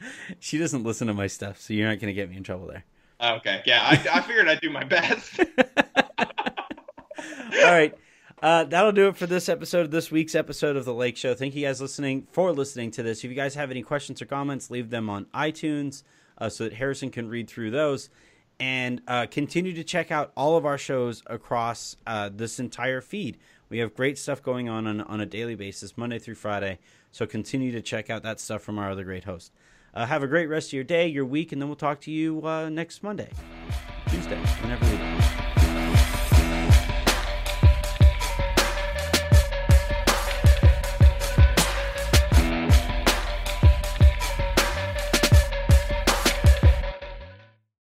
she 0.38 0.58
doesn't 0.58 0.84
listen 0.84 1.06
to 1.08 1.14
my 1.14 1.26
stuff, 1.26 1.60
so 1.60 1.72
you're 1.72 1.88
not 1.88 1.98
going 1.98 2.08
to 2.08 2.14
get 2.14 2.30
me 2.30 2.36
in 2.36 2.42
trouble 2.42 2.66
there. 2.66 2.84
okay, 3.20 3.62
yeah, 3.66 3.82
I, 3.82 4.18
I 4.18 4.20
figured 4.22 4.48
I'd 4.48 4.60
do 4.60 4.70
my 4.70 4.84
best. 4.84 5.40
All 6.18 7.74
right. 7.74 7.94
Uh, 8.40 8.62
that'll 8.64 8.92
do 8.92 9.08
it 9.08 9.16
for 9.16 9.26
this 9.26 9.48
episode 9.48 9.80
of 9.80 9.90
this 9.90 10.12
week's 10.12 10.36
episode 10.36 10.76
of 10.76 10.84
the 10.84 10.94
Lake 10.94 11.16
Show. 11.16 11.34
Thank 11.34 11.56
you 11.56 11.66
guys 11.66 11.80
listening 11.80 12.28
for 12.30 12.52
listening 12.52 12.92
to 12.92 13.02
this. 13.02 13.24
If 13.24 13.30
you 13.30 13.36
guys 13.36 13.56
have 13.56 13.72
any 13.72 13.82
questions 13.82 14.22
or 14.22 14.26
comments, 14.26 14.70
leave 14.70 14.90
them 14.90 15.10
on 15.10 15.24
iTunes 15.34 16.04
uh, 16.38 16.48
so 16.48 16.64
that 16.64 16.74
Harrison 16.74 17.10
can 17.10 17.28
read 17.28 17.48
through 17.48 17.72
those. 17.72 18.10
And 18.60 19.02
uh, 19.08 19.26
continue 19.28 19.72
to 19.74 19.82
check 19.82 20.12
out 20.12 20.32
all 20.36 20.56
of 20.56 20.64
our 20.64 20.78
shows 20.78 21.22
across 21.26 21.96
uh, 22.06 22.30
this 22.32 22.60
entire 22.60 23.00
feed. 23.00 23.38
We 23.68 23.78
have 23.78 23.94
great 23.94 24.18
stuff 24.18 24.42
going 24.42 24.68
on, 24.68 24.86
on 24.86 25.00
on 25.00 25.20
a 25.20 25.26
daily 25.26 25.54
basis, 25.54 25.96
Monday 25.96 26.18
through 26.18 26.36
Friday. 26.36 26.78
So 27.10 27.26
continue 27.26 27.72
to 27.72 27.82
check 27.82 28.08
out 28.08 28.22
that 28.22 28.40
stuff 28.40 28.62
from 28.62 28.78
our 28.78 28.90
other 28.90 29.04
great 29.04 29.24
hosts. 29.24 29.50
Uh, 29.94 30.06
have 30.06 30.22
a 30.22 30.26
great 30.26 30.46
rest 30.46 30.68
of 30.68 30.72
your 30.74 30.84
day, 30.84 31.06
your 31.06 31.24
week, 31.24 31.52
and 31.52 31.60
then 31.60 31.68
we'll 31.68 31.76
talk 31.76 32.00
to 32.02 32.10
you 32.10 32.46
uh, 32.46 32.68
next 32.68 33.02
Monday, 33.02 33.30
Tuesday, 34.08 34.38
whenever. 34.60 35.57